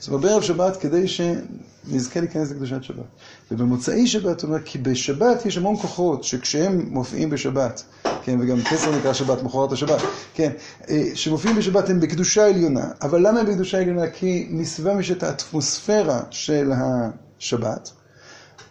אומרת, 0.08 0.22
בערב 0.22 0.42
שבת 0.42 0.78
כדי 0.78 1.08
שנזכה 1.08 2.20
להיכנס 2.20 2.52
לקדושת 2.52 2.84
שבת. 2.84 3.06
ובמוצאי 3.52 4.08
שבת, 4.08 4.42
הוא 4.42 4.50
אומר, 4.50 4.62
כי 4.66 4.78
בשבת 4.78 5.46
יש 5.46 5.58
המון 5.58 5.78
כוחות, 5.78 6.24
שכשהם 6.24 6.86
מופיעים 6.90 7.30
בשבת, 7.30 7.84
כן, 8.24 8.38
וגם 8.42 8.62
כסר 8.62 8.98
נקרא 8.98 9.14
שבת, 9.14 9.44
מחרת 9.44 9.72
השבת, 9.72 10.02
כן, 10.34 10.52
אה, 10.90 11.04
שמופיעים 11.14 11.58
בשבת 11.58 11.90
הם 11.90 12.00
בקדושה 12.00 12.48
עליונה, 12.48 12.86
אבל 13.02 13.28
למה 13.28 13.40
הם 13.40 13.46
בקדושה 13.46 13.80
עליונה? 13.80 14.08
כי 14.08 14.48
מסביבם 14.50 15.00
יש 15.00 15.12
את 15.12 15.24
האטמוספירה 15.24 16.22
של 16.30 16.72
השבת, 16.72 17.92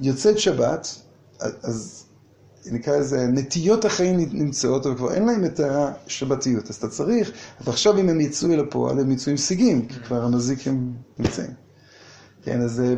יוצאת 0.01 0.39
שבת, 0.39 0.89
אז 1.63 2.04
נקרא 2.73 2.97
לזה, 2.97 3.27
נטיות 3.27 3.85
החיים 3.85 4.29
נמצאות, 4.33 4.87
אבל 4.87 4.97
כבר 4.97 5.15
אין 5.15 5.27
להם 5.27 5.45
את 5.45 5.61
השבתיות. 5.61 6.71
אז 6.71 6.77
אתה 6.77 6.89
צריך, 6.89 7.31
ועכשיו 7.65 7.99
אם 7.99 8.09
הם 8.09 8.21
יצאו 8.21 8.53
אל 8.53 8.61
הפועל, 8.61 9.01
הם 9.01 9.11
יצאו 9.11 9.31
עם 9.31 9.37
סיגים, 9.37 9.87
כי 9.87 9.95
כבר 10.01 10.23
המזיק 10.23 10.69
הם 10.69 10.93
נמצאים. 11.19 11.51
כן, 12.45 12.61
אז 12.61 12.81
אה, 12.81 12.95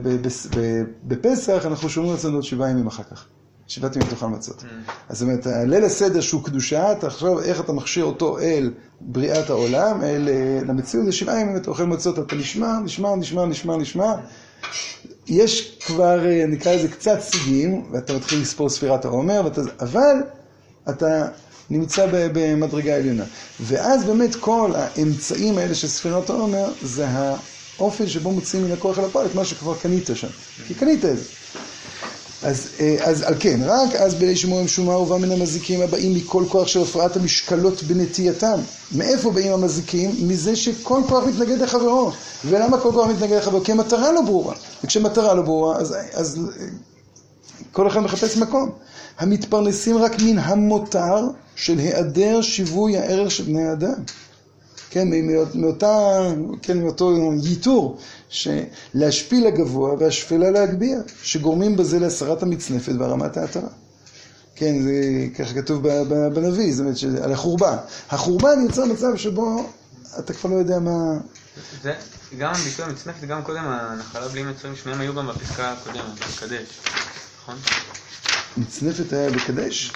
בפסח 1.04 1.62
אנחנו 1.66 1.88
שומרים 1.88 2.14
אצלנו 2.14 2.34
עוד 2.34 2.44
שבעה 2.44 2.70
ימים 2.70 2.86
אחר 2.86 3.02
כך. 3.02 3.26
שבעת 3.66 3.96
ימים 3.96 4.08
תאכל 4.08 4.26
מצות. 4.26 4.64
אז 5.08 5.18
זאת 5.18 5.28
אומרת, 5.28 5.46
ליל 5.46 5.84
הסדר 5.84 6.20
שהוא 6.20 6.44
קדושה, 6.44 6.92
אתה 6.92 7.06
עכשיו 7.06 7.40
איך 7.40 7.60
אתה 7.60 7.72
מכשיר 7.72 8.04
אותו 8.04 8.38
אל 8.38 8.72
בריאת 9.00 9.50
העולם, 9.50 10.02
אל 10.02 10.28
אה, 10.28 10.60
למציאות, 10.66 11.06
זה 11.06 11.12
שבעה 11.12 11.40
ימים 11.40 11.56
אתה 11.56 11.70
אוכל 11.70 11.84
מצות, 11.84 12.18
אתה 12.18 12.36
נשמע, 12.36 12.78
נשמע, 12.84 13.16
נשמע, 13.16 13.46
נשמע, 13.46 13.76
נשמע. 13.76 14.14
יש 15.28 15.78
כבר, 15.86 16.26
אה, 16.26 16.44
נקרא 16.46 16.72
לזה 16.72 16.88
קצת 16.88 17.20
סיגים, 17.20 17.84
ואתה 17.92 18.12
מתחיל 18.12 18.40
לספור 18.40 18.68
ספירת 18.68 19.04
העומר, 19.04 19.40
ואתה, 19.44 19.60
אבל 19.80 20.16
אתה 20.88 21.28
נמצא 21.70 22.06
במדרגה 22.10 22.96
עליונה. 22.96 23.24
ואז 23.60 24.04
באמת 24.04 24.34
כל 24.34 24.72
האמצעים 24.74 25.58
האלה 25.58 25.74
של 25.74 25.88
ספירת 25.88 26.30
העומר, 26.30 26.72
זה 26.82 27.06
האופן 27.08 28.06
שבו 28.06 28.32
מוציאים 28.32 28.66
מן 28.66 28.72
הכוח 28.72 28.98
אל 28.98 29.04
הפועל 29.04 29.26
את 29.26 29.34
מה 29.34 29.44
שכבר 29.44 29.76
קנית 29.76 30.10
שם. 30.14 30.28
כי 30.66 30.74
קנית 30.74 31.04
את 31.04 31.18
זה. 31.18 31.24
אז, 32.42 32.68
אה, 32.80 32.96
אז 33.00 33.22
על 33.22 33.34
כן, 33.40 33.60
רק 33.64 33.94
אז 33.94 34.14
בלי 34.14 34.36
שמורים 34.36 34.68
שומה 34.68 34.98
ובא 34.98 35.16
מן 35.16 35.32
המזיקים 35.32 35.80
הבאים 35.80 36.14
מכל 36.14 36.44
כוח 36.48 36.66
של 36.68 36.82
הפרעת 36.82 37.16
המשקלות 37.16 37.82
בנטייתם. 37.82 38.60
מאיפה 38.92 39.30
באים 39.30 39.52
המזיקים? 39.52 40.14
מזה 40.28 40.56
שכל 40.56 41.00
כוח 41.08 41.24
מתנגד 41.24 41.60
לחברו. 41.60 42.12
ולמה 42.44 42.80
כל 42.80 42.92
כוח 42.92 43.06
מתנגד 43.08 43.36
לחברו? 43.36 43.64
כי 43.64 43.72
המטרה 43.72 44.12
לא 44.12 44.22
ברורה. 44.22 44.54
וכשמטרה 44.84 45.34
לא 45.34 45.42
ברורה, 45.42 45.76
אז, 45.76 45.94
אז 46.14 46.38
אה, 46.60 46.66
כל 47.72 47.86
אחד 47.86 48.00
מחפש 48.00 48.36
מקום. 48.36 48.70
המתפרנסים 49.18 49.98
רק 49.98 50.12
מן 50.22 50.38
המותר 50.38 51.28
של 51.56 51.78
היעדר 51.78 52.40
שיווי 52.42 52.96
הערך 52.96 53.30
של 53.30 53.44
בני 53.44 53.68
האדם. 53.68 53.94
כן, 54.96 55.08
מא- 55.10 55.42
מאותה, 55.54 56.18
כן, 56.62 56.78
מאותו 56.82 57.32
ייתור, 57.42 57.98
שלהשפיל 58.28 59.46
לגבוה 59.46 59.94
והשפלה 59.98 60.50
להגביה, 60.50 60.98
שגורמים 61.22 61.76
בזה 61.76 61.98
להסרת 61.98 62.42
המצנפת 62.42 62.92
והרמת 62.98 63.36
העטרה. 63.36 63.68
כן, 64.54 64.82
זה 64.82 64.92
ככה 65.38 65.54
כתוב 65.54 65.88
בנביא, 66.34 66.72
זאת 66.74 66.80
אומרת, 66.80 67.24
על 67.24 67.32
החורבן. 67.32 67.76
החורבן 68.10 68.60
יוצר 68.68 68.84
מצב 68.84 69.16
שבו 69.16 69.70
אתה 70.18 70.32
כבר 70.32 70.50
לא 70.50 70.56
יודע 70.56 70.78
מה... 70.78 71.18
זה, 71.82 71.94
גם 72.38 72.52
הביטוי 72.54 72.84
המצנפת, 72.84 73.24
גם 73.24 73.42
קודם 73.42 73.64
הנחלה 73.68 74.28
בלי 74.28 74.42
מצרים, 74.42 74.76
שניהם 74.82 75.00
היו 75.00 75.14
גם 75.14 75.26
בפסקה 75.26 75.72
הקודמת, 75.72 76.18
בקדש, 76.18 76.66
נכון? 77.42 77.56
מצנפת 78.56 79.12
היה 79.12 79.30
בקדש? 79.30 79.92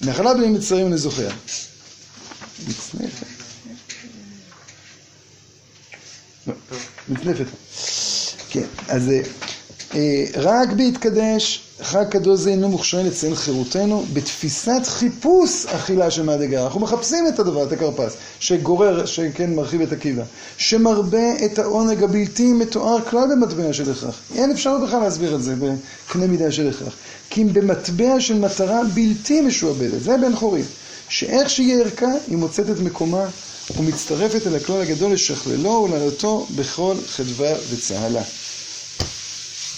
נחלה 0.00 0.34
בלי 0.34 0.48
מצרים 0.48 0.86
אני 0.86 0.98
זוכר. 0.98 1.28
מצנפת. 2.68 3.26
מצנפת. 7.08 7.46
כן, 8.50 8.64
אז 8.88 9.08
אה, 9.08 9.20
אה, 9.94 10.24
רק 10.34 10.68
בהתקדש, 10.72 11.62
חג 11.82 12.04
קדוש 12.10 12.40
זה 12.40 12.50
אינו 12.50 12.68
מוכשרים 12.68 13.06
לציין 13.06 13.34
חירותנו, 13.34 14.04
בתפיסת 14.12 14.80
חיפוש 14.84 15.66
אכילה 15.66 16.10
של 16.10 16.22
מהדגר. 16.22 16.64
אנחנו 16.64 16.80
מחפשים 16.80 17.28
את 17.28 17.38
הדבר, 17.38 17.64
את 17.64 17.72
הכרפס, 17.72 18.12
שגורר, 18.40 19.06
שכן 19.06 19.54
מרחיב 19.54 19.80
את 19.80 19.92
הקיבה, 19.92 20.22
שמרבה 20.56 21.44
את 21.44 21.58
העונג 21.58 22.02
הבלתי 22.02 22.52
מתואר 22.52 23.00
כלל 23.10 23.24
במטבע 23.32 23.72
של 23.72 23.90
הכרח. 23.90 24.20
אין 24.34 24.50
אפשרות 24.50 24.82
בכלל 24.82 25.00
להסביר 25.00 25.34
את 25.34 25.42
זה 25.42 25.54
בקנה 25.56 26.26
מידה 26.26 26.52
של 26.52 26.68
הכרח. 26.68 26.92
כי 27.30 27.42
אם 27.42 27.52
במטבע 27.52 28.20
של 28.20 28.38
מטרה 28.38 28.80
בלתי 28.94 29.40
משועבדת, 29.40 30.02
זה 30.02 30.16
בן 30.16 30.36
חורים, 30.36 30.64
שאיך 31.08 31.50
שיהיה 31.50 31.78
ערכה, 31.84 32.12
היא 32.28 32.36
מוצאת 32.36 32.70
את 32.70 32.80
מקומה 32.80 33.24
ומצטרפת 33.76 34.46
אל 34.46 34.54
הכלל 34.56 34.80
הגדול 34.80 35.12
לשכללו 35.12 35.70
ולעלותו 35.70 36.46
בכל 36.56 36.94
חדווה 37.06 37.52
וצהלה. 37.70 38.22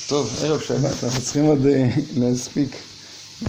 טוב, 0.07 0.39
ערב 0.43 0.61
שבת, 0.61 1.05
אנחנו 1.05 1.21
צריכים 1.23 1.45
עוד 1.45 1.67
אה, 1.67 1.89
להספיק. 2.17 2.92